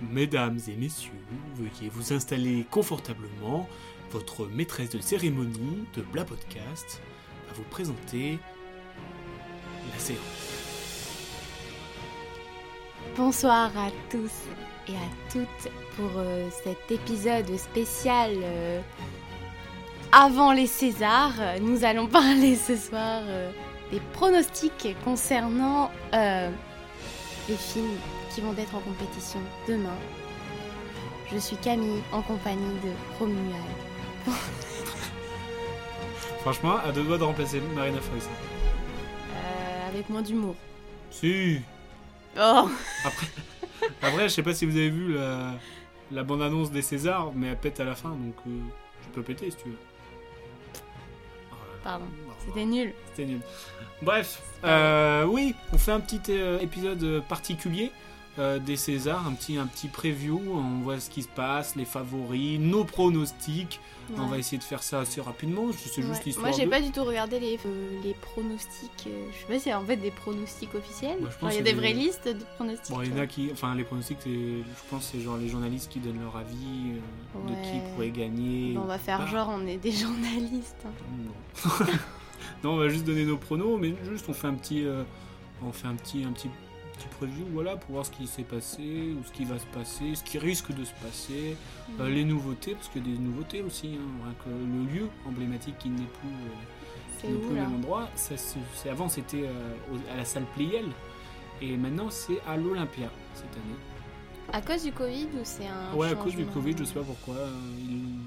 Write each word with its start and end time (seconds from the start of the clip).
Mesdames 0.00 0.58
et 0.68 0.76
messieurs, 0.76 1.12
veuillez 1.54 1.88
vous 1.88 2.12
installer 2.12 2.66
confortablement. 2.70 3.68
Votre 4.10 4.46
maîtresse 4.46 4.90
de 4.90 5.00
cérémonie 5.00 5.84
de 5.96 6.02
Bla 6.02 6.24
Podcast 6.24 7.00
va 7.48 7.54
vous 7.54 7.64
présenter 7.64 8.38
la 9.92 9.98
séance. 9.98 10.20
Bonsoir 13.16 13.70
à 13.78 13.90
tous 14.10 14.32
et 14.88 14.96
à 14.96 15.32
toutes 15.32 15.72
pour 15.96 16.10
euh, 16.16 16.48
cet 16.64 16.90
épisode 16.90 17.56
spécial 17.56 18.32
euh, 18.42 18.80
avant 20.10 20.52
les 20.52 20.66
Césars. 20.66 21.60
Nous 21.60 21.84
allons 21.84 22.06
parler 22.08 22.56
ce 22.56 22.76
soir 22.76 23.22
euh, 23.24 23.50
des 23.92 24.00
pronostics 24.12 24.96
concernant 25.04 25.90
les 26.12 27.56
films 27.56 27.98
qui 28.34 28.40
vont 28.40 28.54
être 28.58 28.74
en 28.74 28.80
compétition 28.80 29.38
demain. 29.68 29.96
Je 31.32 31.38
suis 31.38 31.56
Camille 31.56 32.02
en 32.10 32.20
compagnie 32.20 32.74
de 32.82 32.90
Romuald. 33.18 33.54
Franchement, 36.40 36.78
à 36.78 36.90
deux 36.90 37.04
doigts 37.04 37.18
de 37.18 37.22
remplacer 37.22 37.60
Marina 37.74 38.00
Foïs. 38.00 38.28
Euh, 39.32 39.88
avec 39.88 40.08
moins 40.08 40.22
d'humour. 40.22 40.56
Si 41.10 41.60
Oh 42.36 42.68
Après, 43.04 43.26
après, 44.02 44.28
je 44.28 44.34
sais 44.34 44.42
pas 44.42 44.52
si 44.52 44.66
vous 44.66 44.76
avez 44.76 44.90
vu 44.90 45.14
la, 45.14 45.52
la 46.10 46.24
bande-annonce 46.24 46.72
des 46.72 46.82
Césars, 46.82 47.30
mais 47.36 47.46
elle 47.48 47.56
pète 47.56 47.78
à 47.78 47.84
la 47.84 47.94
fin, 47.94 48.10
donc 48.10 48.34
euh, 48.48 48.58
tu 49.02 49.08
peux 49.10 49.22
péter 49.22 49.50
si 49.52 49.56
tu 49.58 49.68
veux. 49.68 49.78
Pardon, 51.84 52.06
Oh 52.28 52.32
c'était 52.44 52.64
nul. 52.64 52.92
C'était 53.10 53.26
nul. 53.26 53.40
Bref, 54.02 54.42
euh, 54.64 55.24
oui, 55.24 55.54
on 55.72 55.78
fait 55.78 55.92
un 55.92 56.00
petit 56.00 56.32
épisode 56.60 57.22
particulier 57.28 57.92
euh, 58.38 58.58
des 58.58 58.76
Césars, 58.76 59.26
un 59.26 59.32
petit, 59.32 59.56
un 59.58 59.66
petit 59.66 59.88
preview, 59.88 60.40
on 60.52 60.80
voit 60.82 60.98
ce 61.00 61.08
qui 61.10 61.22
se 61.22 61.28
passe, 61.28 61.76
les 61.76 61.84
favoris, 61.84 62.58
nos 62.58 62.84
pronostics. 62.84 63.78
On 64.18 64.26
va 64.26 64.36
essayer 64.36 64.58
de 64.58 64.62
faire 64.64 64.82
ça 64.82 65.00
assez 65.00 65.22
rapidement, 65.22 65.64
c'est 65.72 66.02
juste 66.02 66.08
Ouais. 66.18 66.20
l'histoire 66.26 66.48
Moi 66.48 66.54
j'ai 66.58 66.66
de- 66.66 66.70
pas 66.70 66.80
du 66.82 66.90
tout 66.90 67.04
regardé 67.04 67.40
les, 67.40 67.58
euh, 67.64 68.00
les 68.04 68.12
pronostics. 68.12 69.06
euh, 69.06 69.24
je 69.32 69.38
sais 69.38 69.46
pas 69.46 69.54
si 69.54 69.60
c'est 69.60 69.72
en 69.72 69.82
fait 69.84 69.96
des 69.96 70.10
pronostics 70.10 70.74
officiels. 70.74 71.18
Genre, 71.40 71.50
il 71.50 71.54
y 71.56 71.58
a 71.58 71.62
des 71.62 71.72
vraies 71.72 71.94
listes 71.94 72.28
de 72.28 72.44
pronostics. 72.56 72.94
Bon, 72.94 73.00
il 73.00 73.10
y 73.10 73.14
en 73.14 73.22
a 73.22 73.26
qui. 73.26 73.48
Enfin, 73.52 73.74
les 73.74 73.84
pronostics, 73.84 74.18
je 74.26 74.62
pense 74.90 75.08
c'est 75.10 75.20
genre 75.20 75.38
les 75.38 75.48
journalistes 75.48 75.90
qui 75.90 76.00
donnent 76.00 76.20
leur 76.20 76.36
avis 76.36 76.98
de 77.48 77.54
qui 77.62 77.78
pourrait 77.94 78.10
gagner. 78.10 78.74
Bon, 78.74 78.82
on 78.82 78.86
va 78.86 78.98
faire 78.98 79.20
Bah. 79.20 79.26
genre 79.26 79.48
on 79.58 79.66
est 79.66 79.78
des 79.78 79.92
journalistes. 80.02 80.76
hein. 80.84 80.90
Non. 81.24 81.86
non, 82.64 82.70
on 82.74 82.76
va 82.76 82.88
juste 82.90 83.04
donner 83.06 83.24
nos 83.24 83.38
pronos, 83.38 83.78
mais 83.80 83.94
juste 84.10 84.26
on 84.28 84.34
fait 84.34 84.48
un 84.48 84.54
petit, 84.54 84.84
on 85.62 85.72
fait 85.72 85.86
un 85.88 85.94
petit, 85.94 86.24
un 86.24 86.32
petit, 86.32 86.50
petit 86.96 87.08
preview, 87.08 87.44
voilà, 87.52 87.76
pour 87.76 87.92
voir 87.92 88.06
ce 88.06 88.10
qui 88.10 88.26
s'est 88.26 88.42
passé 88.42 89.14
ou 89.18 89.24
ce 89.24 89.32
qui 89.32 89.44
va 89.44 89.58
se 89.58 89.66
passer, 89.66 90.14
ce 90.14 90.22
qui 90.24 90.38
risque 90.38 90.72
de 90.72 90.84
se 90.84 90.92
passer, 91.02 91.56
euh, 92.00 92.08
les 92.08 92.24
nouveautés, 92.24 92.72
parce 92.74 92.88
qu'il 92.88 93.06
y 93.08 93.12
a 93.12 93.16
des 93.16 93.22
nouveautés 93.22 93.62
aussi. 93.62 93.96
Hein, 93.98 94.32
que 94.44 94.50
le 94.50 94.94
lieu 94.94 95.08
emblématique 95.26 95.76
qui 95.78 95.88
n'est 95.90 95.96
plus, 96.04 96.28
euh, 96.28 97.20
qui 97.20 97.26
où 97.34 97.38
plus 97.48 97.56
là 97.56 97.62
même 97.62 97.76
endroit. 97.76 98.08
Ça, 98.14 98.34
c'est 98.36 98.88
avant 98.90 99.08
c'était 99.08 99.44
euh, 99.44 100.12
à 100.12 100.16
la 100.16 100.24
salle 100.24 100.44
Playel, 100.54 100.86
et 101.62 101.76
maintenant 101.76 102.10
c'est 102.10 102.40
à 102.46 102.56
l'Olympia 102.56 103.10
cette 103.34 103.52
année. 103.52 103.76
À 104.52 104.60
cause 104.60 104.84
du 104.84 104.92
Covid 104.92 105.24
ou 105.34 105.40
c'est 105.42 105.66
un. 105.66 105.96
ouais, 105.96 106.08
à 106.10 106.14
cause 106.14 106.36
du 106.36 106.44
Covid, 106.44 106.74
je 106.78 106.84
sais 106.84 106.92
pas 106.94 107.02
pourquoi. 107.02 107.34
euh, 107.36 107.50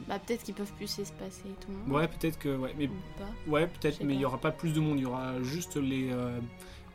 Bah 0.07 0.17
peut-être 0.17 0.43
qu'ils 0.43 0.55
peuvent 0.55 0.73
plus 0.73 0.87
s'espacer 0.87 1.43
et 1.45 1.63
tout 1.63 1.69
le 1.71 1.77
monde. 1.77 1.91
Ouais, 1.91 2.07
peut-être 2.07 2.39
que, 2.39 2.57
ouais, 2.57 2.73
mais 2.75 2.87
Ou 2.87 2.91
pas. 3.19 3.51
Ouais, 3.51 3.67
peut-être, 3.67 4.03
mais 4.03 4.13
il 4.15 4.17
n'y 4.17 4.25
aura 4.25 4.39
pas 4.39 4.49
plus 4.51 4.73
de 4.73 4.79
monde. 4.79 4.97
Il 4.97 5.03
y 5.03 5.05
aura 5.05 5.39
juste 5.43 5.75
les, 5.77 6.09
euh, 6.11 6.39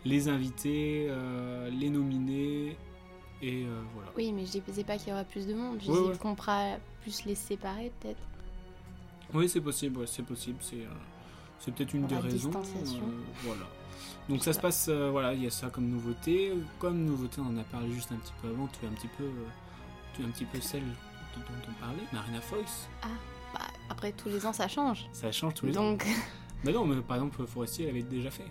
les 0.05 0.29
invités, 0.29 1.07
euh, 1.09 1.71
les 1.71 1.91
nominés, 1.91 2.77
et 3.41 3.65
euh, 3.65 3.83
voilà. 3.95 4.11
Oui, 4.17 4.33
mais 4.33 4.45
je 4.47 4.59
disais 4.59 4.85
pas 4.85 4.97
qu'il 4.99 5.09
y 5.09 5.13
aura 5.13 5.25
plus 5.25 5.47
de 5.47 5.55
monde. 5.55 5.79
Je 5.83 5.91
Ouais, 5.91 5.97
disais 5.99 6.11
ouais. 6.11 6.19
qu'on 6.19 6.35
pourra 6.35 6.77
plus 7.03 7.25
les 7.25 7.35
séparer 7.35 7.93
peut-être. 8.01 8.21
Oui, 9.35 9.49
c'est 9.49 9.61
possible, 9.61 9.99
ouais, 9.99 10.07
c'est 10.07 10.23
possible. 10.25 10.59
C'est 10.61 10.77
euh, 10.77 11.73
peut-être 11.73 11.95
une 11.95 12.03
Pour 12.07 12.11
des 12.11 12.17
raisons. 12.29 12.51
distanciation. 12.51 13.03
euh, 13.05 13.23
voilà. 13.45 13.63
Donc 14.29 14.39
Je 14.39 14.45
ça 14.45 14.53
se 14.53 14.59
pas. 14.59 14.69
passe, 14.69 14.89
voilà, 14.89 15.33
il 15.35 15.43
y 15.43 15.47
a 15.47 15.51
ça 15.51 15.71
comme 15.71 15.89
nouveauté. 15.89 16.53
Comme 16.79 17.05
nouveauté, 17.05 17.41
on 17.41 17.47
en 17.47 17.57
a 17.59 17.65
parlé 17.65 17.91
juste 17.93 18.13
un 18.13 18.17
petit 18.17 18.33
peu 18.43 18.49
avant. 18.49 18.69
Tu 18.69 18.85
es 18.85 18.89
un 18.89 18.93
petit 18.93 19.09
peu, 19.09 19.25
tu 20.15 20.23
es 20.23 20.25
un 20.25 20.29
petit 20.31 20.45
peu 20.45 20.61
celle 20.61 20.83
dont 20.83 21.43
on 21.69 21.73
parlait, 21.81 22.03
Marina 22.13 22.41
Foïs. 22.41 22.89
Bah 23.55 23.61
après 23.91 24.13
tous 24.13 24.29
les 24.29 24.45
ans 24.47 24.53
ça 24.53 24.67
change. 24.69 25.07
Ça 25.13 25.31
change 25.33 25.55
tous 25.55 25.67
les 25.67 25.77
ans. 25.79 25.93
Donc. 25.93 26.07
Mais 26.65 26.73
non, 26.73 26.85
mais 26.87 27.01
par 27.03 27.17
exemple, 27.17 27.45
Forestier, 27.47 27.85
elle 27.87 27.91
avait 27.91 28.03
déjà 28.03 28.31
fait. 28.31 28.47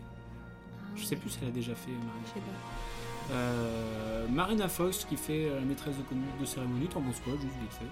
Je 0.95 1.03
sais 1.05 1.15
plus 1.15 1.29
si 1.29 1.39
elle 1.41 1.49
a 1.49 1.51
déjà 1.51 1.75
fait, 1.75 1.91
Marina. 1.91 2.13
Je 2.25 2.29
sais 2.29 2.39
pas. 2.39 3.33
Euh, 3.33 4.27
Marina 4.27 4.67
Foïs 4.67 5.05
qui 5.05 5.15
fait 5.15 5.45
euh, 5.45 5.55
la 5.59 5.65
maîtresse 5.65 5.97
de, 5.97 6.03
con- 6.03 6.15
de 6.39 6.45
cérémonie, 6.45 6.87
t'en 6.87 7.01
penses 7.01 7.19
quoi, 7.21 7.33
juste 7.33 7.55
vite 7.61 7.73
fait? 7.73 7.85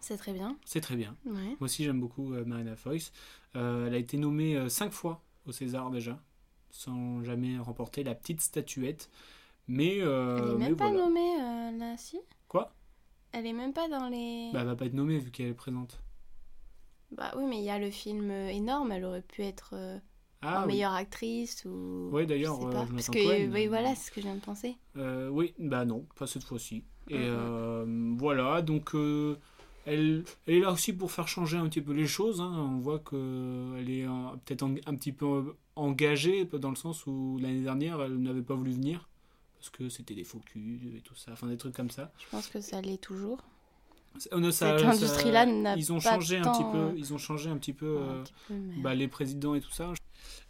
C'est 0.00 0.16
très 0.16 0.32
bien. 0.32 0.56
C'est 0.64 0.80
très 0.80 0.96
bien. 0.96 1.16
Ouais. 1.26 1.32
Moi 1.32 1.56
aussi 1.62 1.84
j'aime 1.84 2.00
beaucoup 2.00 2.32
euh, 2.34 2.44
Marina. 2.44 2.74
Euh, 3.56 3.86
elle 3.86 3.94
a 3.94 3.98
été 3.98 4.16
nommée 4.16 4.56
euh, 4.56 4.68
cinq 4.68 4.92
fois 4.92 5.22
au 5.46 5.52
César 5.52 5.90
déjà, 5.90 6.18
sans 6.70 7.22
jamais 7.24 7.58
remporter 7.58 8.04
la 8.04 8.14
petite 8.14 8.40
statuette. 8.40 9.10
Mais, 9.66 9.98
euh, 10.00 10.36
Elle 10.38 10.44
est 10.44 10.52
mais 10.54 10.64
même 10.68 10.76
pas 10.76 10.88
voilà. 10.88 11.04
nommée 11.04 11.40
euh, 11.40 11.78
là, 11.78 11.96
si? 11.98 12.18
Quoi? 12.48 12.72
Elle 13.32 13.46
est 13.46 13.52
même 13.52 13.74
pas 13.74 13.88
dans 13.88 14.08
les. 14.08 14.50
Bah 14.52 14.60
elle 14.60 14.66
va 14.66 14.76
pas 14.76 14.86
être 14.86 14.94
nommée 14.94 15.18
vu 15.18 15.30
qu'elle 15.30 15.48
est 15.48 15.54
présente. 15.54 16.00
Bah 17.12 17.32
oui, 17.36 17.44
mais 17.46 17.58
il 17.58 17.64
y 17.64 17.70
a 17.70 17.78
le 17.78 17.90
film 17.90 18.30
euh, 18.30 18.48
énorme, 18.48 18.92
elle 18.92 19.04
aurait 19.04 19.22
pu 19.22 19.42
être 19.42 19.70
euh, 19.74 19.98
Ah 20.42 20.60
en 20.60 20.66
oui. 20.66 20.74
meilleure 20.74 20.92
actrice 20.92 21.64
ou. 21.64 22.08
Ouais, 22.12 22.26
d'ailleurs, 22.26 22.64
euh, 22.66 22.70
Parce 22.70 23.08
que, 23.10 23.18
Cohen, 23.24 23.50
oui, 23.52 23.66
voilà, 23.66 23.94
c'est 23.94 24.06
ce 24.06 24.10
que 24.12 24.20
je 24.20 24.26
viens 24.26 24.36
de 24.36 24.40
penser. 24.40 24.76
Euh, 24.96 25.28
oui, 25.28 25.52
bah 25.58 25.84
non, 25.84 26.06
pas 26.16 26.26
cette 26.26 26.44
fois-ci. 26.44 26.84
Et 27.10 27.14
euh, 27.16 27.84
voilà, 28.18 28.60
donc 28.62 28.94
euh, 28.94 29.36
elle, 29.86 30.24
elle 30.46 30.54
est 30.54 30.60
là 30.60 30.70
aussi 30.72 30.92
pour 30.92 31.10
faire 31.10 31.26
changer 31.26 31.56
un 31.56 31.66
petit 31.68 31.80
peu 31.80 31.92
les 31.92 32.06
choses. 32.06 32.40
hein. 32.40 32.52
On 32.54 32.78
voit 32.78 32.98
qu'elle 33.00 33.88
est 33.90 34.06
peut-être 34.44 34.62
un 34.64 34.94
petit 34.94 35.12
peu 35.12 35.54
engagée, 35.74 36.44
dans 36.44 36.70
le 36.70 36.76
sens 36.76 37.06
où 37.06 37.38
l'année 37.40 37.62
dernière, 37.62 38.00
elle 38.02 38.18
n'avait 38.20 38.42
pas 38.42 38.54
voulu 38.54 38.72
venir. 38.72 39.08
Parce 39.58 39.70
que 39.70 39.88
c'était 39.88 40.14
des 40.14 40.22
faux 40.22 40.38
culs 40.38 40.92
et 40.96 41.00
tout 41.00 41.16
ça, 41.16 41.32
enfin 41.32 41.48
des 41.48 41.56
trucs 41.56 41.74
comme 41.74 41.90
ça. 41.90 42.12
Je 42.18 42.26
pense 42.30 42.46
que 42.46 42.60
ça 42.60 42.80
l'est 42.80 43.00
toujours. 43.02 43.38
Euh, 44.32 44.50
ça- 44.52 44.78
Cette 44.78 44.86
industrie-là 44.86 45.46
n'a 45.46 45.74
pas 45.74 46.00
changé 46.00 46.36
un 46.38 46.42
tant, 46.42 46.52
petit 46.52 46.64
euh, 46.78 46.90
peu, 46.92 46.96
ils 46.98 47.12
ont 47.12 47.18
changé 47.18 47.50
un 47.50 47.56
petit 47.56 47.72
peu 47.72 47.96
Ouais, 47.96 48.02
un 48.20 48.22
petit 48.22 48.34
peu, 48.46 48.54
mais- 48.54 48.82
bah, 48.82 48.94
les 48.94 49.08
présidents 49.08 49.54
et 49.56 49.60
tout 49.60 49.70
ça. 49.72 49.92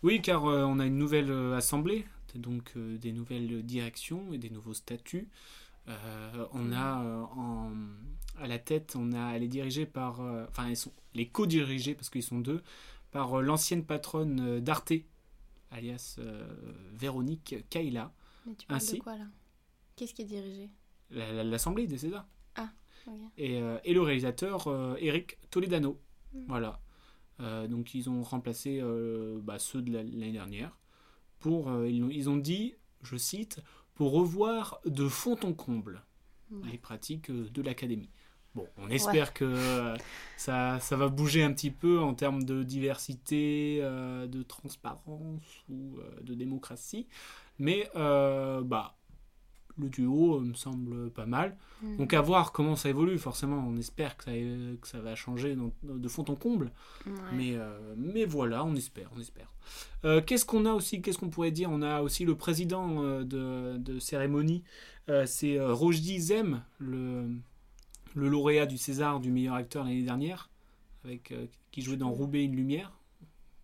Oui, 0.02 0.20
car 0.22 0.46
euh, 0.46 0.64
on 0.64 0.78
a 0.78 0.86
une 0.86 0.98
nouvelle 0.98 1.30
euh, 1.30 1.56
assemblée, 1.56 2.04
donc 2.34 2.72
euh, 2.76 2.98
des 2.98 3.12
nouvelles 3.12 3.62
directions 3.64 4.32
et 4.32 4.38
des 4.38 4.50
nouveaux 4.50 4.74
statuts. 4.74 5.28
Euh, 5.88 6.46
on 6.52 6.70
a 6.72 7.02
euh, 7.02 7.22
en- 7.36 7.72
à 8.38 8.46
la 8.46 8.58
tête, 8.58 8.94
on 8.96 9.12
a, 9.12 9.32
elle 9.34 9.42
est 9.42 9.48
dirigée 9.48 9.86
par, 9.86 10.20
euh, 10.20 10.44
enfin, 10.50 10.68
elles 10.68 10.76
sont 10.76 10.92
les 11.14 11.26
co-dirigées 11.28 11.94
parce 11.94 12.10
qu'ils 12.10 12.22
sont 12.22 12.40
deux, 12.40 12.62
par 13.10 13.40
l'ancienne 13.42 13.84
patronne 13.84 14.60
d'Arte, 14.60 14.92
alias 15.70 16.18
Véronique 16.94 17.56
Kaila, 17.70 18.12
Mais 18.46 18.54
tu 18.54 18.66
parles 18.66 18.76
ainsi. 18.76 18.98
de 18.98 19.02
quoi 19.02 19.16
là? 19.16 19.24
Qu'est-ce 19.96 20.14
qui 20.14 20.22
est 20.22 20.26
dirigé? 20.26 20.68
La- 21.10 21.32
la- 21.32 21.44
l'assemblée 21.44 21.86
des 21.86 21.98
Césars. 21.98 22.26
Ok. 23.06 23.14
et, 23.38 23.62
et 23.84 23.94
le 23.94 24.02
réalisateur 24.02 24.68
Eric 24.98 25.38
Toledano. 25.50 25.98
Mm. 26.34 26.44
Voilà. 26.48 26.80
Euh, 27.40 27.66
donc 27.68 27.94
ils 27.94 28.10
ont 28.10 28.22
remplacé 28.22 28.80
euh, 28.80 29.38
bah, 29.42 29.58
ceux 29.58 29.82
de 29.82 29.92
la- 29.92 30.02
l'année 30.02 30.32
dernière. 30.32 30.76
Pour, 31.38 31.70
euh, 31.70 31.88
ils, 31.88 32.02
ont, 32.02 32.10
ils 32.10 32.28
ont 32.28 32.36
dit, 32.36 32.74
je 33.02 33.16
cite, 33.16 33.60
pour 33.94 34.12
revoir 34.12 34.80
de 34.86 35.08
fond 35.08 35.38
en 35.44 35.52
comble 35.52 36.02
les 36.72 36.78
pratiques 36.78 37.30
de 37.30 37.62
l'académie. 37.62 38.10
Bon, 38.54 38.66
on 38.78 38.88
espère 38.90 39.34
que 39.34 39.94
ça, 40.36 40.80
ça 40.80 40.96
va 40.96 41.08
bouger 41.08 41.42
un 41.44 41.52
petit 41.52 41.70
peu 41.70 42.00
en 42.00 42.14
termes 42.14 42.42
de 42.42 42.62
diversité, 42.64 43.78
euh, 43.82 44.26
de 44.26 44.42
transparence 44.42 45.64
ou 45.68 45.98
euh, 45.98 46.20
de 46.22 46.34
démocratie. 46.34 47.06
Mais 47.58 47.88
euh, 47.96 48.62
bah, 48.62 48.97
le 49.78 49.88
duo 49.88 50.36
euh, 50.36 50.40
me 50.40 50.54
semble 50.54 51.10
pas 51.10 51.26
mal. 51.26 51.56
Mm. 51.82 51.96
Donc 51.98 52.12
à 52.14 52.20
voir 52.20 52.52
comment 52.52 52.76
ça 52.76 52.88
évolue, 52.88 53.18
forcément, 53.18 53.56
on 53.66 53.76
espère 53.76 54.16
que 54.16 54.24
ça, 54.24 54.30
que 54.32 54.88
ça 54.88 55.00
va 55.00 55.14
changer 55.14 55.56
de 55.82 56.08
fond 56.08 56.24
en 56.28 56.34
comble, 56.34 56.72
Ouais. 57.06 57.12
mais, 57.32 57.54
euh, 57.54 57.94
mais 57.96 58.24
voilà, 58.24 58.64
on 58.64 58.74
espère, 58.74 59.10
on 59.16 59.20
espère. 59.20 59.50
Euh, 60.04 60.20
qu'est-ce 60.20 60.44
qu'on 60.44 60.66
a 60.66 60.72
aussi, 60.72 61.00
qu'est-ce 61.02 61.18
qu'on 61.18 61.28
pourrait 61.30 61.50
dire? 61.52 61.70
On 61.70 61.82
a 61.82 62.02
aussi 62.02 62.24
le 62.24 62.34
président 62.36 63.02
de, 63.22 63.76
de 63.76 63.98
cérémonie, 63.98 64.62
c'est 65.26 65.58
Rojdi 65.60 66.20
Zem, 66.20 66.62
le, 66.78 67.28
le 68.14 68.28
lauréat 68.28 68.66
du 68.66 68.78
César 68.78 69.20
du 69.20 69.30
meilleur 69.30 69.54
acteur 69.54 69.84
l'année 69.84 70.02
dernière, 70.02 70.50
avec, 71.04 71.32
qui 71.70 71.82
jouait 71.82 71.96
dans 71.96 72.10
Roubaix 72.10 72.44
une 72.44 72.56
lumière. 72.56 72.92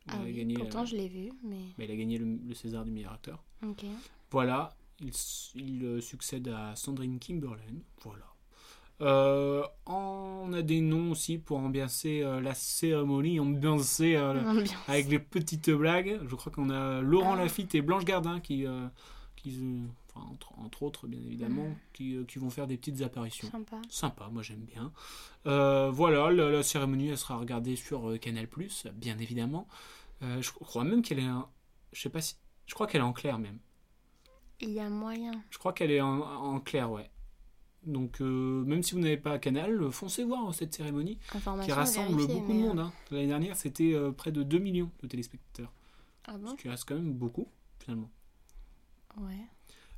Ah 0.08 0.19
a 0.20 0.25
oui, 0.25 0.34
gagné, 0.34 0.55
pourtant 0.55 0.82
euh, 0.82 0.87
je 0.87 0.96
l'ai 0.96 1.08
vu, 1.08 1.31
mais. 1.43 1.56
mais 1.78 1.87
il 1.87 1.90
a 1.90 1.96
gagné 1.96 2.19
le, 2.19 2.38
le 2.46 2.55
César 2.55 2.84
du 2.84 2.90
meilleur 2.90 3.12
acteur. 3.12 3.43
Voilà, 4.31 4.75
il, 5.00 5.85
euh, 5.85 6.00
succède 6.00 6.49
à 6.49 6.75
Sandrine 6.76 7.19
Kimberlin. 7.19 7.81
Voilà. 8.02 8.25
Euh, 9.00 9.64
on 9.87 10.52
a 10.52 10.62
des 10.62 10.81
noms 10.81 11.11
aussi 11.11 11.38
pour 11.38 11.58
ambiancer 11.58 12.23
euh, 12.23 12.41
la 12.41 12.55
cérémonie, 12.55 13.41
ambiancer 13.41 14.14
euh, 14.14 14.41
Ambiance. 14.49 14.73
avec 14.87 15.08
les 15.08 15.19
petites 15.19 15.69
blagues. 15.70 16.20
Je 16.29 16.35
crois 16.37 16.52
qu'on 16.52 16.70
a 16.70 17.00
Laurent 17.00 17.35
Ah. 17.35 17.38
Lafitte 17.43 17.75
et 17.75 17.82
Blanche 17.82 18.05
Gardin 18.05 18.38
qui, 18.41 18.64
qui 19.37 19.50
qui, 19.50 19.82
enfin, 20.14 20.25
entre, 20.31 20.56
entre 20.58 20.82
autres, 20.85 21.06
bien 21.08 21.20
évidemment, 21.20 21.64
Mhm. 21.64 21.75
qui, 21.93 22.17
qui 22.29 22.38
vont 22.38 22.49
faire 22.50 22.67
des 22.69 22.76
petites 22.79 23.02
apparitions. 23.02 23.50
Sympa. 23.50 23.76
Sympa, 23.90 24.29
moi 24.32 24.43
j'aime 24.43 24.64
bien. 24.64 24.93
Voilà, 25.44 26.31
la, 26.31 26.50
la 26.50 26.62
cérémonie, 26.62 27.08
elle 27.08 27.19
sera 27.19 27.37
regardée 27.37 27.75
sur 27.76 28.19
Canal+, 28.20 28.47
bien 28.94 29.19
évidemment. 29.19 29.67
Je 30.23 30.50
crois 30.52 30.85
même 30.85 31.02
qu'elle 31.02 31.19
est 31.19 31.25
un... 31.25 31.49
Je 31.93 32.00
sais 32.00 32.08
pas 32.11 32.20
si... 32.23 32.37
Je 32.67 32.75
crois 32.75 32.87
qu'elle 32.87 33.00
est 33.02 33.05
en 33.05 33.12
clair 33.12 33.38
même. 33.38 33.58
Il 34.64 34.70
y 34.70 34.81
a 34.81 34.88
moyen. 34.88 35.32
Je 35.50 35.58
crois 35.58 35.72
qu'elle 35.72 35.90
est 35.93 36.00
en, 36.00 36.20
en 36.20 36.58
clair, 36.61 36.90
ouais. 36.90 37.11
Donc, 37.84 38.20
euh, 38.22 38.64
même 38.64 38.82
si 38.82 38.94
vous 38.94 39.00
n'avez 39.00 39.19
pas 39.19 39.38
Canal, 39.38 39.82
euh, 39.82 39.90
foncez 39.90 40.25
voir 40.25 40.55
cette 40.55 40.72
cérémonie 40.75 41.19
qui 41.62 41.70
rassemble 41.70 42.16
vérifier, 42.16 42.34
beaucoup 42.40 42.52
de 42.52 42.58
monde. 42.58 42.78
hein. 42.81 42.93
L'année 43.11 43.26
dernière, 43.26 43.56
c'était 43.56 43.93
euh, 43.94 44.11
près 44.11 44.32
de 44.32 44.43
2 44.43 44.58
millions 44.58 44.90
de 45.02 45.06
téléspectateurs. 45.06 45.70
euh, 46.28 46.32
Ah 46.32 46.38
bon 46.38 46.49
Ce 46.49 46.55
qui 46.62 46.69
reste 46.69 46.87
quand 46.88 46.94
même 46.94 47.12
beaucoup, 47.12 47.46
finalement. 47.78 48.11
Ouais. 49.19 49.37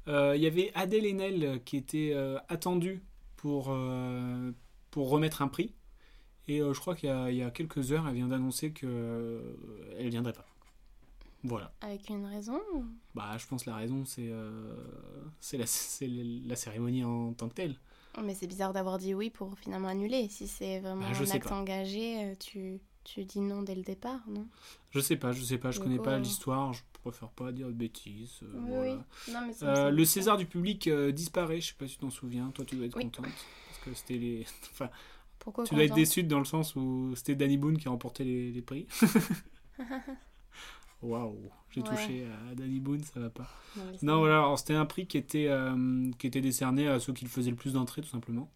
Euh, 0.09 0.35
Il 0.37 0.43
y 0.43 0.47
avait 0.47 0.73
Adèle 0.75 1.07
Haenel 1.07 1.45
euh, 1.45 1.59
qui 1.59 1.77
était 1.77 2.11
euh, 2.13 2.39
attendue 2.49 3.03
pour, 3.37 3.67
euh, 3.71 4.51
pour 4.91 5.09
remettre 5.09 5.43
un 5.43 5.49
prix. 5.49 5.73
Et 6.49 6.61
euh, 6.61 6.73
je 6.75 6.81
crois 6.81 6.95
qu'il 6.97 7.09
y, 7.31 7.37
y 7.37 7.43
a 7.43 7.51
quelques 7.53 7.93
heures, 7.93 8.07
elle 8.09 8.15
vient 8.15 8.29
d'annoncer 8.29 8.73
qu'elle 8.73 8.89
ne 8.89 10.09
viendrait 10.11 10.33
pas. 10.33 10.47
Voilà. 11.45 11.73
Avec 11.81 12.09
une 12.09 12.25
raison 12.27 12.61
ou- 12.75 12.85
Bah, 13.15 13.37
je 13.39 13.47
pense 13.47 13.65
que 13.65 13.71
la 13.71 13.77
raison, 13.77 14.05
c'est 14.05 14.29
euh, 14.31 14.75
c'est 15.41 15.59
la, 15.59 15.65
la 16.47 16.57
cérémonie 16.57 17.05
en 17.05 17.33
tant 17.35 17.49
que 17.49 17.55
telle. 17.55 17.77
Mais 18.23 18.35
c'est 18.35 18.47
bizarre 18.47 18.73
d'avoir 18.73 18.97
dit 18.99 19.15
oui 19.15 19.29
pour 19.31 19.59
finalement 19.59 19.89
annuler. 19.89 20.29
Si 20.31 20.49
c'est 20.49 20.81
vraiment 20.81 21.03
Bah, 21.03 21.13
je 21.13 21.23
un 21.25 21.31
acte 21.31 21.49
pas. 21.49 21.55
engagé, 21.61 22.25
euh, 22.25 22.35
tu, 22.41 22.81
tu 23.05 23.25
dis 23.25 23.41
non 23.41 23.63
dès 23.63 23.75
le 23.75 23.83
départ, 23.83 24.21
non? 24.29 24.47
Je 24.91 25.01
sais 25.01 25.17
pas, 25.17 25.33
je 25.33 25.43
sais 25.43 25.59
pas, 25.59 25.71
je 25.71 25.81
connais 25.81 25.99
pas 25.99 26.19
l'histoire, 26.19 26.73
je 26.73 26.83
préfère 27.03 27.29
pas 27.29 27.53
dire 27.53 27.67
de 27.69 27.73
bêtises. 27.75 28.41
euh, 28.43 28.47
Oui, 28.55 28.69
voilà. 28.69 28.93
oui. 29.29 29.33
Non, 29.35 29.41
mais 29.47 29.55
Euh, 29.69 29.91
le. 29.91 30.05
César 30.07 30.39
du 30.39 30.47
public 30.47 30.89
disparaît, 30.89 31.61
je 31.61 31.69
sais 31.69 31.75
pas 31.79 31.87
si 31.87 31.95
tu 31.95 32.01
t'en 32.01 32.11
souviens, 32.11 32.51
toi 32.53 32.65
tu 32.65 32.77
dois 32.77 32.87
être 32.87 32.97
Oui. 32.97 33.05
contente. 33.05 33.27
Parce 33.27 33.79
que 33.85 33.93
c'était 33.95 34.17
les. 34.19 34.47
Enfin, 34.73 34.89
Pourquoi 35.39 35.65
tu 35.65 35.75
dois 35.75 35.85
être 35.85 35.91
content 35.91 36.01
déçu 36.01 36.23
dans 36.25 36.39
le 36.39 36.45
sens 36.47 36.75
où 36.75 37.13
c'était 37.15 37.35
Danny 37.35 37.59
Boone 37.59 37.77
qui 37.77 37.87
a 37.87 37.91
remporté 37.91 38.25
les, 38.25 38.51
les 38.51 38.63
prix. 38.63 38.87
Waouh, 41.03 41.39
j'ai 41.71 41.83
Ouais. 41.83 41.89
touché 41.89 42.27
à 42.51 42.55
Danny 42.55 42.81
Boone, 42.81 43.03
ça 43.03 43.21
va 43.21 43.31
pas. 43.31 43.49
Non, 44.03 44.19
voilà, 44.19 44.39
alors 44.39 44.59
c'était 44.59 44.75
un 44.75 44.87
prix 44.87 45.07
qui 45.07 45.19
était, 45.19 45.47
euh, 45.49 46.11
qui 46.19 46.27
était 46.27 46.41
décerné 46.41 46.89
à 46.89 46.99
ceux 46.99 47.13
qui 47.13 47.25
le 47.25 47.31
faisaient 47.31 47.51
le 47.51 47.57
plus 47.57 47.75
d'entrées, 47.75 48.03
tout 48.03 48.09
simplement. 48.09 48.51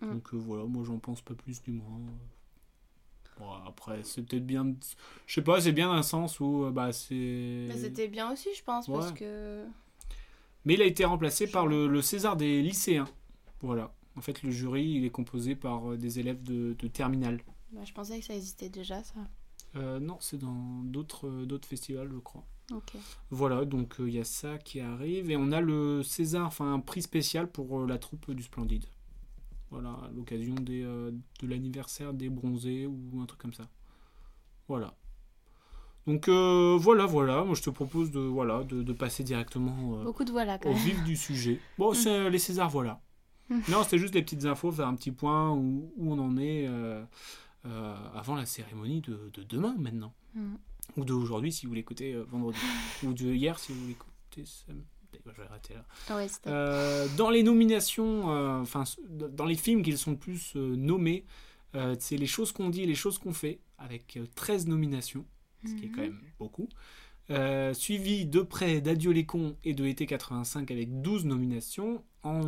Mm. 0.00 0.12
Donc 0.12 0.34
euh, 0.34 0.38
voilà, 0.38 0.64
moi 0.64 0.82
j'en 0.84 0.98
pense 0.98 1.20
pas 1.20 1.34
plus 1.34 1.62
du 1.62 1.72
moins. 1.72 2.00
Bon, 3.38 3.50
après, 3.66 4.02
c'est 4.04 4.22
peut-être 4.22 4.46
bien. 4.46 4.74
Je 5.26 5.34
sais 5.34 5.42
pas, 5.42 5.60
c'est 5.60 5.72
bien 5.72 5.88
dans 5.88 5.94
un 5.94 6.02
sens 6.02 6.40
où 6.40 6.64
euh, 6.64 6.70
bah, 6.70 6.92
c'est. 6.92 7.14
Mais 7.68 7.76
c'était 7.76 8.08
bien 8.08 8.32
aussi, 8.32 8.48
je 8.56 8.62
pense, 8.62 8.86
parce 8.86 9.12
que. 9.12 9.64
Mais 10.64 10.74
il 10.74 10.82
a 10.82 10.86
été 10.86 11.04
remplacé 11.04 11.46
par 11.48 11.66
le, 11.66 11.88
le 11.88 12.02
César 12.02 12.36
des 12.36 12.62
lycéens. 12.62 13.08
Voilà. 13.60 13.92
En 14.16 14.20
fait, 14.20 14.42
le 14.42 14.50
jury, 14.50 14.84
il 14.84 15.04
est 15.04 15.10
composé 15.10 15.56
par 15.56 15.96
des 15.96 16.18
élèves 16.20 16.42
de, 16.42 16.74
de 16.78 16.88
terminale. 16.88 17.40
Bah, 17.72 17.80
je 17.84 17.92
pensais 17.92 18.18
que 18.20 18.24
ça 18.24 18.34
existait 18.34 18.68
déjà, 18.68 19.02
ça. 19.02 19.14
Euh, 19.76 20.00
non, 20.00 20.18
c'est 20.20 20.38
dans 20.38 20.82
d'autres 20.84 21.28
euh, 21.28 21.46
d'autres 21.46 21.66
festivals, 21.68 22.10
je 22.12 22.18
crois. 22.18 22.44
Voilà, 23.30 23.64
donc 23.66 24.00
euh, 24.00 24.08
il 24.08 24.14
y 24.14 24.18
a 24.18 24.24
ça 24.24 24.56
qui 24.58 24.80
arrive. 24.80 25.30
Et 25.30 25.36
on 25.36 25.52
a 25.52 25.60
le 25.60 26.02
César, 26.02 26.46
enfin 26.46 26.72
un 26.72 26.80
prix 26.80 27.02
spécial 27.02 27.50
pour 27.50 27.80
euh, 27.80 27.86
la 27.86 27.98
troupe 27.98 28.30
du 28.30 28.42
Splendide. 28.42 28.86
Voilà, 29.70 29.90
à 29.90 30.10
l'occasion 30.14 30.54
des, 30.54 30.82
euh, 30.82 31.10
de 31.40 31.46
l'anniversaire 31.46 32.12
des 32.14 32.28
bronzés 32.28 32.86
ou 32.86 33.20
un 33.20 33.26
truc 33.26 33.40
comme 33.40 33.54
ça. 33.54 33.64
Voilà. 34.68 34.94
Donc 36.06 36.28
euh, 36.28 36.76
voilà, 36.80 37.06
voilà. 37.06 37.44
Moi 37.44 37.54
je 37.54 37.62
te 37.62 37.70
propose 37.70 38.10
de, 38.10 38.20
voilà, 38.20 38.64
de, 38.64 38.82
de 38.82 38.92
passer 38.92 39.22
directement 39.22 39.98
euh, 39.98 40.04
Beaucoup 40.04 40.24
de 40.24 40.32
voilà, 40.32 40.58
quand 40.58 40.70
au 40.70 40.74
même. 40.74 40.82
vif 40.82 41.02
du 41.04 41.16
sujet. 41.16 41.60
Bon, 41.78 41.94
c'est 41.94 42.10
euh, 42.10 42.30
les 42.30 42.38
Césars, 42.38 42.70
voilà. 42.70 43.00
Mm. 43.48 43.58
Non, 43.70 43.82
c'était 43.84 43.98
juste 43.98 44.14
les 44.14 44.22
petites 44.22 44.44
infos, 44.44 44.72
faire 44.72 44.88
un 44.88 44.94
petit 44.94 45.12
point 45.12 45.50
où, 45.52 45.92
où 45.96 46.12
on 46.12 46.18
en 46.18 46.36
est 46.38 46.66
euh, 47.66 47.94
avant 48.14 48.34
la 48.34 48.46
cérémonie 48.46 49.00
de, 49.00 49.30
de 49.34 49.42
demain 49.42 49.74
maintenant. 49.78 50.12
Mm. 50.34 50.54
Ou 50.96 51.04
d'aujourd'hui 51.04 51.52
si 51.52 51.66
vous 51.66 51.74
l'écoutez 51.74 52.12
euh, 52.14 52.24
vendredi. 52.24 52.58
Ou 53.04 53.12
de 53.14 53.32
hier 53.32 53.58
si 53.58 53.72
vous 53.72 53.86
l'écoutez 53.86 54.44
samedi. 54.44 54.84
Je 55.24 55.30
vais 55.30 55.46
arrêter 55.48 55.74
là. 55.74 56.16
Ouais, 56.16 56.26
c'était. 56.26 56.48
Euh, 56.50 57.06
dans 57.16 57.30
les 57.30 57.42
nominations, 57.42 58.24
enfin, 58.60 58.84
dans 59.08 59.44
les 59.44 59.54
films 59.56 59.82
qui 59.82 59.96
sont 59.96 60.12
le 60.12 60.16
plus 60.16 60.54
nommés, 60.56 61.24
c'est 61.98 62.16
Les 62.16 62.26
choses 62.26 62.50
qu'on 62.52 62.70
dit 62.70 62.82
et 62.82 62.86
les 62.86 62.94
choses 62.94 63.18
qu'on 63.18 63.32
fait, 63.32 63.60
avec 63.78 64.16
euh, 64.16 64.26
13 64.34 64.66
nominations, 64.66 65.24
ce 65.66 65.74
qui 65.74 65.84
est 65.86 65.88
quand 65.88 66.02
Mhm. 66.02 66.08
même 66.10 66.20
beaucoup. 66.38 66.68
Suivi 67.74 68.26
de 68.26 68.40
près 68.42 68.80
d'Adieu 68.80 69.12
les 69.12 69.24
cons 69.26 69.56
et 69.64 69.74
de 69.74 69.84
Été 69.86 70.06
85 70.06 70.70
avec 70.70 71.00
12 71.02 71.24
nominations. 71.24 72.02
En, 72.22 72.42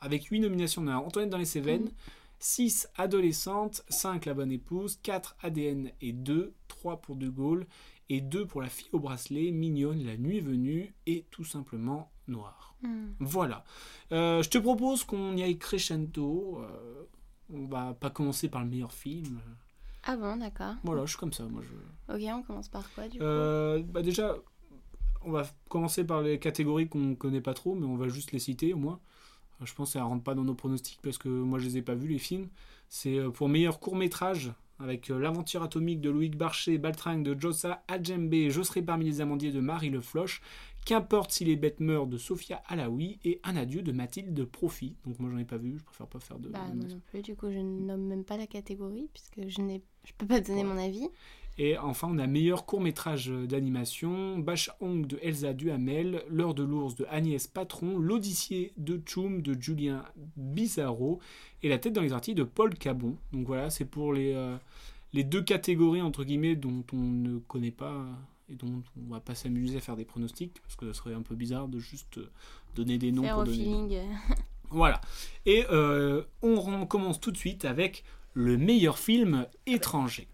avec 0.00 0.24
8 0.24 0.40
nominations, 0.40 0.82
on 0.82 0.88
a 0.88 0.96
Antoinette 0.96 1.30
dans 1.30 1.38
les 1.38 1.44
Cévennes, 1.44 1.82
Mhm. 1.84 1.90
6 2.38 2.88
Adolescente, 2.96 3.84
5 3.88 4.26
La 4.26 4.34
Bonne 4.34 4.52
Épouse, 4.52 4.98
4 5.02 5.36
ADN 5.42 5.90
et 6.00 6.12
2, 6.12 6.52
3 6.68 7.00
pour 7.00 7.16
De 7.16 7.28
Gaulle 7.28 7.66
et 8.08 8.20
2 8.20 8.46
pour 8.46 8.60
La 8.62 8.68
Fille 8.68 8.88
au 8.92 8.98
bracelet, 8.98 9.50
Mignonne, 9.50 10.04
La 10.04 10.16
Nuit 10.16 10.40
venue 10.40 10.94
et 11.06 11.24
tout 11.30 11.44
simplement 11.44 12.10
Noir. 12.28 12.76
Mm. 12.82 13.12
Voilà. 13.20 13.64
Euh, 14.12 14.42
je 14.42 14.48
te 14.50 14.58
propose 14.58 15.04
qu'on 15.04 15.36
y 15.36 15.42
aille 15.42 15.58
crescendo. 15.58 16.60
euh, 16.62 17.04
on 17.52 17.66
va 17.66 17.94
pas 17.94 18.10
commencer 18.10 18.48
par 18.48 18.62
le 18.64 18.70
meilleur 18.70 18.92
film. 18.92 19.40
Ah 20.04 20.16
bon, 20.16 20.36
d'accord. 20.36 20.74
Voilà, 20.84 21.04
je 21.04 21.10
suis 21.10 21.18
comme 21.18 21.32
ça. 21.32 21.44
Moi, 21.44 21.62
je... 21.62 22.14
Ok, 22.14 22.20
on 22.34 22.42
commence 22.42 22.68
par 22.68 22.92
quoi, 22.94 23.08
du 23.08 23.18
coup? 23.18 23.24
Euh, 23.24 23.82
bah 23.82 24.02
déjà, 24.02 24.36
on 25.22 25.30
va 25.30 25.44
commencer 25.68 26.04
par 26.04 26.22
les 26.22 26.38
catégories 26.38 26.88
qu'on 26.88 27.14
connaît 27.14 27.40
pas 27.40 27.54
trop, 27.54 27.74
mais 27.74 27.86
on 27.86 27.96
va 27.96 28.08
juste 28.08 28.32
les 28.32 28.38
citer 28.38 28.74
au 28.74 28.78
moins. 28.78 29.00
Je 29.62 29.72
pense 29.74 29.88
que 29.90 29.92
ça 29.94 30.04
rentre 30.04 30.22
pas 30.24 30.34
dans 30.34 30.44
nos 30.44 30.54
pronostics 30.54 31.00
parce 31.02 31.18
que 31.18 31.28
moi 31.28 31.58
je 31.58 31.64
les 31.66 31.78
ai 31.78 31.82
pas 31.82 31.94
vus 31.94 32.08
les 32.08 32.18
films. 32.18 32.48
C'est 32.88 33.18
euh, 33.18 33.30
pour 33.30 33.48
meilleur 33.48 33.80
court 33.80 33.96
métrage 33.96 34.52
avec 34.80 35.10
euh, 35.10 35.18
L'aventure 35.18 35.62
atomique 35.62 36.00
de 36.00 36.10
Loïc 36.10 36.36
Barchet, 36.36 36.78
Baltringue 36.78 37.22
de 37.22 37.40
Jossa 37.40 37.82
Adjembe, 37.88 38.34
Je 38.48 38.62
serai 38.62 38.82
parmi 38.82 39.04
les 39.04 39.20
amandiers 39.20 39.52
de 39.52 39.60
Marie 39.60 39.90
Le 39.90 40.00
Floch, 40.00 40.40
Qu'importe 40.84 41.30
si 41.32 41.44
les 41.46 41.56
bêtes 41.56 41.80
meurent 41.80 42.06
de 42.06 42.18
Sophia 42.18 42.62
Alaoui 42.66 43.18
et 43.24 43.40
Un 43.44 43.56
adieu 43.56 43.80
de 43.82 43.90
Mathilde 43.92 44.44
Profit. 44.44 44.96
Donc 45.06 45.18
moi 45.18 45.30
j'en 45.30 45.38
ai 45.38 45.44
pas 45.44 45.56
vu, 45.56 45.78
je 45.78 45.84
préfère 45.84 46.06
pas 46.08 46.20
faire 46.20 46.38
de. 46.38 46.48
Bah, 46.50 46.60
non 46.74 47.00
plus, 47.06 47.22
du 47.22 47.34
coup, 47.36 47.50
je 47.50 47.58
ne 47.58 47.86
nomme 47.86 48.04
même 48.06 48.24
pas 48.24 48.36
la 48.36 48.46
catégorie, 48.46 49.08
puisque 49.14 49.48
je 49.48 49.62
n'ai... 49.62 49.80
Je 50.04 50.12
peux 50.18 50.26
pas 50.26 50.40
donner 50.42 50.62
Ouais. 50.62 50.68
mon 50.74 50.76
avis. 50.76 51.08
Et 51.56 51.78
enfin, 51.78 52.08
on 52.10 52.18
a 52.18 52.26
meilleur 52.26 52.66
court-métrage 52.66 53.28
d'animation, 53.28 54.38
Bash 54.38 54.70
Hong 54.80 55.06
de 55.06 55.18
Elsa 55.22 55.52
Duhamel, 55.52 56.24
L'heure 56.28 56.54
de 56.54 56.64
l'ours 56.64 56.96
de 56.96 57.06
Agnès 57.08 57.46
Patron, 57.46 57.96
L'Odyssée 57.98 58.72
de 58.76 59.00
Choum 59.06 59.40
de 59.40 59.60
Julien 59.60 60.04
Bizarro 60.36 61.20
et 61.62 61.68
La 61.68 61.78
tête 61.78 61.92
dans 61.92 62.02
les 62.02 62.12
articles 62.12 62.38
de 62.38 62.42
Paul 62.44 62.74
Cabon. 62.74 63.16
Donc 63.32 63.46
voilà, 63.46 63.70
c'est 63.70 63.84
pour 63.84 64.12
les, 64.12 64.32
euh, 64.34 64.56
les 65.12 65.22
deux 65.22 65.42
catégories 65.42 66.02
entre 66.02 66.24
guillemets 66.24 66.56
dont 66.56 66.84
on 66.92 66.96
ne 66.96 67.38
connaît 67.38 67.70
pas 67.70 68.04
et 68.50 68.56
dont 68.56 68.82
on 68.96 69.12
va 69.12 69.20
pas 69.20 69.34
s'amuser 69.36 69.78
à 69.78 69.80
faire 69.80 69.96
des 69.96 70.04
pronostics 70.04 70.60
parce 70.60 70.74
que 70.76 70.86
ce 70.86 70.92
serait 70.92 71.14
un 71.14 71.22
peu 71.22 71.36
bizarre 71.36 71.68
de 71.68 71.78
juste 71.78 72.18
euh, 72.18 72.30
donner 72.74 72.98
des 72.98 73.12
noms 73.12 73.22
Faire 73.22 73.34
pour 73.34 73.42
au 73.42 73.46
donner 73.46 73.58
des 73.58 73.70
noms. 73.70 73.88
feeling. 73.88 74.02
Voilà. 74.70 75.00
Et 75.46 75.64
euh, 75.70 76.24
on 76.42 76.84
commence 76.86 77.20
tout 77.20 77.30
de 77.30 77.36
suite 77.36 77.64
avec 77.64 78.02
le 78.32 78.56
meilleur 78.58 78.98
film 78.98 79.46
étranger. 79.66 80.26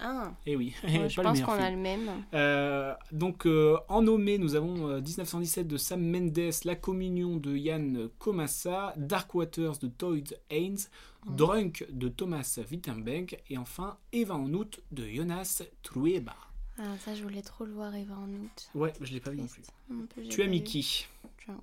Ah, 0.00 0.32
Et 0.46 0.54
oui, 0.54 0.74
ouais, 0.84 1.08
je 1.08 1.20
pense 1.20 1.40
qu'on 1.40 1.52
a 1.52 1.70
le 1.70 1.76
même. 1.76 2.24
Euh, 2.32 2.94
donc 3.10 3.46
euh, 3.46 3.76
en 3.88 4.02
nommé, 4.02 4.38
nous 4.38 4.54
avons 4.54 4.88
euh, 4.88 5.00
1917 5.00 5.66
de 5.66 5.76
Sam 5.76 6.00
Mendes, 6.00 6.52
La 6.64 6.76
Communion 6.76 7.36
de 7.36 7.56
Yann 7.56 8.08
Komassa, 8.18 8.94
Dark 8.96 9.34
Waters 9.34 9.78
de 9.78 9.88
Toyd 9.88 10.38
Haynes. 10.50 10.78
Drunk 11.26 11.84
de 11.90 12.08
Thomas 12.08 12.58
Wittenberg 12.70 13.38
et 13.50 13.58
enfin 13.58 13.98
Eva 14.12 14.34
en 14.34 14.50
août 14.54 14.80
de 14.92 15.06
Jonas 15.06 15.62
Trueba. 15.82 16.34
Ah, 16.78 16.96
ça, 17.00 17.14
je 17.14 17.22
voulais 17.22 17.42
trop 17.42 17.64
le 17.64 17.72
voir, 17.72 17.94
Eva, 17.94 18.14
en 18.14 18.28
août. 18.28 18.70
Ouais, 18.74 18.92
je 19.00 19.12
l'ai 19.12 19.20
pas 19.20 19.32
vu 19.32 19.38
non 19.38 19.46
plus. 19.46 19.62
Non 19.90 20.06
Tu 20.30 20.42
as 20.42 20.48
qui? 20.60 21.06
Drunk. 21.46 21.60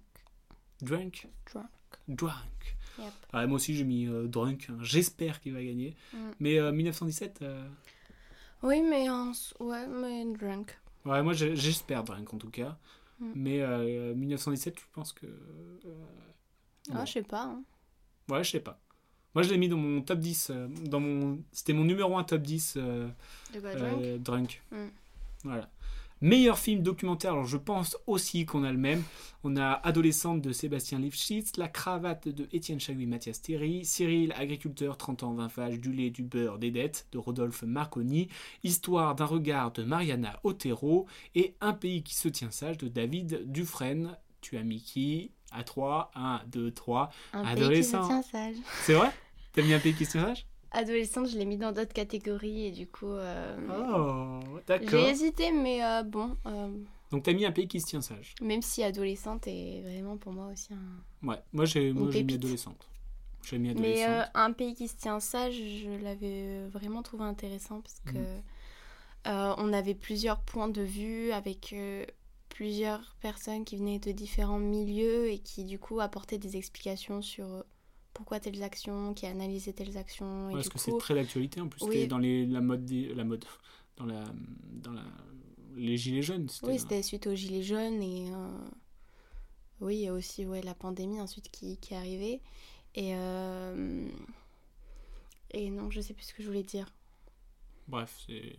Drunk? 0.82 1.28
Drunk. 1.52 1.70
Drunk. 2.08 2.76
Yep. 3.00 3.14
Ah, 3.34 3.48
moi 3.48 3.56
aussi 3.56 3.76
j'ai 3.76 3.84
mis 3.84 4.08
euh, 4.08 4.28
Drunk, 4.28 4.68
hein. 4.70 4.78
j'espère 4.82 5.42
qu'il 5.42 5.54
va 5.54 5.64
gagner. 5.64 5.96
Mm. 6.14 6.18
Mais 6.40 6.60
euh, 6.60 6.72
1917, 6.72 7.40
euh, 7.42 7.68
Oui, 8.64 8.82
mais 8.82 9.10
en... 9.10 9.32
Ouais, 9.60 9.86
mais 9.88 10.26
Drunk. 10.38 10.78
ouais, 11.06 11.22
moi 11.22 11.34
j'espère 11.34 12.04
Drunk 12.04 12.34
en 12.34 12.38
tout 12.38 12.50
cas. 12.50 12.78
Mm. 13.20 13.32
Mais 13.36 13.62
euh, 13.62 14.14
1917, 14.16 14.80
je 14.80 14.86
pense 14.94 15.14
que... 15.14 15.26
euh, 15.26 15.94
Ah, 16.92 16.96
bon. 17.00 17.06
je 17.06 17.12
sais 17.14 17.24
pas. 17.24 17.44
hein. 17.44 17.64
Ouais, 18.30 18.44
je 18.44 18.52
sais 18.52 18.60
pas. 18.60 18.80
Moi, 19.36 19.44
je 19.44 19.50
l'ai 19.50 19.58
mis 19.58 19.68
dans 19.68 19.78
mon 19.78 20.02
top 20.02 20.20
10. 20.20 20.50
euh, 20.50 20.68
dans 20.86 21.00
mon... 21.02 21.40
C'était 21.52 21.74
mon 21.74 21.84
numéro 21.84 22.18
1 22.18 22.24
top 22.24 22.42
10 22.42 22.76
euh, 22.78 23.08
Drunk 23.54 23.76
euh, 23.76 24.18
Drunk. 24.18 24.64
Mm. 24.72 24.86
Voilà. 25.44 25.70
Meilleur 26.22 26.58
film 26.58 26.82
documentaire, 26.82 27.34
alors 27.34 27.46
je 27.46 27.58
pense 27.58 27.98
aussi 28.08 28.46
qu'on 28.46 28.64
a 28.64 28.72
le 28.72 28.78
même. 28.78 29.04
On 29.44 29.58
a 29.58 29.74
Adolescente 29.74 30.42
de 30.42 30.52
Sébastien 30.54 30.98
Lifshitz, 31.00 31.58
La 31.58 31.68
cravate 31.68 32.28
de 32.30 32.48
Étienne 32.52 32.80
Chagui 32.80 33.04
et 33.04 33.06
Mathias 33.08 33.42
Théry, 33.42 33.86
Cyril, 33.86 34.34
agriculteur, 34.38 34.98
30 34.98 35.24
ans, 35.24 35.34
20 35.34 35.54
vaches, 35.54 35.80
du 35.80 35.92
lait, 35.92 36.10
du 36.10 36.24
beurre, 36.24 36.58
des 36.58 36.72
dettes 36.72 37.08
de 37.12 37.18
Rodolphe 37.18 37.64
Marconi, 37.64 38.30
Histoire 38.64 39.14
d'un 39.14 39.26
regard 39.26 39.72
de 39.74 39.84
Mariana 39.84 40.40
Otero 40.44 41.06
et 41.36 41.56
Un 41.62 41.74
pays 41.74 42.02
qui 42.02 42.16
se 42.16 42.30
tient 42.30 42.52
sage 42.52 42.78
de 42.78 42.88
David 42.88 43.52
Dufresne 43.52 44.18
tu 44.46 44.58
as 44.58 44.64
mis 44.64 44.80
qui? 44.80 45.32
À 45.52 45.64
3, 45.64 46.12
1, 46.14 46.42
2, 46.48 46.70
3. 46.70 47.10
Un 47.34 47.44
pays 47.44 47.56
qui 47.56 47.62
Adolescent. 47.64 48.04
se 48.04 48.08
tient 48.08 48.22
sage. 48.22 48.56
C'est 48.84 48.94
vrai? 48.94 49.10
T'as 49.54 49.64
mis 49.64 49.74
un 49.74 49.80
pays 49.80 49.96
qui 49.96 50.06
se 50.06 50.12
tient 50.12 50.26
sage? 50.26 50.46
Adolescente, 50.76 51.28
je 51.28 51.38
l'ai 51.38 51.46
mis 51.46 51.58
dans 51.58 51.72
d'autres 51.72 51.94
catégories 51.94 52.66
et 52.68 52.72
du 52.72 52.88
coup. 52.88 53.08
euh, 53.12 53.56
Oh, 53.70 54.42
J'ai 54.82 54.88
d'accord. 54.88 55.10
hésité, 55.10 55.52
mais 55.52 55.84
euh, 55.84 56.04
bon. 56.04 56.38
euh, 56.46 56.70
Donc 57.12 57.24
t'as 57.24 57.34
mis 57.34 57.46
un 57.46 57.52
pays 57.52 57.68
qui 57.68 57.80
se 57.80 57.88
tient 57.88 58.02
sage. 58.02 58.36
même 58.42 58.62
si 58.62 58.84
adolescente 58.84 59.48
est 59.48 59.82
vraiment 59.84 60.18
pour 60.18 60.34
moi 60.34 60.48
aussi 60.52 60.74
un. 60.74 61.28
Ouais, 61.28 61.42
moi 61.54 61.66
j'ai 61.66 61.94
moi, 61.94 62.12
j'ai 62.12 62.24
mis 62.24 62.34
adolescente. 62.34 62.88
J'ai 63.44 63.58
mis 63.58 63.70
Mais 63.70 64.04
adolescente. 64.04 64.10
euh, 64.10 64.24
un 64.34 64.52
pays 64.54 64.74
qui 64.76 64.88
se 64.88 64.96
tient 64.96 65.20
sage, 65.20 65.56
je 65.56 66.04
l'avais 66.04 66.68
vraiment 66.68 67.04
trouvé 67.04 67.24
intéressant 67.24 67.82
parce 67.82 68.02
que 68.06 68.18
euh, 69.28 69.54
on 69.58 69.74
avait 69.74 69.96
plusieurs 69.96 70.40
points 70.42 70.70
de 70.70 70.82
vue 70.82 71.32
avec 71.32 71.74
euh, 71.74 72.06
plusieurs 72.50 73.16
personnes 73.22 73.66
qui 73.66 73.78
venaient 73.78 74.00
de 74.00 74.12
différents 74.12 74.60
milieux 74.60 75.30
et 75.30 75.40
qui 75.40 75.64
du 75.66 75.80
coup 75.80 76.00
apportaient 76.00 76.38
des 76.38 76.58
explications 76.58 77.22
sur 77.22 77.46
euh, 77.46 77.64
pourquoi 78.16 78.40
telles 78.40 78.64
actions, 78.64 79.14
qui 79.14 79.28
analysaient 79.28 79.74
telles 79.74 79.98
actions. 79.98 80.50
Et 80.50 80.54
Ouais, 80.54 80.60
parce 80.60 80.70
que 80.70 80.80
c'est 80.80 80.98
très 80.98 81.14
d'actualité 81.14 81.62
en 81.62 81.68
plus. 81.68 81.82
Oui. 81.84 81.94
C'était 81.94 82.08
dans 82.08 82.18
les, 82.18 82.46
la 82.48 82.62
mode, 82.62 82.86
des- 82.86 83.14
la 83.14 83.24
mode, 83.24 83.46
dans 83.98 84.06
la, 84.06 84.24
dans 84.84 84.94
la, 84.94 85.04
les 85.76 85.98
gilets 85.98 86.24
jaunes. 86.24 86.48
Oui, 86.64 86.80
c'était 86.80 87.04
suite 87.04 87.28
aux 87.28 87.36
gilets 87.36 87.64
jaunes 87.64 88.02
et 88.02 88.32
euh, 88.32 88.48
oui, 89.82 90.06
et 90.06 90.12
aussi 90.12 90.46
ouais, 90.46 90.62
la 90.62 90.74
pandémie 90.74 91.20
ensuite 91.22 91.50
qui, 91.52 91.78
qui 91.78 91.94
est 91.94 91.98
arrivée. 91.98 92.42
Et, 92.96 93.14
euh, 93.16 94.08
et 95.52 95.70
non, 95.70 95.90
je 95.92 96.02
sais 96.02 96.14
plus 96.14 96.26
ce 96.26 96.34
que 96.34 96.44
je 96.44 96.48
voulais 96.48 96.64
dire. 96.64 96.88
Bref, 97.88 98.18
c'est 98.26 98.56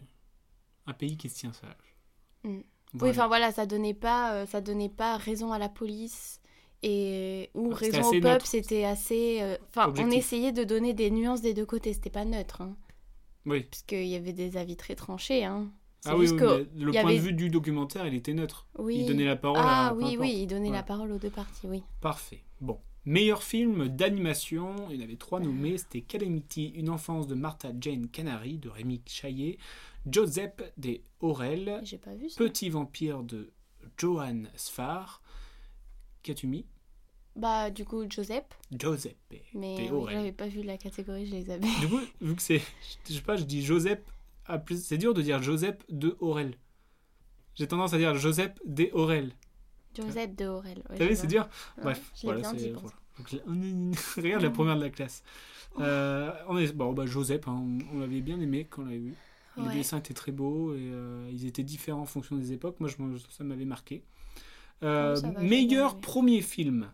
un 0.86 0.94
pays 0.94 1.16
qui 1.16 1.28
se 1.28 1.38
tient 1.40 1.52
sage. 1.52 1.96
Mm. 2.44 2.60
Oui, 3.00 3.10
enfin 3.10 3.26
voilà, 3.26 3.52
ça 3.52 3.66
donnait 3.66 3.94
pas, 3.94 4.34
euh, 4.34 4.46
ça 4.46 4.60
donnait 4.60 4.88
pas 4.88 5.16
raison 5.16 5.52
à 5.52 5.58
la 5.58 5.68
police 5.68 6.40
et 6.82 7.50
c'était 7.80 7.96
raison 7.98 8.08
au 8.16 8.20
peuple. 8.20 8.46
C'était 8.46 8.84
assez. 8.84 9.38
euh, 9.42 9.56
Enfin, 9.70 9.92
on 9.98 10.10
essayait 10.10 10.52
de 10.52 10.64
donner 10.64 10.94
des 10.94 11.10
nuances 11.10 11.40
des 11.42 11.54
deux 11.54 11.66
côtés. 11.66 11.92
C'était 11.92 12.10
pas 12.10 12.24
neutre, 12.24 12.60
hein, 12.62 12.76
oui. 13.46 13.62
puisqu'il 13.70 14.06
y 14.06 14.14
avait 14.16 14.32
des 14.32 14.56
avis 14.56 14.76
très 14.76 14.94
tranchés. 14.94 15.44
Hein. 15.44 15.70
Ah 16.04 16.16
oui, 16.16 16.26
que 16.36 16.68
le 16.76 16.92
point 16.92 17.00
avait- 17.00 17.14
de 17.16 17.20
vue 17.20 17.32
du 17.32 17.48
documentaire, 17.50 18.06
il 18.06 18.14
était 18.14 18.34
neutre. 18.34 18.66
oui. 18.78 18.98
Il 19.00 19.06
donnait 19.06 19.24
la 19.24 19.34
parole 19.36 19.58
ah 19.64 19.92
oui, 19.96 20.16
oui, 20.20 20.32
il 20.36 20.46
donnait 20.46 20.70
la 20.70 20.84
parole 20.84 21.10
aux 21.10 21.18
deux 21.18 21.30
parties. 21.30 21.66
Oui. 21.66 21.82
Parfait. 22.00 22.42
Bon. 22.60 22.78
Meilleur 23.06 23.42
film 23.42 23.88
d'animation, 23.88 24.74
il 24.90 24.96
y 24.96 25.00
en 25.00 25.04
avait 25.04 25.16
trois 25.16 25.38
nommés. 25.40 25.78
C'était 25.78 26.00
Calamity, 26.00 26.72
Une 26.76 26.90
enfance 26.90 27.26
de 27.28 27.34
Martha 27.34 27.70
Jane 27.80 28.08
Canary 28.08 28.58
de 28.58 28.68
Rémi 28.68 29.00
Chaillet, 29.06 29.58
Joseph 30.10 30.54
des 30.76 31.02
Aurel, 31.20 31.80
J'ai 31.84 31.98
pas 31.98 32.14
vu 32.14 32.28
ça. 32.28 32.36
Petit 32.38 32.68
vampire 32.68 33.22
de 33.22 33.52
Johan 33.96 34.42
Sfar. 34.56 35.22
Qu'as-tu 36.26 36.46
mis? 36.48 36.66
Bah 37.36 37.70
du 37.70 37.84
coup 37.84 38.02
Joseph, 38.10 38.44
Joseph 38.80 39.14
mais 39.54 39.90
Aurel. 39.90 40.16
j'avais 40.16 40.32
pas 40.32 40.48
vu 40.48 40.62
la 40.62 40.76
catégorie, 40.78 41.26
je 41.26 41.32
les 41.36 41.50
avais. 41.50 41.68
Du 41.80 41.86
coup, 41.88 42.00
vu 42.20 42.34
que 42.34 42.42
c'est. 42.42 42.62
Je 43.08 43.12
sais 43.14 43.20
pas, 43.20 43.36
je 43.36 43.44
dis 43.44 43.62
Joseph. 43.64 44.00
à 44.46 44.58
plus- 44.58 44.82
C'est 44.84 44.96
dur 44.98 45.12
de 45.14 45.22
dire 45.22 45.42
Joseph 45.42 45.76
de 45.90 46.16
Aurel. 46.20 46.54
J'ai 47.54 47.66
tendance 47.68 47.92
à 47.92 47.98
dire 47.98 48.14
Joseph 48.16 48.52
des 48.64 48.90
Aurel. 48.92 49.32
Joseph 49.96 50.34
de 50.34 50.46
Aurel. 50.46 50.78
ouais, 50.90 50.96
T'as 50.98 51.04
vu, 51.04 51.10
je 51.14 51.20
c'est 51.20 51.26
dur? 51.26 51.42
Ouais, 51.78 51.82
Bref, 51.84 52.10
l'ai 52.22 52.32
voilà, 52.32 52.52
c'est. 52.58 52.70
voilà. 52.70 52.96
Regarde 54.16 54.42
la 54.42 54.50
première 54.50 54.76
de 54.76 54.82
la 54.82 54.90
classe. 54.90 55.22
Euh, 55.78 56.32
on 56.48 56.58
est, 56.58 56.72
bon, 56.74 56.92
bah, 56.92 57.06
Joseph, 57.06 57.46
hein, 57.48 57.58
on, 57.92 57.96
on 57.96 58.00
l'avait 58.00 58.20
bien 58.20 58.40
aimé 58.40 58.66
quand 58.68 58.82
on 58.82 58.86
l'avait 58.86 58.98
vu. 58.98 59.14
Les 59.58 59.62
Ouais. 59.62 59.74
dessins 59.74 59.96
étaient 59.98 60.12
très 60.14 60.32
beaux 60.32 60.74
et 60.74 60.78
euh, 60.92 61.30
ils 61.32 61.46
étaient 61.46 61.62
différents 61.62 62.02
en 62.02 62.06
fonction 62.06 62.36
des 62.36 62.52
époques. 62.52 62.78
Moi, 62.80 62.90
je, 62.90 62.96
ça 63.30 63.42
m'avait 63.44 63.64
marqué. 63.64 64.02
Euh, 64.82 65.20
Oh, 65.22 65.32
j'ai 65.32 65.32
meilleur 65.38 65.94
bien 65.94 66.00
premier 66.00 66.40
film. 66.42 66.90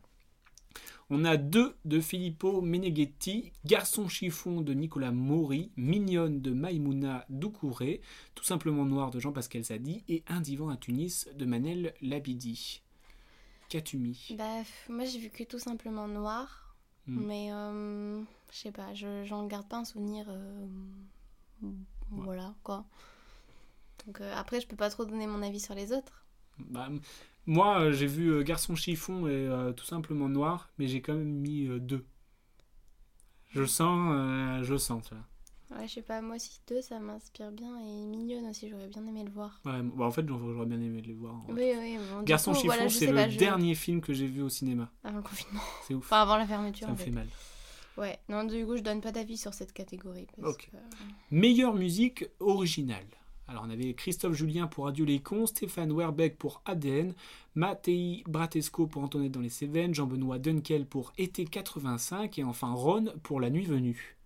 On 1.10 1.24
a 1.24 1.36
deux 1.36 1.76
de 1.84 2.00
Filippo 2.00 2.60
Meneghetti, 2.62 3.52
Garçon 3.64 4.08
chiffon 4.08 4.62
de 4.62 4.72
Nicolas 4.72 5.12
Maury, 5.12 5.70
Mignonne 5.76 6.40
de 6.40 6.50
Maïmouna 6.52 7.24
Doucouré, 7.28 8.00
Tout 8.34 8.44
simplement 8.44 8.84
noir 8.84 9.10
de 9.10 9.20
Jean-Pascal 9.20 9.62
Zadi 9.64 10.02
et 10.08 10.22
Un 10.28 10.40
divan 10.40 10.70
à 10.70 10.76
Tunis 10.76 11.28
de 11.36 11.44
Manel 11.44 11.94
Labidi. 12.00 12.82
Qu'as-tu 13.68 13.98
mis? 13.98 14.38
Bah, 14.38 14.62
moi 14.88 15.04
j'ai 15.04 15.18
vu 15.18 15.30
que 15.30 15.44
tout 15.44 15.58
simplement 15.58 16.08
noir, 16.08 16.74
Hmm. 17.06 17.18
mais 17.20 17.52
euh, 17.52 18.20
je 18.50 18.56
sais 18.56 18.72
pas, 18.72 18.92
je- 18.94 19.24
j'en 19.24 19.46
garde 19.46 19.68
pas 19.68 19.78
un 19.78 19.84
souvenir. 19.84 20.26
euh, 20.28 20.66
Voilà 22.10 22.54
quoi. 22.62 22.84
Donc 24.06 24.20
euh, 24.20 24.32
après, 24.36 24.60
je 24.60 24.66
peux 24.66 24.76
pas 24.76 24.90
trop 24.90 25.04
donner 25.04 25.26
mon 25.26 25.42
avis 25.42 25.58
sur 25.60 25.74
les 25.74 25.92
autres. 25.92 26.24
Bah, 26.58 26.88
Moi, 27.46 27.80
euh, 27.80 27.92
j'ai 27.92 28.06
vu 28.06 28.28
euh, 28.32 28.42
Garçon 28.42 28.74
chiffon 28.76 29.26
et 29.26 29.30
euh, 29.32 29.72
Tout 29.72 29.84
simplement 29.84 30.28
noir, 30.28 30.70
mais 30.78 30.86
j'ai 30.88 31.02
quand 31.02 31.14
même 31.14 31.28
mis 31.40 31.66
euh, 31.66 31.78
deux. 31.78 32.04
Je 33.50 33.64
sens, 33.64 34.10
euh, 34.14 34.62
je 34.62 34.76
sens, 34.76 35.04
tu 35.08 35.14
vois. 35.14 35.78
Ouais, 35.78 35.88
je 35.88 35.94
sais 35.94 36.02
pas, 36.02 36.20
moi 36.20 36.36
aussi 36.36 36.60
deux, 36.68 36.82
ça 36.82 36.98
m'inspire 36.98 37.50
bien 37.50 37.78
et 37.78 38.04
mignonne 38.06 38.46
aussi, 38.46 38.68
j'aurais 38.68 38.88
bien 38.88 39.06
aimé 39.06 39.24
le 39.24 39.30
voir. 39.30 39.58
Ouais, 39.64 39.80
bah, 39.82 40.04
en 40.04 40.10
fait, 40.10 40.26
j'aurais 40.26 40.66
bien 40.66 40.80
aimé 40.80 41.00
les 41.00 41.14
voir. 41.14 41.34
Oui, 41.48 41.72
oui, 41.78 41.96
bon, 42.10 42.22
Garçon 42.22 42.52
coup, 42.52 42.58
chiffon, 42.58 42.74
voilà, 42.74 42.88
c'est 42.90 43.06
le 43.06 43.14
pas, 43.14 43.28
je- 43.28 43.38
dernier 43.38 43.74
film 43.74 44.00
que 44.02 44.12
j'ai 44.12 44.26
vu 44.26 44.42
au 44.42 44.50
cinéma. 44.50 44.90
Avant 45.02 45.16
le 45.18 45.22
confinement. 45.22 45.60
C'est 45.88 45.94
ouf. 45.94 46.04
Enfin, 46.04 46.20
avant 46.22 46.36
la 46.36 46.46
fermeture. 46.46 46.86
ça 46.86 46.92
en 46.92 46.94
me 46.94 46.98
fait. 46.98 47.04
fait 47.06 47.10
mal. 47.10 47.26
Ouais, 47.96 48.18
non, 48.28 48.44
du 48.44 48.64
coup, 48.66 48.76
je 48.76 48.82
donne 48.82 49.00
pas 49.00 49.12
d'avis 49.12 49.36
sur 49.38 49.54
cette 49.54 49.72
catégorie. 49.72 50.26
Parce 50.36 50.54
Ok. 50.54 50.70
que... 50.70 50.76
Meilleure 51.30 51.74
musique 51.74 52.26
originale. 52.40 53.06
Alors, 53.48 53.64
on 53.66 53.70
avait 53.70 53.92
Christophe 53.94 54.34
Julien 54.34 54.66
pour 54.66 54.86
Adieu 54.88 55.04
les 55.04 55.18
cons, 55.20 55.46
Stéphane 55.46 55.92
Werbeck 55.92 56.38
pour 56.38 56.62
ADN, 56.64 57.12
Mattei 57.54 58.22
Bratesco 58.26 58.86
pour 58.86 59.02
Antoinette 59.02 59.32
dans 59.32 59.40
les 59.40 59.48
Cévennes, 59.50 59.94
Jean-Benoît 59.94 60.38
Dunkel 60.38 60.86
pour 60.86 61.12
Été 61.18 61.44
85 61.44 62.38
et 62.38 62.44
enfin 62.44 62.72
Ron 62.72 63.06
pour 63.22 63.40
La 63.40 63.50
Nuit 63.50 63.66
Venue. 63.66 64.16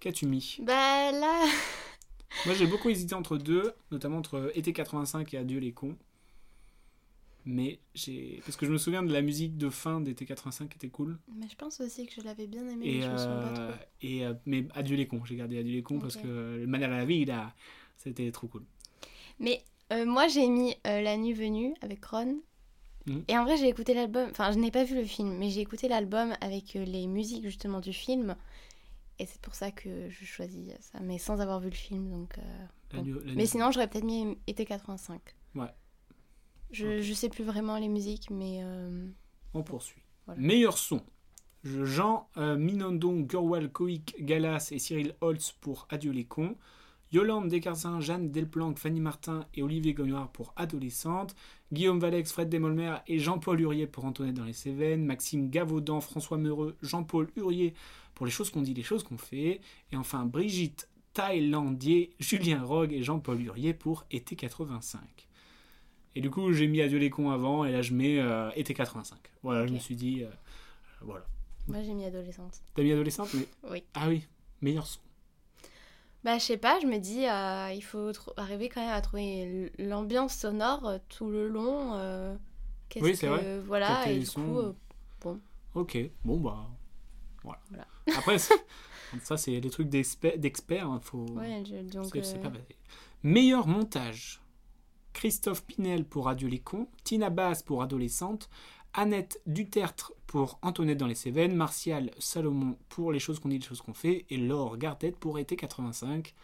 Qu'as-tu 0.00 0.26
mis? 0.26 0.58
Bah 0.62 1.12
là, 1.12 1.44
Moi, 2.46 2.54
j'ai 2.54 2.66
beaucoup 2.66 2.88
hésité 2.88 3.14
entre 3.14 3.38
deux, 3.38 3.72
notamment 3.90 4.18
entre 4.18 4.50
Été 4.54 4.72
85 4.72 5.32
et 5.34 5.38
Adieu 5.38 5.60
les 5.60 5.72
cons. 5.72 5.96
Mais 7.48 7.78
j'ai. 7.94 8.40
Parce 8.44 8.56
que 8.56 8.66
je 8.66 8.72
me 8.72 8.78
souviens 8.78 9.04
de 9.04 9.12
la 9.12 9.22
musique 9.22 9.56
de 9.56 9.70
fin 9.70 10.00
d'Été 10.00 10.26
85 10.26 10.68
qui 10.68 10.76
était 10.76 10.88
cool. 10.88 11.16
mais 11.32 11.46
je 11.48 11.54
pense 11.54 11.80
aussi 11.80 12.04
que 12.06 12.12
je 12.20 12.22
l'avais 12.22 12.48
bien 12.48 12.66
aimé, 12.68 12.84
Et, 12.88 12.98
mais 12.98 13.02
je 13.02 13.08
me 13.12 13.16
souviens 13.16 13.36
pas 13.36 13.60
euh, 13.60 13.70
trop. 13.72 13.80
et, 14.02 14.26
euh, 14.26 14.34
mais 14.46 14.66
Adieu 14.74 14.96
les 14.96 15.06
cons, 15.06 15.24
j'ai 15.24 15.36
gardé 15.36 15.56
Adieu 15.58 15.72
les 15.72 15.82
cons 15.84 16.00
parce 16.00 16.16
que 16.16 16.26
euh, 16.26 16.58
le 16.58 16.66
manière 16.66 16.90
à 16.92 16.96
la 16.98 17.04
vie, 17.04 17.24
là, 17.24 17.54
c'était 17.96 18.30
trop 18.32 18.46
cool. 18.48 18.64
Mais 19.38 19.62
euh, 19.92 20.04
moi, 20.06 20.28
j'ai 20.28 20.48
mis 20.48 20.74
euh, 20.86 21.00
La 21.02 21.16
Nuit 21.16 21.32
Venue 21.32 21.74
avec 21.80 22.04
Ron. 22.04 22.40
Mhm. 23.06 23.24
Et 23.28 23.38
en 23.38 23.44
vrai, 23.44 23.56
j'ai 23.56 23.68
écouté 23.68 23.94
l'album. 23.94 24.28
Enfin, 24.30 24.50
je 24.52 24.58
n'ai 24.58 24.70
pas 24.70 24.84
vu 24.84 24.94
le 24.96 25.04
film, 25.04 25.36
mais 25.38 25.50
j'ai 25.50 25.60
écouté 25.60 25.88
l'album 25.88 26.34
avec 26.40 26.74
euh, 26.76 26.84
les 26.84 27.06
musiques 27.06 27.44
justement 27.44 27.80
du 27.80 27.92
film. 27.92 28.36
Et 29.18 29.26
c'est 29.26 29.40
pour 29.40 29.54
ça 29.54 29.70
que 29.70 30.10
je 30.10 30.24
choisis 30.24 30.72
ça, 30.80 31.00
mais 31.00 31.18
sans 31.18 31.40
avoir 31.40 31.60
vu 31.60 31.70
le 31.70 31.74
film. 31.74 32.10
Donc, 32.10 32.38
euh, 32.38 32.66
Bon. 32.92 33.04
Mais 33.34 33.46
sinon, 33.46 33.72
j'aurais 33.72 33.88
peut-être 33.88 34.04
mis 34.04 34.36
été 34.46 34.64
85. 34.64 35.20
Ouais. 35.56 35.66
Je, 36.70 37.00
je 37.00 37.14
sais 37.14 37.28
plus 37.28 37.42
vraiment 37.44 37.78
les 37.78 37.88
musiques, 37.88 38.30
mais. 38.30 38.60
On 39.54 39.62
poursuit. 39.62 40.02
Voilà. 40.26 40.40
Meilleur 40.40 40.78
son. 40.78 41.00
Je- 41.64 41.84
Jean 41.84 42.28
Minandon, 42.36 43.20
Gurwal 43.20 43.70
Koik 43.72 44.14
Galas 44.20 44.68
et 44.70 44.78
Cyril 44.78 45.14
Holtz 45.20 45.52
pour 45.52 45.86
Adieu 45.90 46.12
les 46.12 46.24
cons. 46.26 46.56
Yolande 47.16 47.48
Descarzins, 47.48 47.98
Jeanne 48.00 48.30
Delplanque, 48.30 48.78
Fanny 48.78 49.00
Martin 49.00 49.46
et 49.54 49.62
Olivier 49.62 49.94
Gognard 49.94 50.30
pour 50.32 50.52
Adolescente. 50.54 51.34
Guillaume 51.72 51.98
Valex, 51.98 52.30
Fred 52.30 52.50
Desmolmer 52.50 52.96
et 53.06 53.18
Jean-Paul 53.18 53.58
Hurier 53.58 53.86
pour 53.86 54.04
Antoinette 54.04 54.34
dans 54.34 54.44
les 54.44 54.52
Cévennes. 54.52 55.02
Maxime 55.02 55.48
Gavaudan, 55.48 56.02
François 56.02 56.36
Meureux, 56.36 56.76
Jean-Paul 56.82 57.30
Hurier 57.36 57.72
pour 58.14 58.26
Les 58.26 58.32
choses 58.32 58.50
qu'on 58.50 58.60
dit, 58.60 58.74
les 58.74 58.82
choses 58.82 59.02
qu'on 59.02 59.16
fait. 59.16 59.62
Et 59.92 59.96
enfin 59.96 60.26
Brigitte 60.26 60.90
Thaïlandier, 61.14 62.10
Julien 62.20 62.62
Rogue 62.62 62.92
et 62.92 63.02
Jean-Paul 63.02 63.40
Hurier 63.40 63.72
pour 63.72 64.04
Été 64.10 64.36
85. 64.36 65.00
Et 66.16 66.20
du 66.20 66.28
coup, 66.28 66.52
j'ai 66.52 66.66
mis 66.66 66.82
Adieu 66.82 66.98
les 66.98 67.08
cons 67.08 67.30
avant 67.30 67.64
et 67.64 67.72
là 67.72 67.80
je 67.80 67.94
mets 67.94 68.20
euh, 68.20 68.50
Été 68.56 68.74
85. 68.74 69.18
Voilà, 69.42 69.66
je 69.66 69.72
me 69.72 69.78
suis 69.78 69.96
dit, 69.96 70.22
euh, 70.22 70.28
voilà. 71.00 71.24
Moi, 71.66 71.82
j'ai 71.82 71.94
mis 71.94 72.04
adolescente. 72.04 72.60
T'as 72.74 72.82
mis 72.82 72.92
adolescente, 72.92 73.30
mais. 73.32 73.48
Oui. 73.70 73.82
Ah 73.94 74.06
oui, 74.06 74.22
meilleur 74.60 74.86
son. 74.86 75.00
Bah, 76.26 76.38
je 76.38 76.42
sais 76.44 76.56
pas, 76.56 76.80
je 76.80 76.86
me 76.88 76.98
dis, 76.98 77.24
euh, 77.28 77.72
il 77.72 77.82
faut 77.82 78.10
arriver 78.36 78.68
quand 78.68 78.80
même 78.80 78.90
à 78.92 79.00
trouver 79.00 79.70
l'ambiance 79.78 80.34
sonore 80.36 80.84
euh, 80.86 80.98
tout 81.08 81.30
le 81.30 81.46
long. 81.48 81.94
euh, 81.94 82.34
qu'est-ce 82.88 83.04
Oui, 83.04 83.14
c'est 83.14 83.28
que- 83.28 83.32
vrai. 83.32 83.58
Voilà, 83.60 84.10
et 84.10 84.18
du 84.18 84.26
sont- 84.26 84.42
coup, 84.42 84.58
euh, 84.58 84.72
Ok, 85.76 85.96
bon 86.24 86.40
bah. 86.40 86.66
Voilà. 87.44 87.60
Voilà. 87.68 87.86
Après, 88.18 88.38
ça 88.38 89.36
c'est 89.36 89.60
des 89.60 89.70
trucs 89.70 89.88
d'exper- 89.88 90.36
d'experts. 90.36 90.90
hein, 90.90 90.98
faut... 91.00 91.26
ouais, 91.36 91.62
je- 91.64 91.88
donc. 91.88 92.10
pas. 92.42 92.50
Meilleur 93.22 93.68
montage. 93.68 94.40
Christophe 95.12 95.64
Pinel 95.64 96.04
pour 96.04 96.28
Adieu 96.28 96.48
les 96.48 96.58
cons, 96.58 96.88
Tina 97.04 97.30
Bass 97.30 97.62
pour 97.62 97.82
Adolescente, 97.82 98.50
Annette 98.94 99.40
Dutertre 99.46 100.12
pour 100.26 100.58
Antoinette 100.62 100.98
dans 100.98 101.06
les 101.06 101.14
Cévennes, 101.14 101.54
Martial 101.54 102.10
Salomon 102.18 102.76
pour 102.88 103.12
Les 103.12 103.18
choses 103.20 103.38
qu'on 103.38 103.48
dit, 103.48 103.58
les 103.58 103.64
choses 103.64 103.80
qu'on 103.80 103.94
fait, 103.94 104.26
et 104.30 104.36
Laure 104.36 104.76
Gardette 104.76 105.16
pour 105.16 105.38
Été 105.38 105.56
85. 105.56 106.34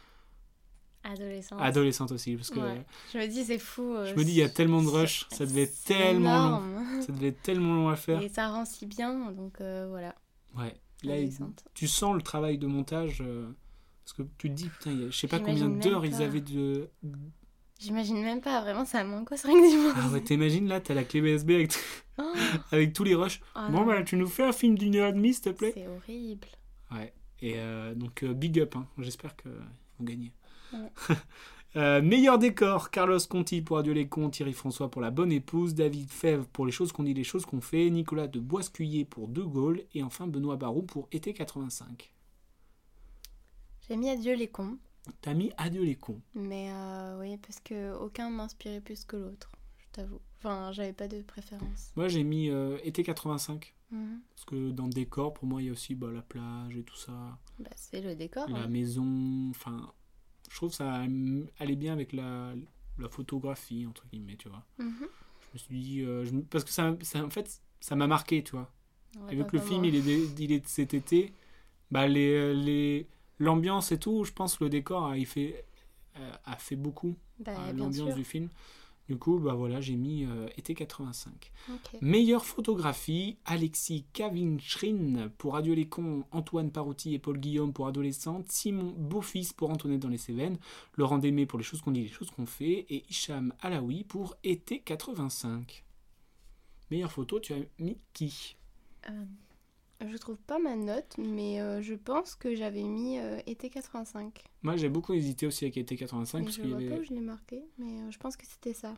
Adolescente. 1.04 1.58
Adolescente 1.60 2.12
aussi, 2.12 2.36
parce 2.36 2.50
que 2.50 2.60
Ouais. 2.60 2.86
Je 3.12 3.18
me 3.18 3.26
dis, 3.26 3.44
c'est 3.44 3.58
fou. 3.58 3.82
euh, 3.94 4.06
je 4.06 4.14
me 4.14 4.22
dis, 4.24 4.30
il 4.30 4.36
y 4.36 4.42
a 4.42 4.48
tellement 4.48 4.82
de 4.82 4.88
rush, 4.88 5.26
ça 5.32 5.44
devait 5.46 5.62
être 5.62 5.82
tellement 5.84 6.60
long. 6.60 7.02
Ça 7.02 7.10
devait 7.12 7.28
être 7.28 7.42
tellement 7.42 7.74
long 7.74 7.88
à 7.88 7.96
faire. 7.96 8.22
Et 8.22 8.28
ça 8.28 8.48
rend 8.48 8.64
si 8.64 8.86
bien, 8.86 9.32
donc 9.32 9.60
euh, 9.60 9.86
voilà. 9.90 10.14
Ouais. 10.56 10.74
Là, 11.02 11.16
tu 11.74 11.88
sens 11.88 12.14
le 12.14 12.22
travail 12.22 12.58
de 12.58 12.68
montage. 12.68 13.20
euh, 13.20 13.48
parce 14.04 14.12
que 14.12 14.22
tu 14.38 14.48
te 14.48 14.54
dis, 14.54 14.68
putain, 14.68 14.96
je 15.10 15.16
sais 15.16 15.26
pas 15.26 15.40
combien 15.40 15.68
d'heures 15.68 16.04
ils 16.06 16.22
avaient 16.22 16.40
de. 16.40 16.88
J'imagine 17.82 18.22
même 18.22 18.40
pas, 18.40 18.60
vraiment, 18.60 18.84
ça 18.84 19.02
m'angoisse 19.02 19.44
rien 19.44 19.54
que 19.60 19.66
d'y 19.66 19.92
Ah 19.96 20.08
ouais, 20.12 20.20
t'imagines 20.20 20.68
là, 20.68 20.80
t'as 20.80 20.94
la 20.94 21.02
clé 21.02 21.18
USB 21.18 21.50
avec, 21.50 21.72
Oh, 22.18 22.32
avec 22.70 22.92
tous 22.92 23.02
les 23.02 23.14
rushs. 23.16 23.40
ah 23.56 23.68
bon, 23.70 23.84
bah, 23.84 24.04
tu 24.04 24.14
nous 24.16 24.28
fais 24.28 24.44
un 24.44 24.52
film 24.52 24.78
d'une 24.78 24.94
heure 24.94 25.08
et 25.08 25.12
demie, 25.12 25.34
s'il 25.34 25.42
te 25.44 25.50
plaît 25.50 25.72
C'est 25.74 25.88
horrible. 25.88 26.46
Ouais. 26.92 27.12
Et 27.40 27.54
euh, 27.56 27.92
donc, 27.94 28.22
euh, 28.22 28.34
big 28.34 28.60
up. 28.60 28.76
hein. 28.76 28.86
J'espère 28.98 29.34
qu'ils 29.34 29.50
vont 29.50 30.04
gagner. 30.04 30.32
Ouais. 30.72 30.90
Euh, 31.74 32.02
meilleur 32.02 32.38
décor, 32.38 32.90
Carlos 32.90 33.18
Conti 33.30 33.62
pour 33.62 33.78
Adieu 33.78 33.94
les 33.94 34.06
cons, 34.06 34.28
Thierry 34.28 34.52
François 34.52 34.90
pour 34.90 35.00
La 35.00 35.10
Bonne 35.10 35.32
Épouse, 35.32 35.72
David 35.74 36.10
Fèvre 36.10 36.44
pour 36.48 36.66
Les 36.66 36.70
choses 36.70 36.92
qu'on 36.92 37.02
dit, 37.02 37.14
les 37.14 37.24
choses 37.24 37.46
qu'on 37.46 37.62
fait, 37.62 37.88
Nicolas 37.88 38.26
de 38.26 38.40
Boiscuyer 38.40 39.06
pour 39.06 39.26
De 39.26 39.40
Gaulle, 39.40 39.80
et 39.94 40.02
enfin 40.02 40.26
Benoît 40.26 40.56
Barou 40.56 40.82
pour 40.82 41.08
Été 41.12 41.32
85. 41.32 42.12
J'ai 43.88 43.96
mis 43.96 44.10
adieu 44.10 44.34
les 44.34 44.48
cons, 44.48 44.76
T'as 45.20 45.34
mis 45.34 45.50
Adieu 45.56 45.82
les 45.82 45.96
cons. 45.96 46.20
mais 46.34 46.70
euh, 46.70 47.18
oui, 47.20 47.36
parce 47.38 47.58
que 47.60 47.94
aucun 47.96 48.30
m'inspirait 48.30 48.80
plus 48.80 49.04
que 49.04 49.16
l'autre, 49.16 49.50
je 49.78 49.86
t'avoue. 49.92 50.20
Enfin, 50.38 50.70
j'avais 50.72 50.92
pas 50.92 51.08
de 51.08 51.22
préférence. 51.22 51.92
Moi 51.96 52.08
j'ai 52.08 52.22
mis 52.24 52.50
euh, 52.50 52.78
Été 52.84 53.02
85. 53.02 53.74
Mhm. 53.90 54.20
Parce 54.30 54.44
que 54.46 54.70
dans 54.70 54.86
le 54.86 54.92
décor, 54.92 55.34
pour 55.34 55.46
moi, 55.46 55.60
il 55.60 55.66
y 55.66 55.68
a 55.68 55.72
aussi 55.72 55.94
bah, 55.94 56.10
la 56.12 56.22
plage 56.22 56.76
et 56.76 56.82
tout 56.82 56.96
ça, 56.96 57.12
Bah, 57.58 57.68
c'est 57.76 58.00
le 58.00 58.14
décor. 58.14 58.48
la 58.48 58.60
hein. 58.60 58.66
maison. 58.68 59.50
Enfin, 59.50 59.92
je 60.50 60.56
trouve 60.56 60.70
que 60.70 60.76
ça 60.76 61.06
mm, 61.06 61.46
allait 61.58 61.76
bien 61.76 61.92
avec 61.92 62.12
la, 62.14 62.54
la 62.98 63.08
photographie, 63.10 63.86
entre 63.86 64.06
guillemets, 64.10 64.36
tu 64.36 64.48
vois. 64.48 64.64
Mhm. 64.78 64.94
Je 65.00 65.48
me 65.52 65.58
suis 65.58 65.80
dit. 65.80 66.00
euh, 66.02 66.24
je 66.24 66.34
parce 66.38 66.64
que 66.64 66.70
ça, 66.70 66.96
ça, 67.02 67.22
en 67.24 67.28
fait, 67.30 67.60
ça 67.80 67.94
m'a 67.96 68.06
marqué, 68.06 68.42
tu 68.42 68.52
vois. 68.52 68.72
Ouais, 69.20 69.34
Et 69.34 69.36
vu 69.36 69.44
que 69.44 69.56
le 69.56 69.62
film 69.62 69.84
il 69.84 69.94
est, 69.94 70.30
il 70.38 70.52
est 70.52 70.60
de 70.60 70.66
cet 70.68 70.94
été, 70.94 71.34
bah 71.90 72.06
les, 72.08 72.54
les, 72.54 73.06
l'ambiance 73.42 73.92
et 73.92 73.98
tout, 73.98 74.24
je 74.24 74.32
pense 74.32 74.56
que 74.56 74.64
le 74.64 74.70
décor 74.70 75.06
a, 75.06 75.18
il 75.18 75.26
fait, 75.26 75.64
euh, 76.18 76.32
a 76.44 76.56
fait 76.56 76.76
beaucoup 76.76 77.16
Bah, 77.40 77.52
à 77.60 77.72
l'ambiance 77.72 78.14
du 78.14 78.24
film. 78.24 78.48
Du 79.08 79.18
coup, 79.18 79.38
bah 79.40 79.54
voilà, 79.54 79.80
j'ai 79.80 79.96
mis 79.96 80.24
euh, 80.24 80.46
été 80.56 80.74
85. 80.74 81.50
Ok. 81.68 82.00
Meilleure 82.00 82.44
photographie, 82.44 83.36
Alexis 83.44 84.06
Kavinchrin 84.12 85.28
pour 85.38 85.56
Adieu 85.56 85.74
les 85.74 85.88
cons, 85.88 86.24
Antoine 86.30 86.70
Parouti 86.70 87.12
et 87.12 87.18
Paul 87.18 87.38
Guillaume 87.38 87.72
pour 87.72 87.88
Adolescente, 87.88 88.50
Simon 88.50 88.94
Beaufils 88.96 89.52
pour 89.56 89.70
Antoinette 89.70 90.00
dans 90.00 90.08
les 90.08 90.18
Cévennes, 90.18 90.56
Laurent 90.96 91.18
Démé 91.18 91.46
pour 91.46 91.58
Les 91.58 91.64
choses 91.64 91.80
qu'on 91.80 91.90
dit, 91.90 92.04
les 92.04 92.08
choses 92.08 92.30
qu'on 92.30 92.46
fait, 92.46 92.86
et 92.88 93.04
Hicham 93.10 93.52
Alaoui 93.60 94.04
pour 94.04 94.36
Été 94.44 94.78
85. 94.78 95.84
Meilleure 96.90 97.12
photo, 97.12 97.40
tu 97.40 97.54
as 97.54 97.58
mis 97.80 97.98
qui? 98.12 98.56
Euh, 99.10 99.24
je 100.10 100.16
trouve 100.16 100.36
pas 100.38 100.58
ma 100.58 100.76
note, 100.76 101.14
mais 101.18 101.60
euh, 101.60 101.80
je 101.82 101.94
pense 101.94 102.34
que 102.34 102.54
j'avais 102.54 102.82
mis 102.82 103.18
euh, 103.18 103.38
été 103.46 103.70
85. 103.70 104.42
Moi, 104.62 104.76
j'ai 104.76 104.88
beaucoup 104.88 105.12
hésité 105.14 105.46
aussi 105.46 105.64
avec 105.64 105.76
été 105.76 105.96
85 105.96 106.38
Mais 106.38 106.44
parce, 106.44 106.56
je 106.56 106.62
vois 106.62 106.76
avait- 106.76 106.88
pas 106.88 106.96
où 106.96 107.04
je 107.04 107.10
l'ai 107.14 107.20
marqué, 107.20 107.62
mais 107.78 108.00
euh, 108.00 108.10
je 108.10 108.18
pense 108.18 108.36
que 108.36 108.46
c'était 108.46 108.72
ça. 108.74 108.94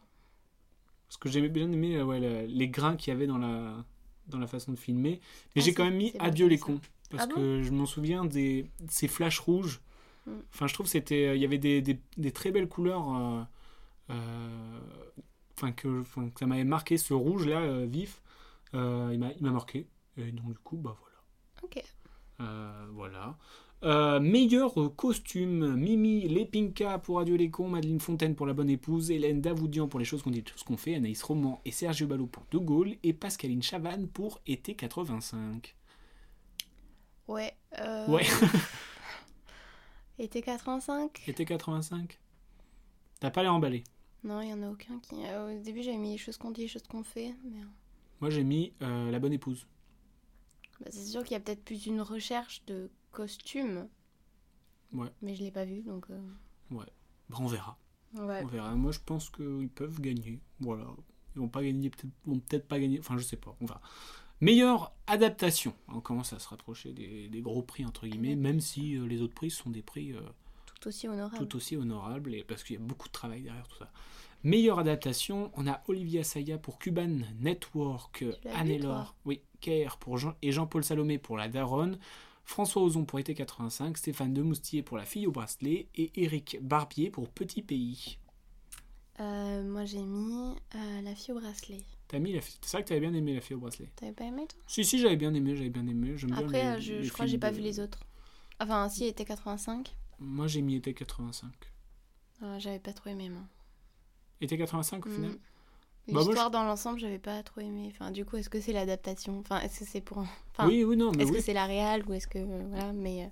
parce 1.07 1.17
que 1.19 1.29
j'aimais 1.29 1.49
bien 1.49 1.71
aimé 1.71 1.97
euh, 1.97 2.05
ouais, 2.05 2.47
les 2.47 2.69
grains 2.69 2.97
qu'il 2.97 3.13
y 3.13 3.17
avait 3.17 3.27
dans 3.27 3.39
la, 3.39 3.85
dans 4.29 4.39
la 4.39 4.47
façon 4.47 4.73
de 4.73 4.79
filmer. 4.79 5.21
Mais 5.55 5.63
Ah, 5.63 5.65
j'ai 5.65 5.75
quand 5.75 5.85
même 5.85 5.97
mis 5.97 6.13
Adieu 6.19 6.47
les 6.47 6.59
ça. 6.59 6.67
cons. 6.67 6.81
Parce 7.11 7.25
Ah 7.25 7.27
bon? 7.27 7.35
que 7.35 7.63
je 7.63 7.71
m'en 7.71 7.87
souviens 7.87 8.25
des 8.25 8.63
de 8.81 8.91
ces 8.91 9.09
flashs 9.09 9.39
rouges. 9.39 9.81
Mm. 10.27 10.31
Enfin, 10.53 10.67
je 10.67 10.75
trouve 10.75 10.87
c'était 10.87 11.37
il 11.37 11.41
y 11.43 11.45
avait 11.45 11.59
des, 11.59 11.83
des, 11.83 11.99
des 12.17 12.33
très 12.33 12.51
belles 12.51 12.69
couleurs. 12.69 13.07
Enfin, 14.09 15.73
que, 15.73 16.03
ça 16.39 16.47
m'avait 16.47 16.65
marqué 16.65 16.97
ce 16.99 17.15
rouge 17.15 17.47
là 17.47 17.85
vif. 17.87 18.23
Il 18.73 18.79
m'a 19.19 19.51
marqué. 19.51 19.87
Et 20.17 20.31
donc, 20.33 20.49
du 20.53 20.59
coup, 20.59 20.77
bah 20.77 20.97
voilà. 21.01 21.17
Ok. 21.63 21.83
Euh, 22.41 22.87
voilà. 22.93 23.37
Euh, 23.83 24.19
meilleur 24.19 24.73
costume, 24.97 25.75
Mimi 25.77 26.27
Lepinka 26.29 26.99
pour 27.01 27.21
Adieu 27.21 27.37
les 27.37 27.51
cons, 27.51 27.69
Madeleine 27.69 28.01
Fontaine 28.01 28.35
pour 28.35 28.47
La 28.47 28.55
Bonne 28.55 28.71
Épouse, 28.71 29.11
Hélène 29.11 29.43
Davoudian 29.43 29.89
pour 29.89 29.99
Les 30.01 30.07
choses 30.07 30.23
qu'on 30.23 30.31
dit, 30.31 30.41
les 30.41 30.51
choses 30.51 30.63
qu'on 30.63 30.79
fait, 30.79 30.95
Anaïs 30.95 31.23
Roman 31.23 31.61
et 31.67 31.71
Sergio 31.71 32.07
Ballot 32.07 32.27
pour 32.27 32.45
De 32.51 32.57
Gaulle 32.59 32.97
et 33.03 33.13
Pascaline 33.13 33.63
Chavanne 33.63 34.09
pour 34.09 34.41
Été 34.47 34.75
85. 34.75 35.75
Ouais. 37.29 37.55
euh, 37.79 38.07
Ouais, 38.09 38.25
Été 40.19 40.41
85 40.43 41.25
Été 41.27 41.45
85. 41.45 42.19
T'as 43.21 43.31
pas 43.31 43.43
l'air 43.43 43.53
emballé. 43.55 43.85
Non, 44.23 44.41
il 44.41 44.49
y 44.49 44.53
en 44.53 44.63
a 44.63 44.71
aucun 44.71 44.99
qui. 45.01 45.17
euh, 45.27 45.59
au 45.59 45.63
début, 45.63 45.83
j'avais 45.83 45.99
mis 45.99 46.13
les 46.13 46.19
choses 46.19 46.37
qu'on 46.39 46.51
dit, 46.53 46.63
les 46.63 46.69
choses 46.69 46.85
qu'on 46.85 47.03
fait, 47.03 47.35
mais. 47.45 47.61
Moi 48.21 48.31
j'ai 48.31 48.45
mis 48.45 48.73
La 48.81 49.19
Bonne 49.19 49.33
Épouse. 49.35 49.67
Bah, 50.81 50.87
c'est 50.91 51.05
sûr 51.05 51.23
qu'il 51.23 51.33
y 51.33 51.37
a 51.37 51.41
peut-être 51.41 51.65
plus 51.65 51.87
une 51.87 52.01
recherche 52.01 52.65
de 52.67 52.91
costume. 53.13 53.89
Ouais. 54.93 55.09
Mais 55.23 55.35
je 55.35 55.43
l'ai 55.43 55.51
pas 55.51 55.65
vu, 55.65 55.83
donc. 55.83 56.07
euh, 56.11 56.21
Bah, 56.71 57.37
on 57.41 57.47
verra. 57.47 57.79
Ouais. 58.15 58.43
On 58.45 58.47
verra. 58.47 58.75
Moi 58.75 58.93
je 58.93 59.01
pense 59.05 59.31
qu'ils 59.31 59.69
peuvent 59.69 60.01
gagner. 60.01 60.41
Voilà. 60.61 60.87
Ils 61.35 61.41
vont 61.41 61.49
pas 61.49 61.63
gagner, 61.65 61.91
peut-être 61.91 62.13
vont 62.27 62.39
peut-être 62.39 62.69
pas 62.69 62.79
gagner. 62.79 63.01
Enfin, 63.01 63.17
je 63.19 63.25
sais 63.25 63.37
pas. 63.37 63.57
On 63.61 63.67
verra. 63.67 63.81
Meilleure 64.41 64.93
adaptation. 65.07 65.75
On 65.89 66.01
commence 66.01 66.33
à 66.33 66.39
se 66.39 66.49
rapprocher 66.49 66.93
des, 66.93 67.29
des 67.29 67.41
gros 67.41 67.63
prix, 67.63 67.85
entre 67.85 68.07
guillemets, 68.07 68.37
même 68.37 68.61
si 68.61 68.97
euh, 68.97 69.07
les 69.07 69.23
autres 69.23 69.35
prix 69.35 69.51
sont 69.51 69.71
des 69.71 69.83
prix 69.83 70.13
euh, 70.13 70.21
Tout 70.81 70.89
aussi 70.89 71.09
honorable. 71.09 71.49
tout 71.49 71.57
aussi 71.57 71.77
honorables, 71.77 72.35
et, 72.35 72.45
parce 72.45 72.63
qu'il 72.63 72.77
y 72.77 72.79
a 72.79 72.83
beaucoup 72.83 73.09
de 73.09 73.13
travail 73.13 73.43
derrière 73.43 73.67
tout 73.69 73.79
ça. 73.79 73.91
Meilleure 74.45 74.79
adaptation, 74.79 75.51
on 75.55 75.67
a 75.67 75.83
Olivia 75.89 76.23
Saya 76.23 76.59
pour 76.59 76.79
Cuban 76.79 77.21
Network, 77.41 78.25
Anne-Laure, 78.55 79.15
oui, 79.25 79.41
KR 79.63 79.97
pour 79.99 80.19
Jean, 80.19 80.35
et 80.43 80.53
Jean-Paul 80.53 80.85
Salomé 80.85 81.17
pour 81.19 81.39
La 81.39 81.49
Daronne, 81.49 81.99
François 82.45 82.83
Ozon 82.83 83.07
pour 83.07 83.19
Été 83.19 83.35
85, 83.35 83.97
Stéphane 83.97 84.35
Demoustier 84.35 84.83
pour 84.83 84.99
La 84.99 85.07
Fille 85.07 85.27
au 85.27 85.33
Bracelet, 85.33 85.89
et 85.95 86.13
Éric 86.23 86.59
Barbier 86.61 87.11
pour 87.11 87.31
Petit 87.31 87.63
Pays. 87.63 88.19
Euh, 89.21 89.63
moi, 89.63 89.87
j'ai 89.87 90.03
mis 90.03 90.55
euh, 90.75 91.01
La 91.03 91.15
fille 91.15 91.33
au 91.33 91.41
bracelet. 91.41 91.81
T'as 92.09 92.19
mis 92.19 92.33
la 92.35 92.43
fille- 92.43 92.59
C'est 92.61 92.77
vrai 92.77 92.83
que 92.85 92.89
t'avais 92.89 93.01
bien 93.01 93.15
aimé 93.15 93.35
La 93.35 93.41
Fille 93.41 93.57
au 93.57 93.61
Bracelet. 93.61 93.89
T'avais 93.97 94.13
pas 94.13 94.25
aimé, 94.25 94.47
toi? 94.47 94.59
Si, 94.67 94.85
si, 94.85 94.99
j'avais 94.99 95.17
bien 95.17 95.33
aimé, 95.33 95.57
j'avais 95.57 95.71
bien 95.71 95.87
aimé. 95.87 96.13
Bien 96.13 96.37
Après, 96.37 96.77
les- 96.77 96.83
je, 96.83 96.95
les 96.95 97.05
je 97.05 97.13
crois 97.13 97.25
que 97.25 97.31
j'ai 97.31 97.39
pas 97.39 97.51
de- 97.51 97.57
vu 97.57 97.63
les 97.63 97.81
autres. 97.81 98.01
Enfin, 98.61 98.89
si, 98.91 99.07
été 99.07 99.25
85. 99.25 99.95
Moi, 100.19 100.49
j'ai 100.49 100.61
mis 100.63 100.75
Été 100.77 100.93
85. 100.93 101.51
Euh, 102.43 102.59
j'avais 102.59 102.79
pas 102.81 102.93
trop 102.93 103.09
aimé, 103.09 103.31
moi. 103.31 103.43
Été 104.45 104.57
85 104.59 105.07
au 105.07 105.09
Mm. 105.09 105.13
final 105.13 105.31
Bah, 106.09 106.21
L'histoire 106.21 106.51
dans 106.51 106.65
l'ensemble, 106.65 106.99
j'avais 106.99 107.19
pas 107.19 107.43
trop 107.43 107.63
aimé. 107.63 107.89
Enfin, 107.91 108.11
du 108.11 108.25
coup, 108.27 108.37
est-ce 108.37 108.51
que 108.51 108.61
c'est 108.61 108.73
l'adaptation? 108.75 109.39
Enfin, 109.41 109.61
est-ce 109.61 109.81
que 109.81 109.87
c'est 109.87 110.01
pour. 110.03 110.19
Enfin, 110.19 110.69
Oui, 110.69 110.85
oui, 110.85 110.97
non, 110.99 111.13
est-ce 111.13 111.31
oui. 111.31 111.37
que 111.39 111.41
c'est 111.43 111.55
la 111.55 111.65
réal 111.65 112.05
ou 112.07 112.13
est-ce 112.13 112.29
que. 112.29 112.39
euh, 112.39 112.65
voilà, 112.69 112.93
mais. 112.93 113.25
euh, 113.25 113.29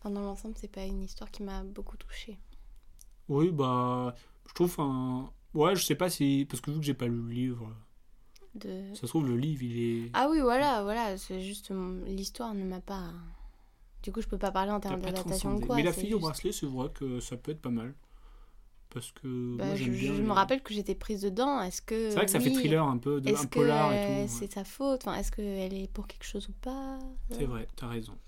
enfin, 0.00 0.10
dans 0.10 0.20
l'ensemble, 0.20 0.54
c'est 0.58 0.70
pas 0.70 0.84
une 0.84 1.02
histoire 1.02 1.30
qui 1.30 1.42
m'a 1.42 1.62
beaucoup 1.64 1.96
touchée. 1.96 2.38
Oui, 3.28 3.50
bah, 3.50 4.14
je 4.48 4.52
trouve 4.54 4.74
un. 4.80 5.30
Ouais, 5.54 5.74
je 5.76 5.82
sais 5.84 5.94
pas 5.94 6.10
si. 6.10 6.46
Parce 6.48 6.60
que 6.60 6.70
vu 6.70 6.78
que 6.80 6.84
j'ai 6.84 6.94
pas 6.94 7.06
lu 7.06 7.16
le 7.22 7.30
livre, 7.32 7.74
De... 8.54 8.82
ça 8.94 9.02
se 9.02 9.06
trouve, 9.06 9.26
le 9.26 9.36
livre, 9.38 9.62
il 9.62 9.78
est. 10.06 10.10
Ah 10.12 10.28
oui, 10.30 10.40
voilà, 10.40 10.82
voilà. 10.82 11.16
C'est 11.16 11.40
juste. 11.40 11.70
euh, 11.70 12.04
L'histoire 12.06 12.52
ne 12.54 12.64
m'a 12.64 12.80
pas. 12.80 13.12
Du 14.02 14.12
coup, 14.12 14.20
je 14.20 14.26
peux 14.28 14.36
pas 14.38 14.50
parler 14.50 14.72
en 14.72 14.80
termes 14.80 15.00
d'adaptation 15.00 15.56
ou 15.56 15.60
quoi. 15.60 15.76
Mais 15.76 15.82
la 15.84 15.92
fille 15.94 16.12
au 16.12 16.18
bracelet, 16.18 16.52
c'est 16.52 16.66
vrai 16.66 16.90
que 16.92 17.20
ça 17.20 17.36
peut 17.38 17.52
être 17.52 17.62
pas 17.62 17.70
mal. 17.70 17.94
Parce 18.92 19.10
que. 19.12 19.56
Bah, 19.56 19.66
moi, 19.66 19.74
je 19.74 19.90
bien 19.90 20.12
me 20.12 20.32
rappelle 20.32 20.62
que 20.62 20.74
j'étais 20.74 20.94
prise 20.94 21.22
dedans. 21.22 21.60
Est-ce 21.62 21.82
que. 21.82 22.10
C'est 22.10 22.16
vrai 22.16 22.26
que 22.26 22.30
ça 22.30 22.40
fait 22.40 22.50
thriller 22.50 22.84
un 22.84 22.98
peu, 22.98 23.20
de, 23.20 23.34
un 23.34 23.46
polar 23.46 23.92
et 23.92 24.26
tout. 24.26 24.32
c'est 24.32 24.40
ouais. 24.42 24.50
sa 24.52 24.64
faute? 24.64 25.02
Enfin, 25.06 25.16
Est-ce 25.18 25.32
qu'elle 25.32 25.74
est 25.74 25.90
pour 25.92 26.06
quelque 26.06 26.24
chose 26.24 26.48
ou 26.48 26.52
pas? 26.60 26.98
C'est 27.30 27.46
vrai, 27.46 27.66
t'as 27.76 27.88
raison. 27.88 28.18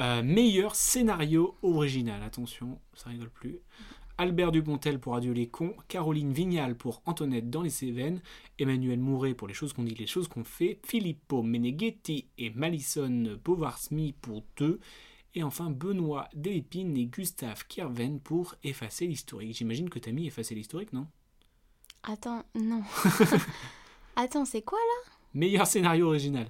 Euh, 0.00 0.22
meilleur 0.22 0.74
scénario 0.74 1.56
original, 1.62 2.22
attention, 2.22 2.78
ça 2.92 3.08
rigole 3.08 3.30
plus. 3.30 3.60
Albert 4.18 4.52
Dupontel 4.52 4.98
pour 4.98 5.14
Adieu 5.14 5.32
les 5.32 5.48
cons, 5.48 5.74
Caroline 5.88 6.32
Vignal 6.32 6.74
pour 6.74 7.02
Antoinette 7.04 7.50
dans 7.50 7.62
les 7.62 7.70
Cévennes, 7.70 8.20
Emmanuel 8.58 8.98
Mouret 8.98 9.34
pour 9.34 9.46
Les 9.48 9.54
choses 9.54 9.72
qu'on 9.72 9.84
dit, 9.84 9.94
les 9.94 10.06
choses 10.06 10.28
qu'on 10.28 10.44
fait, 10.44 10.80
Filippo 10.86 11.42
Meneghetti 11.42 12.28
et 12.38 12.50
Malison 12.50 13.38
Bovarsmy 13.44 14.12
pour 14.12 14.42
Deux, 14.56 14.80
et 15.36 15.42
enfin 15.44 15.70
Benoît 15.70 16.28
Delépine 16.34 16.96
et 16.96 17.06
Gustave 17.06 17.66
Kirven 17.68 18.18
pour 18.18 18.54
Effacer 18.64 19.06
l'historique. 19.06 19.54
J'imagine 19.56 19.88
que 19.90 19.98
t'as 20.00 20.10
mis 20.10 20.26
Effacer 20.26 20.54
l'historique, 20.56 20.92
non? 20.92 21.06
Attends, 22.02 22.42
non. 22.54 22.82
Attends, 24.16 24.44
c'est 24.44 24.62
quoi 24.62 24.78
là? 24.78 25.12
Meilleur 25.34 25.66
scénario 25.66 26.06
original. 26.08 26.48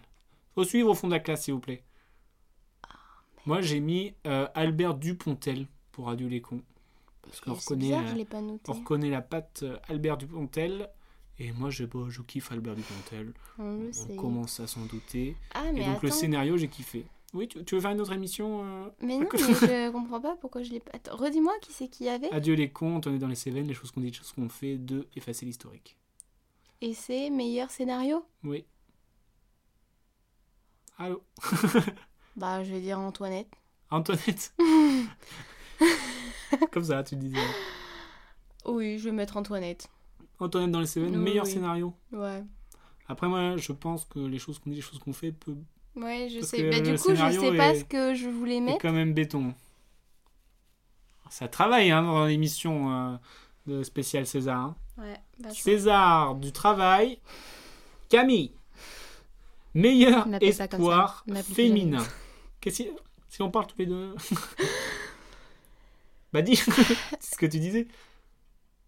Faut 0.54 0.64
suivre 0.64 0.90
au 0.90 0.94
fond 0.94 1.08
de 1.08 1.12
la 1.12 1.20
classe, 1.20 1.44
s'il 1.44 1.54
vous 1.54 1.60
plaît. 1.60 1.82
Ah, 2.88 2.94
Moi, 3.44 3.60
j'ai 3.60 3.80
mis 3.80 4.14
euh, 4.26 4.46
Albert 4.54 4.94
Dupontel 4.94 5.66
pour 5.92 6.08
Adieu 6.08 6.28
les 6.28 6.40
cons. 6.40 6.62
Parce 7.22 7.40
qu'on 7.40 7.54
reconnaît, 7.54 7.92
euh, 7.92 8.56
on 8.68 8.72
reconnaît 8.72 9.10
la 9.10 9.20
patte 9.22 9.60
euh, 9.64 9.76
Albert 9.88 10.16
Dupontel. 10.18 10.88
Et 11.38 11.52
moi, 11.52 11.70
je, 11.70 11.84
bon, 11.84 12.08
je 12.08 12.22
kiffe 12.22 12.52
Albert 12.52 12.76
Dupontel. 12.76 13.32
On 13.58 13.78
le 13.78 13.88
On 13.88 13.92
sait. 13.92 14.16
commence 14.16 14.60
à 14.60 14.66
s'en 14.68 14.86
douter. 14.86 15.36
Ah, 15.52 15.64
Et 15.70 15.72
mais 15.72 15.84
donc, 15.86 16.02
le 16.02 16.10
scénario, 16.10 16.56
j'ai 16.56 16.68
kiffé. 16.68 17.04
Oui, 17.34 17.48
tu, 17.48 17.64
tu 17.64 17.74
veux 17.74 17.80
faire 17.80 17.90
une 17.90 18.00
autre 18.00 18.12
émission 18.12 18.62
euh 18.64 18.88
Mais 19.02 19.18
non, 19.18 19.26
mais 19.32 19.38
je 19.38 19.90
comprends 19.92 20.20
pas 20.20 20.36
pourquoi 20.36 20.62
je 20.62 20.70
l'ai 20.70 20.80
pas. 20.80 20.92
Attends, 20.94 21.16
redis-moi 21.16 21.52
qui 21.60 21.72
c'est 21.72 21.88
qui 21.88 22.04
y 22.04 22.08
avait. 22.08 22.30
Adieu 22.32 22.54
les 22.54 22.70
contes, 22.70 23.06
on 23.06 23.14
est 23.14 23.18
dans 23.18 23.26
les 23.28 23.34
Cévennes, 23.34 23.66
les 23.66 23.74
choses 23.74 23.90
qu'on 23.90 24.00
dit, 24.00 24.06
les 24.08 24.12
choses 24.12 24.32
qu'on 24.32 24.48
fait, 24.48 24.78
de 24.78 25.06
effacer 25.16 25.44
l'historique. 25.44 25.96
Et 26.80 26.94
c'est 26.94 27.30
meilleur 27.30 27.70
scénario? 27.70 28.24
Oui. 28.44 28.64
Allô 30.98 31.22
Bah, 32.36 32.62
je 32.64 32.70
vais 32.72 32.80
dire 32.80 32.98
Antoinette. 32.98 33.48
Antoinette 33.90 34.54
Comme 36.72 36.84
ça, 36.84 37.02
tu 37.02 37.16
disais. 37.16 37.38
Oui, 38.64 38.98
je 38.98 39.04
vais 39.04 39.12
mettre 39.12 39.36
Antoinette. 39.36 39.88
Antoinette 40.38 40.70
dans 40.70 40.80
les 40.80 40.86
Cévennes, 40.86 41.16
Oui, 41.16 41.22
meilleur 41.22 41.44
oui. 41.46 41.50
scénario. 41.52 41.94
Ouais. 42.12 42.42
Après, 43.08 43.28
moi, 43.28 43.56
je 43.56 43.72
pense 43.72 44.04
que 44.04 44.18
les 44.18 44.38
choses 44.38 44.58
qu'on 44.58 44.70
dit, 44.70 44.76
les 44.76 44.82
choses 44.82 44.98
qu'on 44.98 45.12
fait, 45.12 45.32
peut 45.32 45.56
Ouais, 45.96 46.28
je 46.30 46.38
Parce 46.40 46.50
sais. 46.50 46.70
Bah, 46.70 46.80
du 46.80 46.94
coup, 46.98 47.14
je 47.14 47.40
sais 47.40 47.56
pas 47.56 47.70
est- 47.70 47.80
ce 47.80 47.84
que 47.84 48.14
je 48.14 48.28
voulais 48.28 48.60
mettre. 48.60 48.80
quand 48.82 48.92
même 48.92 49.14
béton. 49.14 49.54
Ça 51.30 51.48
travaille 51.48 51.90
hein, 51.90 52.02
dans 52.02 52.26
l'émission 52.26 52.92
euh, 52.92 53.16
de 53.66 53.82
spécial 53.82 54.26
César. 54.26 54.58
hein. 54.60 54.76
Ouais, 54.98 55.16
vachement. 55.38 55.54
César 55.62 56.34
du 56.36 56.52
travail, 56.52 57.18
Camille. 58.08 58.52
Meilleur 59.74 60.26
espoir 60.40 61.24
féminin. 61.54 62.04
Qu'est-ce 62.60 62.84
que- 62.84 62.88
si 63.28 63.42
on 63.42 63.50
parle 63.50 63.66
tous 63.66 63.78
les 63.78 63.86
deux 63.86 64.14
Bah 66.32 66.42
dis, 66.42 66.56
c'est 66.56 66.70
ce 67.34 67.36
que 67.36 67.46
tu 67.46 67.58
disais. 67.58 67.84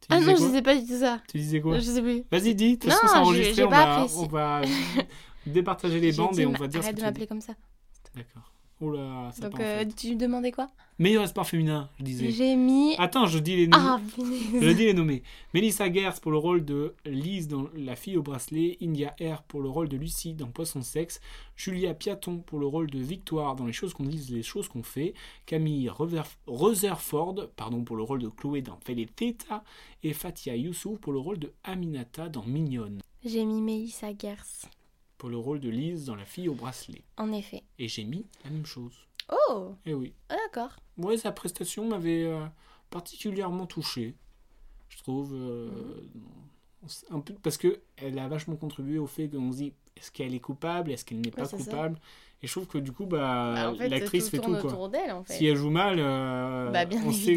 Tu 0.00 0.06
Ah 0.10 0.18
disais 0.18 0.32
non, 0.32 0.38
je 0.38 0.52
sais 0.52 0.62
pas 0.62 0.74
du 0.76 0.86
tout 0.86 0.98
ça. 0.98 1.20
Tu 1.28 1.38
disais 1.38 1.60
quoi? 1.60 1.78
Je 1.78 1.82
sais 1.84 2.02
plus. 2.02 2.24
Vas-y, 2.30 2.54
dis, 2.54 2.76
de 2.76 2.82
toute 2.82 2.90
façon, 2.92 3.06
Non, 3.06 3.08
c'est 3.08 3.14
j'ai- 3.14 3.20
enregistré, 3.24 3.64
on, 3.64 3.68
pas 3.70 3.84
va, 3.84 3.94
apprécié. 3.96 4.20
on 4.20 4.26
va 4.26 4.60
départager 5.48 6.00
les 6.00 6.12
bandes 6.12 6.32
dit, 6.34 6.42
et 6.42 6.46
on 6.46 6.52
va 6.52 6.66
dire 6.68 6.82
ce 6.82 6.86
Arrête 6.86 6.96
que 6.96 7.00
de 7.00 7.06
m'appeler 7.06 7.26
comme 7.26 7.40
ça. 7.40 7.54
D'accord. 8.14 8.52
Oh 8.80 8.92
là, 8.92 9.32
ça 9.32 9.48
Donc, 9.48 9.58
euh, 9.58 9.84
tu 9.96 10.14
me 10.14 10.20
demandais 10.20 10.52
quoi? 10.52 10.68
Meilleur 11.00 11.24
espoir 11.24 11.48
féminin, 11.48 11.90
je 11.98 12.04
disais. 12.04 12.30
J'ai 12.30 12.54
mis. 12.54 12.94
Attends, 12.96 13.26
je 13.26 13.40
dis 13.40 13.56
les 13.56 13.66
noms. 13.66 13.76
Ah, 13.76 14.00
Je 14.16 14.70
dis 14.70 14.84
les 14.84 14.94
nommés. 14.94 15.24
Melissa 15.52 15.92
Gers 15.92 16.20
pour 16.20 16.30
le 16.30 16.38
rôle 16.38 16.64
de 16.64 16.94
Lise 17.04 17.48
dans 17.48 17.68
La 17.74 17.96
fille 17.96 18.16
au 18.16 18.22
bracelet, 18.22 18.76
India 18.80 19.16
R 19.20 19.42
pour 19.42 19.62
le 19.62 19.68
rôle 19.68 19.88
de 19.88 19.96
Lucie 19.96 20.34
dans 20.34 20.46
Poisson 20.46 20.80
Sexe, 20.82 21.20
Julia 21.56 21.92
Piaton 21.92 22.38
pour 22.38 22.60
le 22.60 22.66
rôle 22.66 22.88
de 22.88 23.00
Victoire 23.00 23.56
dans 23.56 23.66
Les 23.66 23.72
choses 23.72 23.94
qu'on 23.94 24.04
dit, 24.04 24.24
les 24.30 24.44
choses 24.44 24.68
qu'on 24.68 24.84
fait, 24.84 25.12
Camille 25.44 25.90
Rutherford 26.46 27.48
pardon, 27.56 27.82
pour 27.82 27.96
le 27.96 28.04
rôle 28.04 28.22
de 28.22 28.28
Chloé 28.28 28.62
dans 28.62 28.76
Theta, 28.76 29.64
et 30.04 30.12
Fatia 30.12 30.54
Youssouf 30.54 31.00
pour 31.00 31.12
le 31.12 31.18
rôle 31.18 31.40
de 31.40 31.52
Aminata 31.64 32.28
dans 32.28 32.44
Mignonne, 32.44 33.00
J'ai 33.24 33.44
mis 33.44 33.60
Mélissa 33.60 34.08
Gers. 34.16 34.68
Pour 35.18 35.28
le 35.28 35.36
rôle 35.36 35.60
de 35.60 35.68
Lise 35.68 36.06
dans 36.06 36.14
La 36.14 36.24
fille 36.24 36.48
au 36.48 36.54
bracelet. 36.54 37.02
En 37.16 37.32
effet. 37.32 37.62
Et 37.78 37.88
j'ai 37.88 38.04
mis 38.04 38.24
la 38.44 38.50
même 38.50 38.64
chose. 38.66 38.94
Oh 39.50 39.74
Eh 39.84 39.92
oui. 39.94 40.14
ah, 40.30 40.36
D'accord. 40.46 40.70
Ouais, 40.96 41.16
sa 41.18 41.32
prestation 41.32 41.86
m'avait 41.88 42.24
euh, 42.24 42.44
particulièrement 42.90 43.66
touché, 43.66 44.14
je 44.88 44.98
trouve. 44.98 45.34
euh, 45.34 45.68
un 47.10 47.20
peu, 47.20 47.34
parce 47.42 47.56
que 47.56 47.80
elle 47.96 48.18
a 48.20 48.28
vachement 48.28 48.54
contribué 48.56 48.98
au 48.98 49.06
fait 49.08 49.28
qu'on 49.28 49.50
se 49.52 49.56
dit 49.58 49.72
est-ce 49.96 50.12
qu'elle 50.12 50.32
est 50.32 50.38
coupable, 50.40 50.92
est-ce 50.92 51.04
qu'elle 51.04 51.20
n'est 51.20 51.30
pas 51.32 51.44
ça. 51.44 51.56
coupable? 51.56 51.98
Et 52.40 52.46
je 52.46 52.52
trouve 52.52 52.68
que 52.68 52.78
du 52.78 52.92
coup, 52.92 53.04
bah, 53.04 53.52
Bah, 53.56 53.70
en 53.72 53.74
fait, 53.74 53.88
l'actrice 53.88 54.28
fait 54.30 54.38
tout. 54.38 54.52
Quoi. 54.52 54.64
autour 54.64 54.88
d'elle, 54.88 55.10
en 55.10 55.24
fait. 55.24 55.32
Si 55.34 55.46
elle 55.46 55.56
joue 55.56 55.70
mal, 55.70 55.96
euh, 55.98 56.70
Bah, 56.70 56.84
bien 56.84 57.02
on 57.04 57.10
sait. 57.12 57.34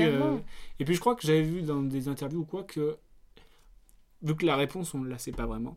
Et 0.80 0.86
puis 0.86 0.94
je 0.94 1.00
crois 1.00 1.16
que 1.16 1.26
j'avais 1.26 1.42
vu 1.42 1.64
dans 1.64 1.82
des 1.82 2.08
interviews 2.08 2.42
ou 2.42 2.46
quoi 2.46 2.64
que, 2.64 2.98
vu 4.22 4.36
que 4.36 4.46
la 4.46 4.56
réponse, 4.56 4.94
on 4.94 5.00
ne 5.00 5.10
la 5.10 5.18
sait 5.18 5.32
pas 5.32 5.48
vraiment, 5.48 5.76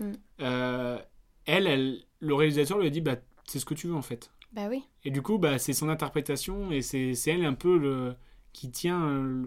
Mm. 0.00 0.12
euh, 0.40 0.98
elle, 1.46 1.66
elle, 1.66 2.02
le 2.20 2.34
réalisateur 2.34 2.78
lui 2.78 2.86
a 2.86 2.90
dit 2.90 3.00
bah, 3.00 3.16
c'est 3.46 3.58
ce 3.58 3.64
que 3.64 3.74
tu 3.74 3.86
veux 3.88 3.94
en 3.94 4.02
fait. 4.02 4.30
Bah 4.52 4.68
oui. 4.70 4.84
Et 5.04 5.10
du 5.10 5.20
coup, 5.22 5.38
bah, 5.38 5.58
c'est 5.58 5.72
son 5.72 5.88
interprétation 5.88 6.70
et 6.70 6.80
c'est 6.82 7.12
elle 7.26 7.44
un 7.44 7.54
peu 7.54 7.76
le 7.78 8.14
qui 8.52 8.70
tient. 8.70 9.02
euh, 9.08 9.46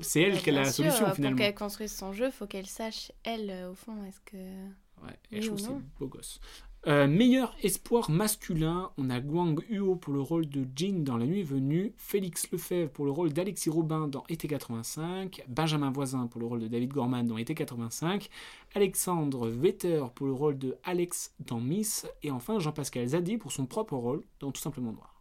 C'est 0.00 0.22
elle 0.22 0.32
Bah, 0.34 0.38
qui 0.40 0.50
a 0.50 0.52
la 0.52 0.64
sûr, 0.64 0.84
solution 0.84 1.06
euh, 1.06 1.14
finalement. 1.14 1.36
Pour 1.36 1.46
qu'elle 1.46 1.54
construise 1.54 1.92
son 1.94 2.12
jeu, 2.12 2.30
faut 2.30 2.46
qu'elle 2.46 2.66
sache, 2.66 3.12
elle, 3.22 3.50
euh, 3.50 3.70
au 3.70 3.74
fond, 3.74 4.04
est-ce 4.04 4.20
que. 4.20 4.36
Ouais, 4.36 5.16
et 5.30 5.36
Oui 5.36 5.42
je 5.42 5.50
ou 5.50 5.54
trouve 5.56 5.60
c'est 5.60 5.98
beau 6.00 6.08
gosse. 6.08 6.40
Euh, 6.86 7.08
meilleur 7.08 7.56
espoir 7.64 8.08
masculin, 8.08 8.92
on 8.98 9.10
a 9.10 9.20
Guang 9.20 9.60
Huo 9.68 9.96
pour 9.96 10.14
le 10.14 10.20
rôle 10.20 10.48
de 10.48 10.64
Jin 10.76 11.02
dans 11.02 11.16
La 11.16 11.26
Nuit 11.26 11.42
venue, 11.42 11.92
Félix 11.96 12.50
Lefebvre 12.52 12.90
pour 12.90 13.04
le 13.04 13.10
rôle 13.10 13.32
d'Alexis 13.32 13.68
Robin 13.68 14.06
dans 14.06 14.24
Été 14.28 14.46
85, 14.46 15.44
Benjamin 15.48 15.90
Voisin 15.90 16.28
pour 16.28 16.40
le 16.40 16.46
rôle 16.46 16.60
de 16.60 16.68
David 16.68 16.92
Gorman 16.92 17.26
dans 17.26 17.36
Été 17.36 17.54
85, 17.56 18.30
Alexandre 18.76 19.48
Vetter 19.48 20.04
pour 20.14 20.26
le 20.28 20.32
rôle 20.32 20.56
de 20.56 20.76
Alex 20.84 21.34
dans 21.40 21.60
Miss, 21.60 22.06
et 22.22 22.30
enfin 22.30 22.60
Jean-Pascal 22.60 23.08
Zadi 23.08 23.38
pour 23.38 23.50
son 23.50 23.66
propre 23.66 23.96
rôle 23.96 24.22
dans 24.38 24.52
Tout 24.52 24.60
simplement 24.60 24.92
Noir. 24.92 25.20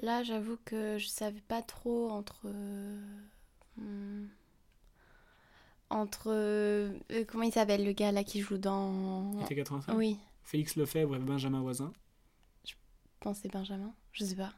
Là, 0.00 0.22
j'avoue 0.22 0.56
que 0.64 0.96
je 0.98 1.06
savais 1.06 1.42
pas 1.46 1.62
trop 1.62 2.10
entre. 2.10 2.46
euh, 2.46 2.98
hmm, 3.76 4.26
Entre. 5.90 6.24
euh, 6.28 6.90
comment 7.28 7.44
il 7.44 7.52
s'appelle 7.52 7.84
le 7.84 7.92
gars 7.92 8.12
là 8.12 8.24
qui 8.24 8.40
joue 8.40 8.58
dans. 8.58 9.40
Été 9.42 9.54
85 9.56 9.94
Oui, 9.96 10.18
Félix 10.42 10.76
Lefebvre 10.76 11.16
et 11.16 11.18
Benjamin 11.18 11.60
Voisin. 11.60 11.92
je 12.66 12.74
pense 13.20 13.38
c'est 13.42 13.52
Benjamin. 13.52 13.92
Je 14.12 14.24
sais 14.24 14.34
pas. 14.36 14.52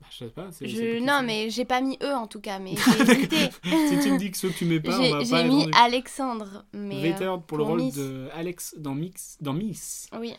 Bah, 0.00 0.06
je 0.10 0.16
sais 0.18 0.30
pas. 0.30 0.48
Je... 0.60 0.98
Non, 1.04 1.22
mais 1.24 1.48
j'ai 1.50 1.64
pas 1.64 1.80
mis 1.80 1.96
eux 2.02 2.12
en 2.14 2.26
tout 2.26 2.40
cas, 2.40 2.58
mais 2.58 2.74
j'ai 2.96 3.02
hésité. 3.12 3.36
si 3.64 4.00
tu 4.02 4.10
me 4.12 4.18
dis 4.18 4.30
que 4.32 4.36
ceux 4.36 4.48
que 4.50 4.54
tu 4.58 4.64
mets 4.64 4.80
pas, 4.80 4.98
on 4.98 5.02
J'ai 5.02 5.10
va 5.12 5.18
pas 5.18 5.24
j'ai 5.24 5.44
mis 5.48 5.66
Alexandre, 5.74 6.64
mais. 6.72 6.96
euh, 6.98 7.00
Vetter 7.02 7.34
pour, 7.46 7.58
le 7.58 7.64
rôle 7.64 7.80
Miss. 7.82 7.94
de 7.94 8.28
Alex 8.32 8.74
dans, 8.78 8.94
Mix, 8.94 9.36
dans 9.40 9.52
Miss. 9.52 10.08
Oui. 10.18 10.34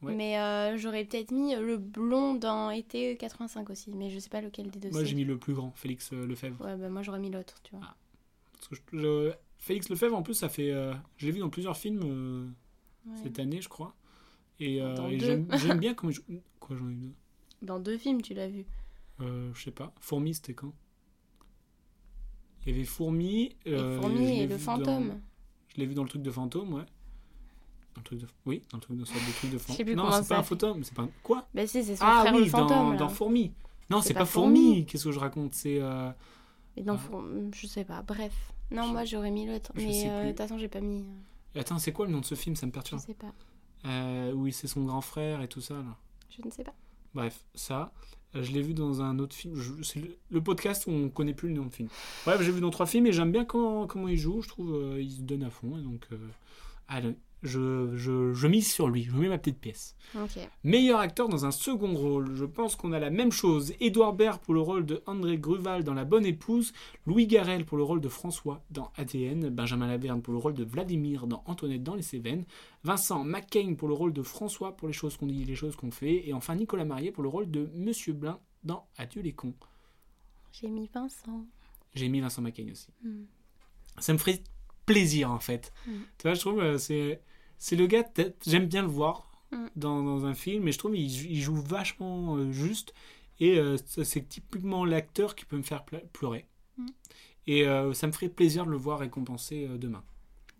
Ouais. 0.00 0.14
Mais 0.14 0.38
euh, 0.40 0.76
j'aurais 0.78 1.04
peut-être 1.04 1.30
mis 1.30 1.54
le 1.54 1.76
blond 1.76 2.34
dans 2.34 2.70
été 2.70 3.16
85 3.18 3.70
aussi, 3.70 3.92
mais 3.92 4.10
je 4.10 4.18
sais 4.18 4.30
pas 4.30 4.40
lequel 4.40 4.68
des 4.70 4.80
deux 4.80 4.90
Moi, 4.90 5.04
j'ai 5.04 5.14
mis 5.14 5.24
le 5.24 5.36
plus 5.38 5.54
grand, 5.54 5.72
Félix 5.76 6.12
euh, 6.12 6.26
Lefebvre. 6.26 6.64
Ouais, 6.64 6.74
bah 6.76 6.88
moi 6.88 7.02
j'aurais 7.02 7.20
mis 7.20 7.30
l'autre, 7.30 7.54
tu 7.62 7.76
vois. 7.76 7.86
Parce 8.54 8.68
que 8.68 8.74
je- 8.96 8.98
je- 8.98 9.32
Félix 9.62 9.88
Lefebvre, 9.88 10.16
en 10.16 10.22
plus, 10.22 10.34
ça 10.34 10.48
fait. 10.48 10.72
euh, 10.72 10.92
je 11.16 11.24
l'ai 11.26 11.32
vu 11.32 11.38
dans 11.38 11.48
plusieurs 11.48 11.76
films 11.76 12.00
euh, 12.04 12.46
Ouais. 13.06 13.16
cette 13.22 13.38
année, 13.38 13.60
je 13.62 13.68
crois. 13.68 13.94
Et, 14.60 14.82
euh, 14.82 14.94
et 15.08 15.18
j'aime 15.18 15.78
bien 15.78 15.94
comme 15.94 16.10
il 16.10 16.14
joue. 16.14 16.22
Quoi, 16.60 16.76
j'en 16.76 16.88
ai 16.88 16.92
eu 16.92 16.96
deux 16.96 17.14
Dans 17.62 17.78
deux 17.80 17.96
films, 17.96 18.22
tu 18.22 18.34
l'as 18.34 18.48
vu. 18.48 18.66
Je 19.20 19.52
sais 19.62 19.70
pas. 19.70 19.92
Fourmi, 20.00 20.34
c'était 20.34 20.54
quand? 20.54 20.72
Il 22.66 22.72
y 22.72 22.74
avait 22.74 22.84
Fourmi. 22.84 23.56
Et 23.64 23.76
Fourmi 23.76 24.40
et 24.40 24.46
le 24.46 24.54
dans- 24.54 24.58
fantôme. 24.58 25.20
Je 25.68 25.76
l'ai 25.80 25.86
vu 25.86 25.94
dans 25.94 26.02
le 26.02 26.08
truc 26.08 26.22
de 26.22 26.30
fantôme, 26.30 26.74
ouais. 26.74 26.84
Dans 27.94 28.00
le 28.00 28.02
truc 28.04 28.18
de... 28.20 28.26
Oui, 28.46 28.62
dans 28.70 28.78
le 28.78 28.82
truc 28.82 28.96
de, 28.98 29.04
truc 29.04 29.20
fantôme. 29.58 29.94
non, 29.94 30.02
comment 30.04 30.22
c'est 30.22 30.28
pas 30.28 30.38
un 30.38 30.42
fantôme, 30.42 30.82
c'est 30.84 30.94
pas 30.94 31.02
un... 31.02 31.10
Quoi? 31.22 31.46
Bah 31.54 31.66
si, 31.66 31.84
c'est 31.84 31.96
son 31.96 32.04
Ah 32.06 32.20
frère 32.22 32.34
oui, 32.34 32.44
le 32.44 32.50
fantôme. 32.50 32.68
dans, 32.68 32.94
dans 32.94 33.08
Fourmi. 33.08 33.52
Non, 33.90 34.00
C'est 34.00 34.12
pas 34.14 34.20
pas 34.20 34.26
Fourmi. 34.26 34.58
Fourmi. 34.64 34.86
Qu'est-ce 34.86 35.04
que 35.04 35.12
je 35.12 35.18
raconte? 35.18 35.54
C'est. 35.54 35.80
Et 36.76 36.82
dans 36.82 36.94
Ah. 36.94 36.98
Four- 36.98 37.24
Je 37.54 37.66
sais 37.66 37.84
pas, 37.84 38.02
bref. 38.02 38.32
Non, 38.72 38.84
Je- 38.88 38.92
moi 38.92 39.04
j'aurais 39.04 39.30
mis 39.30 39.46
l'autre. 39.46 39.72
je 39.74 39.80
Mais 39.82 40.08
euh, 40.08 40.16
de 40.18 40.20
plus. 40.22 40.28
toute 40.30 40.38
façon, 40.38 40.58
j'ai 40.58 40.68
pas 40.68 40.80
mis. 40.80 41.04
euh, 41.56 41.60
Attends, 41.60 41.78
c'est 41.78 41.92
quoi 41.92 42.06
le 42.06 42.12
nom 42.12 42.20
de 42.20 42.24
ce 42.24 42.34
film? 42.34 42.56
Ça 42.56 42.66
me 42.66 42.70
Je 42.70 42.74
perturbe. 42.74 43.00
sais 43.00 43.14
pas. 43.14 43.32
Euh, 43.84 44.32
oui, 44.32 44.52
c'est 44.52 44.68
son 44.68 44.84
grand 44.84 45.00
frère 45.00 45.42
et 45.42 45.48
tout 45.48 45.60
ça, 45.60 45.74
là. 45.74 45.96
Je 46.30 46.44
ne 46.46 46.50
sais 46.50 46.64
pas. 46.64 46.74
Bref, 47.14 47.44
ça, 47.54 47.92
euh, 48.34 48.42
je 48.42 48.52
l'ai 48.52 48.62
vu 48.62 48.72
dans 48.74 49.02
un 49.02 49.18
autre 49.18 49.34
film. 49.34 49.54
Je- 49.56 49.82
C'est 49.82 50.00
le, 50.00 50.16
le 50.30 50.40
podcast 50.42 50.86
où 50.86 50.90
on 50.90 51.08
connaît 51.10 51.34
plus 51.34 51.48
le 51.48 51.54
nom 51.54 51.66
de 51.66 51.70
film. 51.74 51.88
Bref, 52.24 52.40
j'ai 52.42 52.52
vu 52.52 52.60
dans 52.60 52.70
trois 52.70 52.86
films 52.86 53.06
et 53.06 53.12
j'aime 53.12 53.32
bien 53.32 53.44
comment, 53.44 53.86
comment 53.86 54.08
il 54.08 54.16
joue. 54.16 54.40
Je 54.42 54.48
trouve 54.48 54.72
euh, 54.74 55.02
il 55.02 55.10
se 55.10 55.20
donne 55.20 55.42
à 55.42 55.50
fond. 55.50 55.76
Et 55.78 55.82
donc, 55.82 56.06
euh, 56.12 56.16
allez, 56.88 57.14
je, 57.42 57.96
je, 57.96 58.32
je 58.32 58.46
mise 58.46 58.72
sur 58.72 58.88
lui. 58.88 59.04
Je 59.04 59.12
mets 59.12 59.28
ma 59.28 59.38
petite 59.38 59.58
pièce. 59.58 59.96
Ok. 60.14 60.38
Meilleur 60.64 61.00
acteur 61.00 61.28
dans 61.28 61.44
un 61.44 61.50
second 61.50 61.94
rôle. 61.94 62.34
Je 62.34 62.44
pense 62.44 62.76
qu'on 62.76 62.92
a 62.92 62.98
la 62.98 63.10
même 63.10 63.32
chose. 63.32 63.72
Édouard 63.80 64.12
Baird 64.12 64.40
pour 64.40 64.54
le 64.54 64.60
rôle 64.60 64.86
de 64.86 65.02
André 65.06 65.38
Gruval 65.38 65.84
dans 65.84 65.94
La 65.94 66.04
Bonne 66.04 66.24
Épouse. 66.24 66.72
Louis 67.06 67.26
Garrel 67.26 67.64
pour 67.64 67.76
le 67.76 67.82
rôle 67.82 68.00
de 68.00 68.08
François 68.08 68.62
dans 68.70 68.92
ADN. 68.96 69.48
Benjamin 69.48 69.88
Laverne 69.88 70.22
pour 70.22 70.32
le 70.32 70.38
rôle 70.38 70.54
de 70.54 70.64
Vladimir 70.64 71.26
dans 71.26 71.42
Antoinette 71.46 71.82
dans 71.82 71.94
les 71.94 72.02
Cévennes. 72.02 72.44
Vincent 72.84 73.24
McCain 73.24 73.74
pour 73.76 73.88
le 73.88 73.94
rôle 73.94 74.12
de 74.12 74.22
François 74.22 74.76
pour 74.76 74.88
les 74.88 74.94
choses 74.94 75.16
qu'on 75.16 75.26
dit, 75.26 75.44
les 75.44 75.56
choses 75.56 75.76
qu'on 75.76 75.90
fait. 75.90 76.28
Et 76.28 76.32
enfin 76.32 76.54
Nicolas 76.54 76.84
Marié 76.84 77.10
pour 77.10 77.22
le 77.22 77.28
rôle 77.28 77.50
de 77.50 77.70
Monsieur 77.74 78.12
Blin 78.12 78.38
dans 78.64 78.86
Adieu 78.96 79.22
les 79.22 79.32
cons. 79.32 79.54
J'ai 80.52 80.68
mis 80.68 80.88
Vincent. 80.92 81.46
J'ai 81.94 82.08
mis 82.08 82.20
Vincent 82.20 82.42
McCain 82.42 82.66
aussi. 82.70 82.88
Hmm. 83.02 83.24
Ça 83.98 84.12
me 84.12 84.18
ferait 84.18 84.42
plaisir 84.86 85.30
en 85.30 85.38
fait. 85.38 85.72
Mm. 85.86 85.92
Tu 86.18 86.22
vois, 86.22 86.34
je 86.34 86.40
trouve 86.40 86.60
euh, 86.60 86.78
c'est 86.78 87.20
c'est 87.62 87.76
le 87.76 87.86
gars. 87.86 88.04
J'aime 88.44 88.66
bien 88.66 88.82
le 88.82 88.88
voir 88.88 89.28
Mm. 89.52 89.66
dans, 89.76 90.02
dans 90.02 90.24
un 90.24 90.32
film, 90.32 90.64
mais 90.64 90.72
je 90.72 90.78
trouve 90.78 90.96
il, 90.96 91.10
joue- 91.42 91.60
vachement 91.60 92.36
euh, 92.36 92.50
juste 92.52 92.94
et 93.38 93.58
euh, 93.58 93.76
c'est 94.02 94.26
typiquement 94.26 94.86
l'acteur 94.86 95.34
qui 95.36 95.44
peut 95.44 95.58
me 95.58 95.62
faire 95.62 95.84
pleurer. 95.84 96.46
Mm. 96.78 96.86
Et 97.48 97.68
euh, 97.68 97.92
ça 97.92 98.06
me 98.06 98.12
ferait 98.12 98.30
plaisir 98.30 98.64
de 98.64 98.70
le 98.70 98.78
voir 98.78 99.00
récompensé 99.00 99.66
euh, 99.68 99.76
demain. 99.76 100.02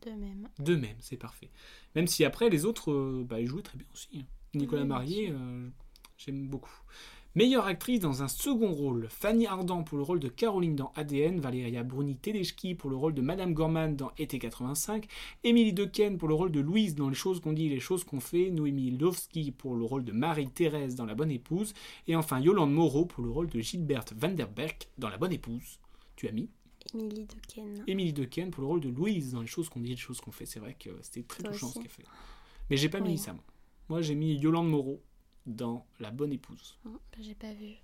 De 0.05 0.11
même. 0.11 0.49
De 0.59 0.77
même, 0.77 0.97
c'est 1.01 1.17
parfait. 1.17 1.49
Même 1.95 2.07
si 2.07 2.23
après 2.25 2.51
les 2.51 2.67
autres, 2.67 3.23
bah, 3.23 3.41
ils 3.41 3.47
jouaient 3.47 3.63
très 3.63 3.79
bien 3.79 3.87
aussi. 3.95 4.09
hein. 4.21 4.25
Nicolas 4.55 4.83
Oui, 4.83 4.89
Marié, 4.89 5.33
j'aime 6.19 6.47
beaucoup. 6.49 6.77
Meilleure 7.35 7.65
actrice 7.65 8.01
dans 8.01 8.23
un 8.23 8.29
second 8.29 8.73
rôle, 8.73 9.07
Fanny 9.09 9.47
Ardant 9.47 9.85
pour 9.85 9.97
le 9.97 10.05
rôle 10.05 10.21
de 10.21 10.29
Caroline 10.29 10.77
dans 10.77 10.93
ADN, 10.97 11.41
Valéria 11.41 11.83
Bruni 11.83 12.15
Tedeschi 12.15 12.75
pour 12.75 12.91
le 12.91 12.97
rôle 12.97 13.15
de 13.15 13.23
Madame 13.23 13.55
Gorman 13.55 13.97
dans 13.97 14.13
Été 14.19 14.39
85, 14.39 15.07
Émilie 15.43 15.73
Dequesne 15.73 16.19
pour 16.19 16.29
le 16.29 16.35
rôle 16.35 16.53
de 16.53 16.61
Louise 16.61 16.95
dans 16.95 17.09
Les 17.09 17.15
choses 17.15 17.41
qu'on 17.41 17.55
dit 17.55 17.69
et 17.69 17.71
les 17.71 17.81
choses 17.81 18.05
qu'on 18.05 18.21
fait, 18.21 18.51
Noémie 18.51 18.91
Lovski 18.91 19.51
pour 19.51 19.77
le 19.77 19.85
rôle 19.85 20.05
de 20.05 20.13
Marie-Thérèse 20.13 20.95
dans 20.95 21.07
La 21.07 21.15
Bonne 21.15 21.31
Épouse, 21.31 21.73
et 22.07 22.17
enfin 22.17 22.39
Yolande 22.39 22.75
Moreau 22.75 23.07
pour 23.07 23.25
le 23.25 23.31
rôle 23.31 23.49
de 23.49 23.61
Gilberte 23.61 24.13
Vanderberg 24.13 24.77
dans 24.99 25.09
La 25.09 25.17
Bonne 25.17 25.33
Épouse. 25.33 25.81
Tu 26.17 26.29
as 26.29 26.33
mis? 26.33 26.51
Émilie 26.93 27.25
Dequesne. 27.25 27.83
Émilie 27.87 28.13
Dequesne 28.13 28.51
pour 28.51 28.61
le 28.61 28.67
rôle 28.67 28.81
de 28.81 28.91
Louise 28.91 29.33
dans 29.33 29.41
Les 29.41 29.47
choses 29.47 29.71
qu'on 29.71 29.81
dit 29.81 29.93
et 29.93 29.95
les 29.95 29.97
choses 29.97 30.21
qu'on 30.21 30.33
fait. 30.33 30.45
C'est 30.45 30.61
vrai 30.61 30.77
que 30.79 30.91
c'était 31.01 31.23
très 31.23 31.45
Toi 31.45 31.53
touchant 31.53 31.69
aussi. 31.69 31.79
ce 31.79 31.83
qu'elle 31.83 31.91
fait. 31.91 32.05
Mais 32.69 32.77
j'ai 32.77 32.91
pas 32.91 33.01
mis 33.01 33.17
ça, 33.17 33.33
moi. 33.33 33.43
Moi, 33.89 34.03
j'ai 34.03 34.15
mis 34.15 34.35
Yolande 34.35 34.69
Moreau 34.69 35.03
dans 35.47 35.87
La 36.01 36.11
Bonne 36.11 36.33
Épouse. 36.33 36.79
Oh, 36.87 36.91
bah, 36.91 37.19
J'ai 37.21 37.35
pas 37.35 37.53
vu. 37.53 37.75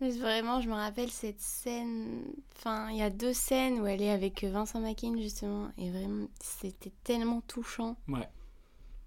Mais 0.00 0.10
vraiment, 0.10 0.60
je 0.60 0.68
me 0.68 0.74
rappelle 0.74 1.10
cette 1.10 1.40
scène. 1.40 2.22
Enfin, 2.56 2.90
il 2.90 2.96
y 2.96 3.02
a 3.02 3.10
deux 3.10 3.34
scènes 3.34 3.80
où 3.80 3.86
elle 3.86 4.00
est 4.00 4.10
avec 4.10 4.42
Vincent 4.44 4.80
Mackin, 4.80 5.14
justement. 5.20 5.70
Et 5.76 5.90
vraiment, 5.90 6.28
c'était 6.40 6.92
tellement 7.04 7.42
touchant. 7.42 7.96
Ouais. 8.08 8.28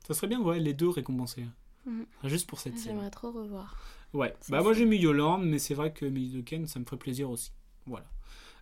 Ça 0.07 0.13
serait 0.13 0.27
bien, 0.27 0.39
ouais, 0.39 0.59
les 0.59 0.73
deux 0.73 0.89
récompensés. 0.89 1.45
Mhm. 1.85 2.05
Juste 2.25 2.47
pour 2.47 2.59
cette 2.59 2.77
scène. 2.77 2.93
J'aimerais 2.93 3.09
trop 3.09 3.31
revoir. 3.31 3.75
Ouais. 4.13 4.35
Bah, 4.49 4.61
moi, 4.61 4.73
j'ai 4.73 4.85
mis 4.85 4.97
Yolande, 4.97 5.43
mais 5.45 5.57
c'est 5.57 5.73
vrai 5.73 5.91
que 5.91 6.05
Dequesne, 6.05 6.67
ça 6.67 6.79
me 6.79 6.85
ferait 6.85 6.97
plaisir 6.97 7.29
aussi. 7.31 7.51
Voilà. 7.87 8.05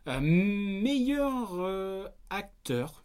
Euh, 0.08 0.20
meilleur 0.22 1.54
euh, 1.56 2.08
acteur. 2.30 3.04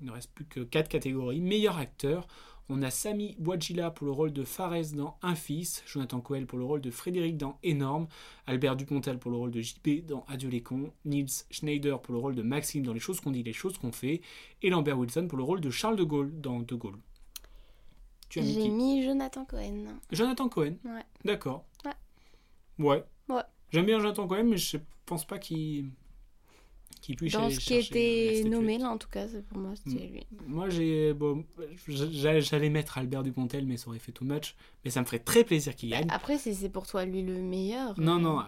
Il 0.00 0.06
ne 0.06 0.12
reste 0.12 0.30
plus 0.32 0.46
que 0.46 0.60
quatre 0.60 0.88
catégories. 0.88 1.40
Meilleur 1.40 1.76
acteur. 1.78 2.26
On 2.68 2.82
a 2.82 2.90
Sami 2.90 3.36
Bouadjila 3.38 3.92
pour 3.92 4.06
le 4.06 4.12
rôle 4.12 4.32
de 4.32 4.42
Fares 4.42 4.92
dans 4.94 5.16
Un 5.22 5.36
fils, 5.36 5.84
Jonathan 5.86 6.20
Coel 6.20 6.46
pour 6.46 6.58
le 6.58 6.64
rôle 6.64 6.80
de 6.80 6.90
Frédéric 6.90 7.36
dans 7.36 7.58
Énorme, 7.62 8.08
Albert 8.46 8.74
Dupontel 8.74 9.18
pour 9.18 9.30
le 9.30 9.36
rôle 9.36 9.52
de 9.52 9.60
JP 9.60 10.04
dans 10.06 10.24
Adieu 10.26 10.48
les 10.48 10.62
cons, 10.62 10.90
Niels 11.04 11.28
Schneider 11.50 12.02
pour 12.02 12.12
le 12.12 12.18
rôle 12.18 12.34
de 12.34 12.42
Maxime 12.42 12.84
dans 12.84 12.92
Les 12.92 12.98
choses 12.98 13.20
qu'on 13.20 13.30
dit, 13.30 13.44
les 13.44 13.52
choses 13.52 13.78
qu'on 13.78 13.92
fait, 13.92 14.20
et 14.62 14.70
Lambert 14.70 14.98
Wilson 14.98 15.28
pour 15.28 15.38
le 15.38 15.44
rôle 15.44 15.60
de 15.60 15.70
Charles 15.70 15.96
de 15.96 16.02
Gaulle 16.02 16.32
dans 16.40 16.58
De 16.58 16.74
Gaulle. 16.74 16.98
Tu 18.28 18.40
as 18.40 18.42
mis 18.42 18.54
J'ai 18.54 18.68
mis 18.68 19.04
Jonathan 19.04 19.44
Cohen. 19.44 19.84
Jonathan 20.10 20.48
Cohen. 20.48 20.74
Ouais. 20.84 21.04
D'accord. 21.24 21.64
Ouais. 21.84 22.84
Ouais. 22.84 23.04
Ouais. 23.28 23.42
J'aime 23.70 23.86
bien 23.86 24.00
Jonathan 24.00 24.26
Cohen, 24.26 24.44
mais 24.44 24.56
je 24.56 24.78
pense 25.04 25.24
pas 25.24 25.38
qu'il 25.38 25.90
qu'il 27.06 27.16
puisse 27.16 27.32
Dans 27.32 27.48
ce 27.50 27.58
qui 27.58 27.74
était 27.74 28.42
nommé, 28.48 28.78
là, 28.78 28.90
en 28.90 28.98
tout 28.98 29.08
cas, 29.08 29.26
c'est- 29.28 29.42
pour 29.46 29.58
moi, 29.58 29.72
c'était 29.76 30.06
Mm. 30.06 30.12
lui. 30.12 30.26
Moi, 30.46 30.68
j'ai 30.68 31.12
bon, 31.14 31.44
j'a- 31.88 32.40
j'allais 32.40 32.70
mettre 32.70 32.98
Albert 32.98 33.22
Dupontel, 33.22 33.64
mais 33.66 33.76
ça 33.76 33.88
aurait 33.88 33.98
fait 33.98 34.12
too 34.12 34.24
much. 34.24 34.54
Mais 34.84 34.90
ça 34.90 35.00
me 35.00 35.06
ferait 35.06 35.18
très 35.20 35.44
plaisir 35.44 35.74
qu'il 35.74 35.90
gagne. 35.90 36.06
Après, 36.10 36.38
c'est 36.38 36.54
c'est 36.54 36.68
pour 36.68 36.86
toi, 36.86 37.04
lui, 37.04 37.22
le 37.22 37.40
meilleur. 37.40 37.98
Non, 37.98 38.16
euh, 38.16 38.20
non, 38.20 38.42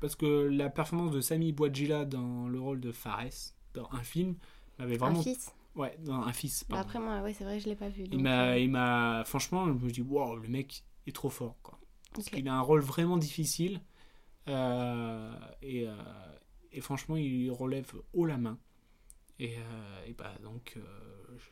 parce 0.00 0.16
que 0.16 0.26
la 0.48 0.68
performance 0.70 1.12
de 1.12 1.20
Sami 1.20 1.52
Bouadjila 1.52 2.04
dans 2.04 2.48
le 2.48 2.60
rôle 2.60 2.80
de 2.80 2.92
Fares 2.92 3.52
dans 3.74 3.88
un 3.92 4.02
film 4.02 4.34
m'avait 4.78 4.94
Un 4.94 4.98
vraiment. 4.98 5.22
fils. 5.22 5.52
Ouais, 5.76 5.96
dans 6.04 6.14
un 6.22 6.32
fils. 6.32 6.64
Bah, 6.68 6.76
pardon. 6.76 6.88
après, 6.88 6.98
moi, 6.98 7.20
ouais, 7.22 7.32
c'est 7.34 7.44
vrai 7.44 7.60
je 7.60 7.66
l'ai 7.68 7.76
pas 7.76 7.88
vu. 7.88 8.02
il 8.04 8.10
donc, 8.10 8.22
m'a, 8.22 8.48
euh, 8.50 8.58
il 8.58 8.70
m'a, 8.70 9.22
franchement, 9.26 9.66
je 9.66 9.72
me 9.84 9.90
dis, 9.90 10.02
waouh, 10.02 10.36
le 10.36 10.48
mec 10.48 10.82
est 11.06 11.14
trop 11.14 11.28
fort, 11.30 11.56
quoi. 11.62 11.78
Parce 12.14 12.28
qu'il 12.30 12.48
a 12.48 12.54
un 12.54 12.60
rôle 12.60 12.80
vraiment 12.80 13.16
difficile. 13.16 13.80
euh, 14.48 15.30
et, 15.62 15.86
euh, 15.86 15.94
et 16.72 16.80
franchement, 16.80 17.16
il 17.16 17.50
relève 17.50 17.92
haut 18.12 18.26
la 18.26 18.38
main. 18.38 18.58
Et, 19.38 19.56
euh, 19.56 20.12
bah 20.16 20.34
donc, 20.42 20.74
euh, 20.76 20.80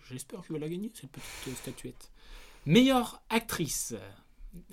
j'espère 0.09 0.42
qu'il 0.42 0.52
va 0.55 0.59
la 0.59 0.68
gagner, 0.68 0.90
cette 0.94 1.11
petite 1.11 1.48
euh, 1.48 1.55
statuette. 1.55 2.11
Meilleure 2.66 3.22
actrice. 3.31 3.94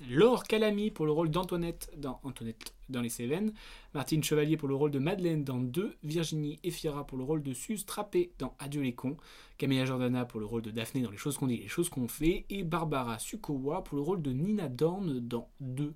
Laure 0.08 0.44
Calamy 0.44 0.90
pour 0.90 1.04
le 1.04 1.12
rôle 1.12 1.30
d'Antoinette 1.30 1.90
dans 1.96 2.18
Antoinette 2.22 2.74
dans 2.88 3.02
les 3.02 3.10
Cévennes, 3.10 3.52
Martine 3.92 4.22
Chevalier 4.22 4.56
pour 4.56 4.68
le 4.68 4.74
rôle 4.74 4.90
de 4.90 4.98
Madeleine 4.98 5.44
dans 5.44 5.58
2, 5.58 5.96
Virginie 6.02 6.58
Efira 6.62 7.06
pour 7.06 7.18
le 7.18 7.24
rôle 7.24 7.42
de 7.42 7.52
Suze 7.52 7.84
Trappé 7.84 8.32
dans 8.38 8.54
Adieu 8.58 8.82
les 8.82 8.94
cons, 8.94 9.16
Camilla 9.58 9.84
Jordana 9.84 10.24
pour 10.24 10.40
le 10.40 10.46
rôle 10.46 10.62
de 10.62 10.70
Daphné 10.70 11.02
dans 11.02 11.10
Les 11.10 11.16
choses 11.16 11.36
qu'on 11.36 11.46
dit 11.46 11.56
et 11.56 11.62
les 11.62 11.68
choses 11.68 11.88
qu'on 11.88 12.08
fait, 12.08 12.46
et 12.50 12.62
Barbara 12.62 13.18
Sukowa 13.18 13.84
pour 13.84 13.96
le 13.96 14.02
rôle 14.02 14.22
de 14.22 14.32
Nina 14.32 14.68
Dorn 14.68 15.20
dans 15.20 15.48
2. 15.60 15.94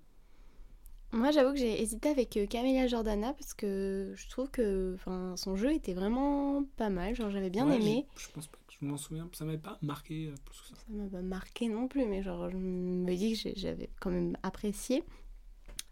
Moi, 1.13 1.31
j'avoue 1.31 1.53
que 1.53 1.59
j'ai 1.59 1.81
hésité 1.81 2.11
avec 2.11 2.37
euh, 2.37 2.47
Camilla 2.47 2.87
Jordana 2.87 3.33
parce 3.33 3.55
que 3.55 4.13
je 4.15 4.29
trouve 4.29 4.51
que 4.51 4.97
son 5.37 5.57
jeu 5.57 5.73
était 5.73 5.95
vraiment 5.95 6.65
pas 6.77 6.91
mal. 6.91 7.15
Genre, 7.15 7.31
j'avais 7.31 7.51
bien 7.51 7.67
Ouais, 7.67 7.77
aimé. 7.77 8.07
Je 8.17 8.29
pense 8.29 8.47
pas 8.47 8.59
que 8.67 8.75
je 8.79 8.85
m'en 8.87 8.97
souviens, 8.99 9.29
ça 9.33 9.45
m'avait 9.47 9.57
pas 9.59 9.79
marqué 9.81 10.27
euh, 10.27 10.35
plus 10.45 10.61
que 10.61 10.67
ça. 10.69 10.75
Ça 10.75 10.85
m'a 10.91 11.09
pas 11.09 11.23
marqué 11.23 11.69
non 11.69 11.89
plus, 11.89 12.05
mais 12.05 12.23
genre, 12.23 12.51
je 12.51 12.57
me 12.59 13.15
dis 13.17 13.41
que 13.43 13.51
j'avais 13.57 13.89
quand 14.01 14.11
même 14.11 14.37
apprécié. 14.43 15.03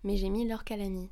Mais 0.04 0.16
j'ai 0.18 0.28
mis 0.28 0.46
Laure 0.46 0.64
Calamy. 0.64 1.08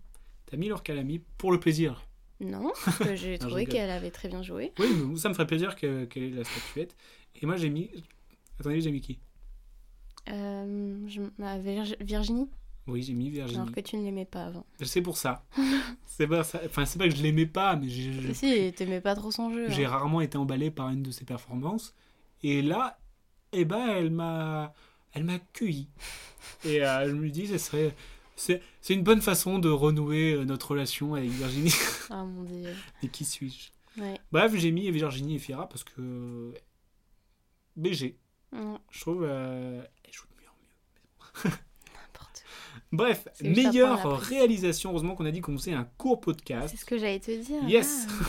T'as 0.46 0.56
mis 0.58 0.68
Laure 0.68 0.82
Calamy 0.82 1.20
pour 1.38 1.50
le 1.50 1.58
plaisir. 1.58 2.06
Non, 2.40 2.72
parce 2.84 2.98
que 2.98 3.14
j'ai 3.16 3.38
trouvé 3.38 3.64
qu'elle 3.64 3.90
avait 3.90 4.10
très 4.10 4.28
bien 4.28 4.42
joué. 4.42 4.72
Oui, 4.78 4.86
mais 5.08 5.16
ça 5.16 5.30
me 5.30 5.34
ferait 5.34 5.46
plaisir 5.46 5.76
que- 5.76 6.04
qu'elle 6.04 6.24
ait 6.24 6.30
la 6.30 6.44
statuette. 6.44 6.94
Et 7.40 7.46
moi 7.46 7.56
j'ai 7.56 7.70
mis. 7.70 7.90
Attendez, 8.60 8.80
j'ai 8.82 8.92
mis 8.92 9.00
qui? 9.00 9.18
Euh, 10.28 11.04
je- 11.08 11.22
ah, 11.42 11.58
Virginie, 11.58 12.48
Oui, 12.86 13.02
j'ai 13.02 13.14
mis 13.14 13.30
Virginie. 13.30 13.60
alors 13.60 13.72
que 13.74 13.80
tu 13.80 13.96
ne 13.96 14.04
l'aimais 14.04 14.24
pas 14.26 14.44
avant. 14.44 14.66
C'est 14.82 15.00
pour 15.00 15.16
ça. 15.16 15.44
c'est 16.06 16.26
pas 16.26 16.44
ça. 16.44 16.60
Enfin, 16.66 16.84
c'est 16.84 16.98
pas 16.98 17.08
que 17.08 17.14
je 17.16 17.22
l'aimais 17.22 17.46
pas, 17.46 17.76
mais 17.76 17.88
j'ai- 17.88 18.12
j'ai- 18.20 18.34
Si, 18.34 18.72
t'aimais 18.74 19.00
pas 19.00 19.14
trop 19.14 19.30
son 19.30 19.52
jeu. 19.52 19.70
j'ai 19.70 19.86
hein. 19.86 19.90
rarement 19.90 20.20
été 20.20 20.36
emballé 20.36 20.70
par 20.70 20.90
une 20.90 21.02
de 21.02 21.10
ses 21.10 21.24
performances. 21.24 21.94
Et 22.42 22.60
là, 22.60 22.98
eh 23.52 23.64
ben, 23.64 23.86
elle 23.88 24.10
m'a, 24.10 24.74
elle 25.12 25.24
m'a 25.24 25.38
cueilli. 25.38 25.88
Et 26.64 26.84
euh, 26.84 27.08
je 27.08 27.14
me 27.14 27.30
dis, 27.30 27.46
ce 27.46 27.56
serait, 27.56 27.94
c'est, 28.36 28.60
c'est 28.82 28.92
une 28.92 29.02
bonne 29.02 29.22
façon 29.22 29.58
de 29.58 29.70
renouer 29.70 30.34
euh, 30.34 30.44
notre 30.44 30.72
relation 30.72 31.14
avec 31.14 31.30
Virginie. 31.30 31.72
Ah 32.10 32.22
mon 32.24 32.42
dieu. 32.42 32.68
Mais 33.02 33.08
qui 33.08 33.24
suis-je? 33.24 33.70
Ouais. 34.02 34.18
Bref, 34.30 34.54
j'ai 34.56 34.70
mis 34.72 34.90
Virginie 34.90 35.36
et 35.36 35.38
Fira 35.38 35.68
parce 35.68 35.84
que 35.84 36.52
BG, 37.76 38.18
Mm, 38.52 38.76
je 38.90 39.00
trouve, 39.00 39.24
euh, 39.26 39.82
elle 40.04 40.12
joue 40.12 40.26
de 40.28 40.42
mieux 40.42 40.48
en 40.48 41.48
mieux. 41.48 41.56
Bref, 42.96 43.26
meilleure 43.42 44.18
réalisation. 44.20 44.90
Heureusement 44.90 45.14
qu'on 45.16 45.26
a 45.26 45.30
dit 45.30 45.40
qu'on 45.40 45.57
faisait 45.57 45.72
un 45.72 45.85
court 45.98 46.20
podcast. 46.20 46.68
C'est 46.70 46.76
ce 46.80 46.85
que 46.85 46.96
j'allais 46.98 47.20
te 47.20 47.30
dire. 47.30 47.62
Yes 47.68 48.07
Ah. 48.11 48.24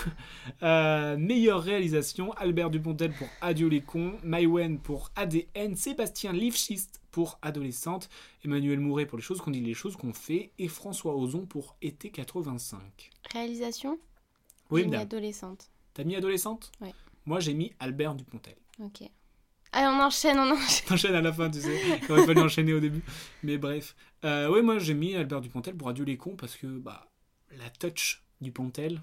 Euh, 0.63 1.17
Meilleure 1.17 1.61
réalisation, 1.61 2.31
Albert 2.33 2.69
Dupontel 2.69 3.11
pour 3.13 3.27
Adieu 3.41 3.67
les 3.67 3.81
cons, 3.81 4.13
Maïwen 4.23 4.79
pour 4.79 5.11
ADN, 5.15 5.75
Sébastien 5.75 6.31
Lifschist 6.33 7.01
pour 7.11 7.39
Adolescente, 7.41 8.09
Emmanuel 8.43 8.79
Mouret 8.79 9.05
pour 9.05 9.17
Les 9.17 9.23
choses 9.23 9.41
qu'on 9.41 9.51
dit, 9.51 9.59
les 9.61 9.73
choses 9.73 9.95
qu'on 9.95 10.13
fait, 10.13 10.51
et 10.59 10.67
François 10.67 11.15
Ozon 11.15 11.45
pour 11.45 11.75
Été 11.81 12.09
85. 12.09 13.11
Réalisation 13.33 13.97
Oui, 14.71 14.81
J'ai 14.81 14.85
mis 14.85 14.91
madame. 14.91 15.03
adolescente. 15.07 15.69
T'as 15.93 16.03
mis 16.03 16.15
Adolescente? 16.15 16.71
Ouais. 16.81 16.93
Moi, 17.25 17.39
j'ai 17.39 17.53
mis 17.53 17.73
Albert 17.79 18.15
Dupontel. 18.15 18.55
Ok. 18.83 19.09
Allez, 19.75 19.87
on 19.87 19.99
enchaîne, 20.01 20.39
on 20.39 20.51
enchaîne. 20.51 20.85
T'enchaînes 20.87 21.15
à 21.15 21.21
la 21.21 21.33
fin, 21.33 21.49
tu 21.51 21.59
sais. 21.59 21.79
Il 22.01 22.11
aurait 22.11 22.25
fallu 22.25 22.39
enchaîner 22.41 22.73
au 22.73 22.79
début. 22.79 23.03
Mais 23.43 23.57
bref. 23.57 23.93
Euh, 24.23 24.49
ouais, 24.49 24.61
moi, 24.61 24.79
j'ai 24.79 24.93
mis 24.93 25.15
Albert 25.15 25.41
Dupontel 25.41 25.75
pour 25.75 25.89
Adieu 25.89 26.05
les 26.05 26.15
cons 26.17 26.35
parce 26.37 26.55
que, 26.55 26.65
bah, 26.67 27.11
la 27.51 27.69
touch 27.69 28.23
du 28.39 28.51
Pontel, 28.53 29.01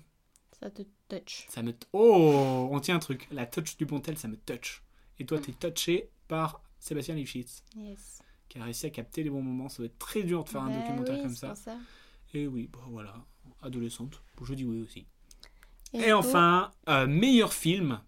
Ça 0.58 0.70
te 0.70 0.82
touch. 1.08 1.46
Ça 1.50 1.62
me. 1.62 1.74
Oh 1.92 2.68
On 2.72 2.80
tient 2.80 2.96
un 2.96 3.00
truc. 3.00 3.28
La 3.32 3.44
touch 3.44 3.76
du 3.76 3.84
Pontel, 3.84 4.16
ça 4.16 4.28
me 4.28 4.36
touch. 4.36 4.82
Et 5.18 5.26
toi, 5.26 5.38
t'es 5.38 5.52
touché 5.52 6.08
par 6.26 6.62
Sébastien 6.78 7.14
Lifshitz, 7.16 7.62
Yes. 7.76 8.22
qui 8.48 8.58
a 8.58 8.64
réussi 8.64 8.86
à 8.86 8.90
capter 8.90 9.22
les 9.22 9.28
bons 9.30 9.42
moments. 9.42 9.68
Ça 9.68 9.78
doit 9.78 9.86
être 9.86 9.98
très 9.98 10.22
dur 10.22 10.42
de 10.44 10.48
faire 10.48 10.62
un 10.62 10.70
Bah 10.70 10.78
documentaire 10.78 11.16
oui, 11.16 11.22
comme 11.22 11.34
ça. 11.36 11.52
Et 12.32 12.46
oui, 12.46 12.68
bon 12.72 12.80
voilà. 12.88 13.14
Adolescente. 13.60 14.22
Je 14.42 14.54
dis 14.54 14.64
oui 14.64 14.80
aussi. 14.80 15.06
Et, 15.92 16.12
enfin, 16.14 16.70
euh, 16.88 17.06
meilleur 17.06 17.52
film. 17.52 18.00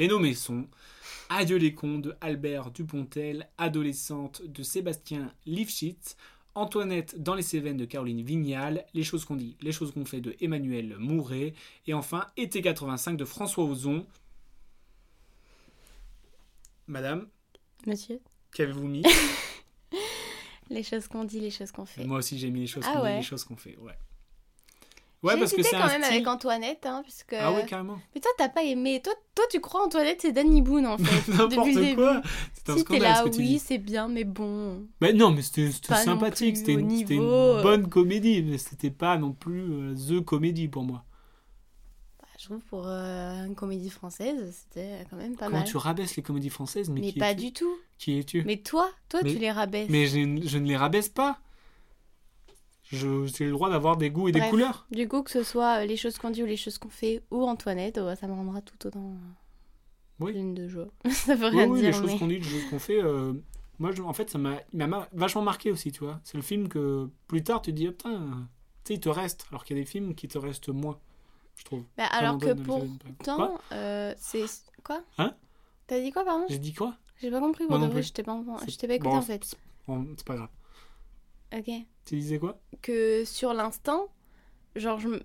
Les 0.00 0.08
nommés 0.08 0.32
sont 0.32 0.66
Adieu 1.28 1.58
les 1.58 1.74
cons 1.74 1.98
de 1.98 2.16
Albert 2.22 2.70
Dupontel, 2.70 3.50
Adolescente 3.58 4.40
de 4.46 4.62
Sébastien 4.62 5.30
Lifshitz, 5.44 6.16
Antoinette 6.54 7.22
dans 7.22 7.34
les 7.34 7.42
Cévennes 7.42 7.76
de 7.76 7.84
Caroline 7.84 8.22
Vignal, 8.22 8.86
Les 8.94 9.04
choses 9.04 9.26
qu'on 9.26 9.36
dit, 9.36 9.58
les 9.60 9.72
choses 9.72 9.92
qu'on 9.92 10.06
fait 10.06 10.22
de 10.22 10.34
Emmanuel 10.40 10.96
Mouret, 10.98 11.52
et 11.86 11.92
enfin 11.92 12.26
Été 12.38 12.62
85 12.62 13.18
de 13.18 13.26
François 13.26 13.64
Ozon. 13.64 14.06
Madame, 16.86 17.28
Monsieur, 17.86 18.20
qu'avez-vous 18.54 18.88
mis? 18.88 19.02
Les 20.70 20.82
choses 20.82 21.08
qu'on 21.08 21.24
dit, 21.24 21.40
les 21.40 21.50
choses 21.50 21.72
qu'on 21.72 21.84
fait. 21.84 22.06
Moi 22.06 22.20
aussi 22.20 22.38
j'ai 22.38 22.48
mis 22.48 22.60
les 22.60 22.66
choses 22.66 22.84
Ah 22.86 22.94
qu'on 22.94 23.06
dit, 23.06 23.16
les 23.16 23.22
choses 23.22 23.44
qu'on 23.44 23.56
fait, 23.56 23.76
ouais. 23.76 23.98
Ouais, 25.22 25.38
parce 25.38 25.52
que 25.52 25.62
c'est 25.62 25.76
quand 25.76 25.82
un 25.82 25.86
même 25.88 26.02
style... 26.02 26.14
avec 26.14 26.26
Antoinette, 26.26 26.86
hein, 26.86 27.02
puisque... 27.02 27.34
Ah 27.38 27.52
ouais, 27.52 27.66
carrément. 27.66 27.98
Mais 28.14 28.22
toi, 28.22 28.30
t'as 28.38 28.48
pas 28.48 28.62
aimé. 28.62 29.02
Toi, 29.04 29.12
toi, 29.34 29.44
tu 29.50 29.60
crois 29.60 29.84
Antoinette, 29.84 30.22
c'est 30.22 30.32
Danny 30.32 30.62
Boone, 30.62 30.86
en 30.86 30.96
fait. 30.96 31.28
N'importe 31.32 31.94
quoi. 31.94 32.22
C'est 32.54 32.70
un 32.70 32.74
Si 32.76 32.80
scandale 32.80 33.02
là, 33.02 33.16
ce 33.16 33.24
que 33.24 33.28
tu 33.28 33.38
oui, 33.40 33.58
c'est 33.58 33.76
bien, 33.76 34.08
mais 34.08 34.24
bon. 34.24 34.86
Mais 35.02 35.12
non, 35.12 35.30
mais 35.30 35.42
c'était 35.42 35.70
sympathique, 35.70 36.56
c'était 36.56 36.72
une, 36.72 36.90
une 36.90 37.20
euh. 37.20 37.62
bonne 37.62 37.88
comédie, 37.90 38.42
mais 38.42 38.56
c'était 38.56 38.90
pas 38.90 39.18
non 39.18 39.32
plus 39.32 39.60
euh, 39.70 39.94
the 39.94 40.24
comédie 40.24 40.68
pour 40.68 40.84
moi. 40.84 41.04
Bah, 42.18 42.28
je 42.38 42.44
trouve 42.46 42.64
pour 42.64 42.84
euh, 42.86 43.44
une 43.44 43.54
comédie 43.54 43.90
française, 43.90 44.56
c'était 44.70 45.04
quand 45.10 45.16
même 45.16 45.36
pas 45.36 45.46
Comment 45.46 45.58
mal. 45.58 45.68
tu 45.68 45.76
rabaisses 45.76 46.16
les 46.16 46.22
comédies 46.22 46.48
françaises 46.48 46.88
Mais, 46.88 47.00
Mais 47.00 47.12
qui 47.12 47.18
pas 47.18 47.34
du 47.34 47.52
tout. 47.52 47.76
Qui 47.98 48.18
es-tu? 48.20 48.42
Mais 48.46 48.56
toi, 48.56 48.88
toi, 49.10 49.20
Mais- 49.22 49.32
tu 49.34 49.38
les 49.38 49.50
rabaisses. 49.50 49.90
Mais 49.90 50.06
je, 50.06 50.48
je 50.48 50.56
ne 50.56 50.66
les 50.66 50.78
rabaisse 50.78 51.10
pas. 51.10 51.38
J'ai 52.90 53.44
le 53.46 53.50
droit 53.52 53.70
d'avoir 53.70 53.96
des 53.96 54.10
goûts 54.10 54.28
et 54.28 54.32
des 54.32 54.40
couleurs. 54.48 54.86
Du 54.90 55.06
coup, 55.08 55.22
que 55.22 55.30
ce 55.30 55.42
soit 55.42 55.82
euh, 55.82 55.84
les 55.86 55.96
choses 55.96 56.18
qu'on 56.18 56.30
dit 56.30 56.42
ou 56.42 56.46
les 56.46 56.56
choses 56.56 56.78
qu'on 56.78 56.88
fait 56.88 57.22
ou 57.30 57.44
Antoinette, 57.44 57.98
euh, 57.98 58.16
ça 58.16 58.26
me 58.26 58.32
rendra 58.32 58.60
tout 58.62 58.86
autant 58.86 59.12
euh, 59.12 60.24
Oui. 60.24 60.32
pleine 60.32 60.54
de 60.54 60.66
joie. 60.68 60.88
ça 61.10 61.34
veut 61.36 61.50
Oui, 61.50 61.56
rien 61.56 61.68
oui, 61.68 61.80
les 61.82 61.90
dire, 61.90 62.00
choses 62.00 62.10
mais... 62.12 62.18
qu'on 62.18 62.26
dit, 62.26 62.38
les 62.38 62.42
choses 62.42 62.64
qu'on 62.68 62.78
fait. 62.80 63.00
euh, 63.02 63.32
moi, 63.78 63.92
je- 63.92 64.02
en 64.02 64.12
fait, 64.12 64.28
ça 64.30 64.38
m'a 64.38 64.58
mar- 64.72 65.08
vachement 65.12 65.42
marqué 65.42 65.70
aussi, 65.70 65.92
tu 65.92 66.00
vois. 66.04 66.20
C'est 66.24 66.36
le 66.36 66.42
film 66.42 66.68
que 66.68 67.08
plus 67.28 67.42
tard, 67.44 67.62
tu 67.62 67.70
te 67.70 67.76
dis, 67.76 67.86
ah, 67.86 67.92
putain, 67.92 68.48
tu 68.84 68.88
sais, 68.88 68.94
il 68.94 69.00
te 69.00 69.08
reste. 69.08 69.46
Alors 69.50 69.64
qu'il 69.64 69.76
y 69.76 69.80
a 69.80 69.82
des 69.82 69.88
films 69.88 70.14
qui 70.14 70.26
te 70.28 70.36
restent 70.38 70.68
moins, 70.70 70.98
je 71.56 71.64
trouve. 71.64 71.84
Bah, 71.96 72.06
alors 72.06 72.38
que 72.38 72.52
pourtant, 72.54 73.58
euh, 73.72 74.12
c'est... 74.18 74.44
Quoi 74.82 75.02
Hein 75.18 75.34
T'as 75.86 76.00
dit 76.00 76.10
quoi, 76.10 76.24
pardon 76.24 76.46
J'ai 76.48 76.58
dit 76.58 76.72
quoi 76.74 76.94
J'ai 77.20 77.30
pas 77.30 77.38
compris, 77.40 77.66
pour 77.66 77.78
de 77.78 77.86
vrai, 77.86 78.02
je 78.02 78.12
t'ai 78.12 78.22
pas, 78.22 78.32
en- 78.32 78.42
pas 78.42 78.64
écouté 78.64 78.98
bon, 78.98 79.16
en 79.16 79.22
fait. 79.22 79.54
Bon, 79.86 80.06
c'est 80.16 80.26
pas 80.26 80.34
grave. 80.36 80.48
Ok. 81.52 81.70
Tu 82.10 82.16
disais 82.16 82.40
quoi? 82.40 82.58
Que 82.82 83.24
sur 83.24 83.54
l'instant, 83.54 84.08
genre, 84.74 84.98
je 84.98 85.06
me, 85.06 85.22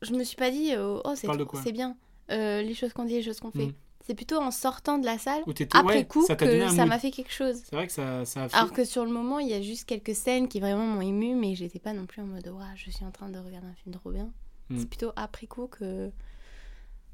je 0.00 0.12
me 0.14 0.24
suis 0.24 0.34
pas 0.34 0.50
dit, 0.50 0.74
euh, 0.74 1.00
oh, 1.04 1.12
c'est 1.14 1.28
trop- 1.28 1.70
bien, 1.70 1.96
euh, 2.32 2.60
les 2.60 2.74
choses 2.74 2.92
qu'on 2.92 3.04
dit, 3.04 3.12
les 3.14 3.22
choses 3.22 3.38
qu'on 3.38 3.52
fait. 3.52 3.66
Mm. 3.66 3.74
C'est 4.04 4.16
plutôt 4.16 4.38
en 4.38 4.50
sortant 4.50 4.98
de 4.98 5.04
la 5.04 5.16
salle, 5.16 5.44
après 5.70 5.98
ouais, 5.98 6.04
coup, 6.04 6.26
ça 6.26 6.34
que 6.34 6.68
ça 6.70 6.86
m'a 6.86 6.98
fait 6.98 7.12
quelque 7.12 7.32
chose. 7.32 7.62
C'est 7.64 7.76
vrai 7.76 7.86
que 7.86 7.92
ça, 7.92 8.24
ça 8.24 8.42
a 8.42 8.48
fait. 8.48 8.56
Alors 8.56 8.72
que 8.72 8.84
sur 8.84 9.04
le 9.04 9.12
moment, 9.12 9.38
il 9.38 9.46
y 9.46 9.54
a 9.54 9.62
juste 9.62 9.84
quelques 9.84 10.16
scènes 10.16 10.48
qui 10.48 10.58
vraiment 10.58 10.84
m'ont 10.84 11.02
ému, 11.02 11.36
mais 11.36 11.54
j'étais 11.54 11.78
pas 11.78 11.92
non 11.92 12.06
plus 12.06 12.20
en 12.20 12.26
mode, 12.26 12.48
Ouah, 12.48 12.74
je 12.74 12.90
suis 12.90 13.04
en 13.04 13.12
train 13.12 13.28
de 13.28 13.38
regarder 13.38 13.68
un 13.68 13.74
film 13.74 13.94
trop 13.94 14.10
bien. 14.10 14.32
Mm. 14.70 14.78
C'est 14.80 14.88
plutôt 14.88 15.12
après 15.14 15.46
coup 15.46 15.68
que 15.68 16.10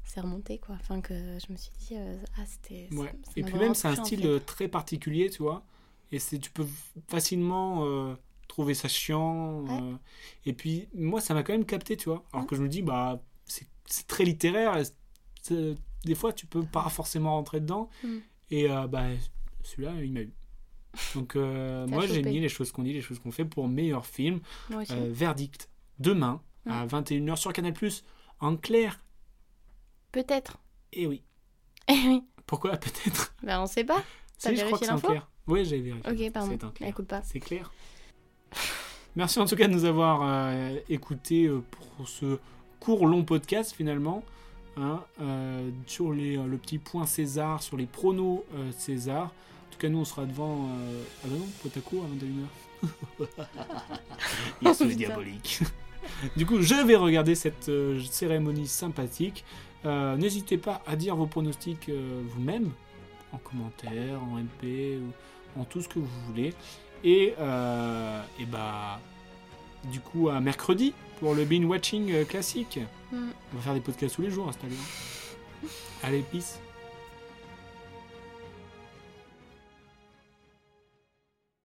c'est 0.03 0.19
remonté, 0.19 0.57
quoi. 0.57 0.73
Enfin, 0.81 0.99
que 0.99 1.13
je 1.13 1.53
me 1.53 1.57
suis 1.57 1.73
dit, 1.79 1.93
euh, 1.95 2.17
ah, 2.39 2.43
c'était. 2.47 2.89
Ouais. 2.91 3.13
ça 3.23 3.33
Et 3.35 3.43
puis 3.43 3.53
même, 3.53 3.75
c'est 3.75 3.87
un 3.87 3.99
en 3.99 4.03
style 4.03 4.23
fait. 4.23 4.39
très 4.39 4.67
particulier, 4.67 5.29
tu 5.29 5.43
vois. 5.43 5.63
Et 6.11 6.17
c'est, 6.17 6.39
tu 6.39 6.49
peux 6.49 6.65
facilement 7.07 7.85
euh, 7.85 8.15
trouver 8.49 8.73
ça 8.73 8.89
chiant. 8.89 9.61
Ouais. 9.61 9.79
euh, 9.81 9.95
et 10.45 10.51
puis, 10.51 10.89
moi, 10.93 11.21
ça 11.21 11.33
m'a 11.33 11.43
quand 11.43 11.53
même 11.53 11.65
capté, 11.65 11.95
tu 11.95 12.09
vois. 12.09 12.25
Alors 12.33 12.45
que 12.45 12.57
je 12.57 12.61
me 12.61 12.67
dis, 12.67 12.81
bah, 12.81 13.23
c'est, 13.45 13.67
très 14.07 14.25
littéraire. 14.25 14.77
et 14.77 15.75
des 16.03 16.15
fois, 16.15 16.33
tu 16.33 16.45
peux 16.45 16.63
pas 16.63 16.89
forcément 16.89 17.31
rentrer 17.35 17.61
dedans. 17.61 17.89
Mm. 18.03 18.17
Et 18.51 18.69
euh, 18.69 18.87
bah, 18.87 19.05
celui-là, 19.63 19.93
il 20.03 20.11
m'a 20.11 20.21
eu. 20.21 20.33
Donc, 21.15 21.37
euh, 21.37 21.87
moi, 21.87 22.05
j'ai 22.05 22.21
mis 22.21 22.41
les 22.41 22.49
choses 22.49 22.73
qu'on 22.73 22.83
dit, 22.83 22.91
les 22.93 23.01
choses 23.01 23.19
qu'on 23.19 23.31
fait 23.31 23.45
pour 23.45 23.69
meilleur 23.69 24.05
film. 24.05 24.41
Verdict, 24.69 25.69
demain, 25.99 26.41
Mm. 26.65 26.71
à 26.71 26.85
21h 26.85 27.35
sur 27.37 27.53
Canal+, 27.53 27.73
en 28.39 28.55
clair. 28.57 29.03
Peut-être. 30.11 30.57
Et 30.93 31.07
oui. 31.07 31.23
Eh 31.87 31.93
oui. 32.07 32.23
Pourquoi 32.45 32.77
peut-être? 32.77 33.35
Ben, 33.43 33.61
on 33.61 33.67
sait 33.67 33.83
pas. 33.83 34.03
T'as 34.39 34.49
Si, 34.49 34.55
je 34.55 34.65
crois 34.65 34.77
vérifié 34.77 34.79
que 34.79 34.85
c'est 34.85 34.91
en 34.91 34.95
l'info 34.95 35.07
clair. 35.07 35.29
Oui, 35.47 35.65
j'ai 35.65 35.81
vérifié. 35.81 36.27
Ok, 36.27 36.33
pardon. 36.33 36.57
C'est 36.61 36.73
clair. 36.73 36.89
Écoute 36.89 37.07
pas. 37.07 37.21
C'est 37.23 37.39
clair. 37.39 37.71
Merci 39.15 39.39
en 39.39 39.45
tout 39.45 39.55
cas 39.55 39.67
de 39.67 39.73
nous 39.73 39.85
avoir 39.85 40.21
euh, 40.23 40.75
écoutés 40.87 41.45
euh, 41.47 41.61
pour 41.71 42.07
ce 42.07 42.37
court 42.79 43.05
long 43.07 43.23
podcast 43.23 43.73
finalement. 43.75 44.23
hein, 44.77 45.01
euh, 45.21 45.69
sur 45.87 46.13
les, 46.13 46.37
le 46.37 46.57
petit 46.57 46.77
point 46.77 47.05
César, 47.05 47.61
sur 47.61 47.75
les 47.77 47.85
pronos 47.85 48.43
César. 48.77 49.25
En 49.25 49.71
tout 49.71 49.79
cas, 49.79 49.89
nous 49.89 49.99
on 49.99 50.05
sera 50.05 50.25
devant. 50.25 50.69
Ah 51.23 51.27
bah 51.27 51.35
non, 51.37 51.45
Potaco 51.61 52.03
à 52.03 52.07
21h. 52.07 52.87
Il 54.61 54.67
Oh, 54.67 54.71
est 54.71 54.77
putain. 54.77 54.95
diabolique. 54.95 55.59
du 56.37 56.45
coup, 56.45 56.61
je 56.61 56.75
vais 56.75 56.95
regarder 56.95 57.35
cette 57.35 57.69
cérémonie 58.09 58.67
sympathique. 58.67 59.43
N'hésitez 59.85 60.57
pas 60.57 60.81
à 60.87 60.95
dire 60.95 61.15
vos 61.15 61.27
pronostics 61.27 61.89
vous-même, 61.89 62.69
en 63.33 63.37
commentaire, 63.37 64.21
en 64.23 64.37
MP, 64.37 64.99
ou 65.55 65.59
en 65.61 65.65
tout 65.65 65.81
ce 65.81 65.87
que 65.89 65.99
vous 65.99 66.07
voulez. 66.27 66.53
Et, 67.03 67.33
euh, 67.39 68.21
et 68.39 68.45
bah, 68.45 68.99
du 69.85 69.99
coup, 69.99 70.29
à 70.29 70.39
mercredi 70.39 70.93
pour 71.19 71.35
le 71.35 71.45
binge 71.45 71.65
watching 71.65 72.11
euh, 72.11 72.25
classique. 72.25 72.79
Mm. 73.11 73.29
On 73.53 73.55
va 73.57 73.61
faire 73.61 73.73
des 73.73 73.79
podcasts 73.79 74.15
tous 74.15 74.21
les 74.21 74.31
jours 74.31 74.51
allure. 74.63 74.77
Allez, 76.03 76.23
peace. 76.31 76.59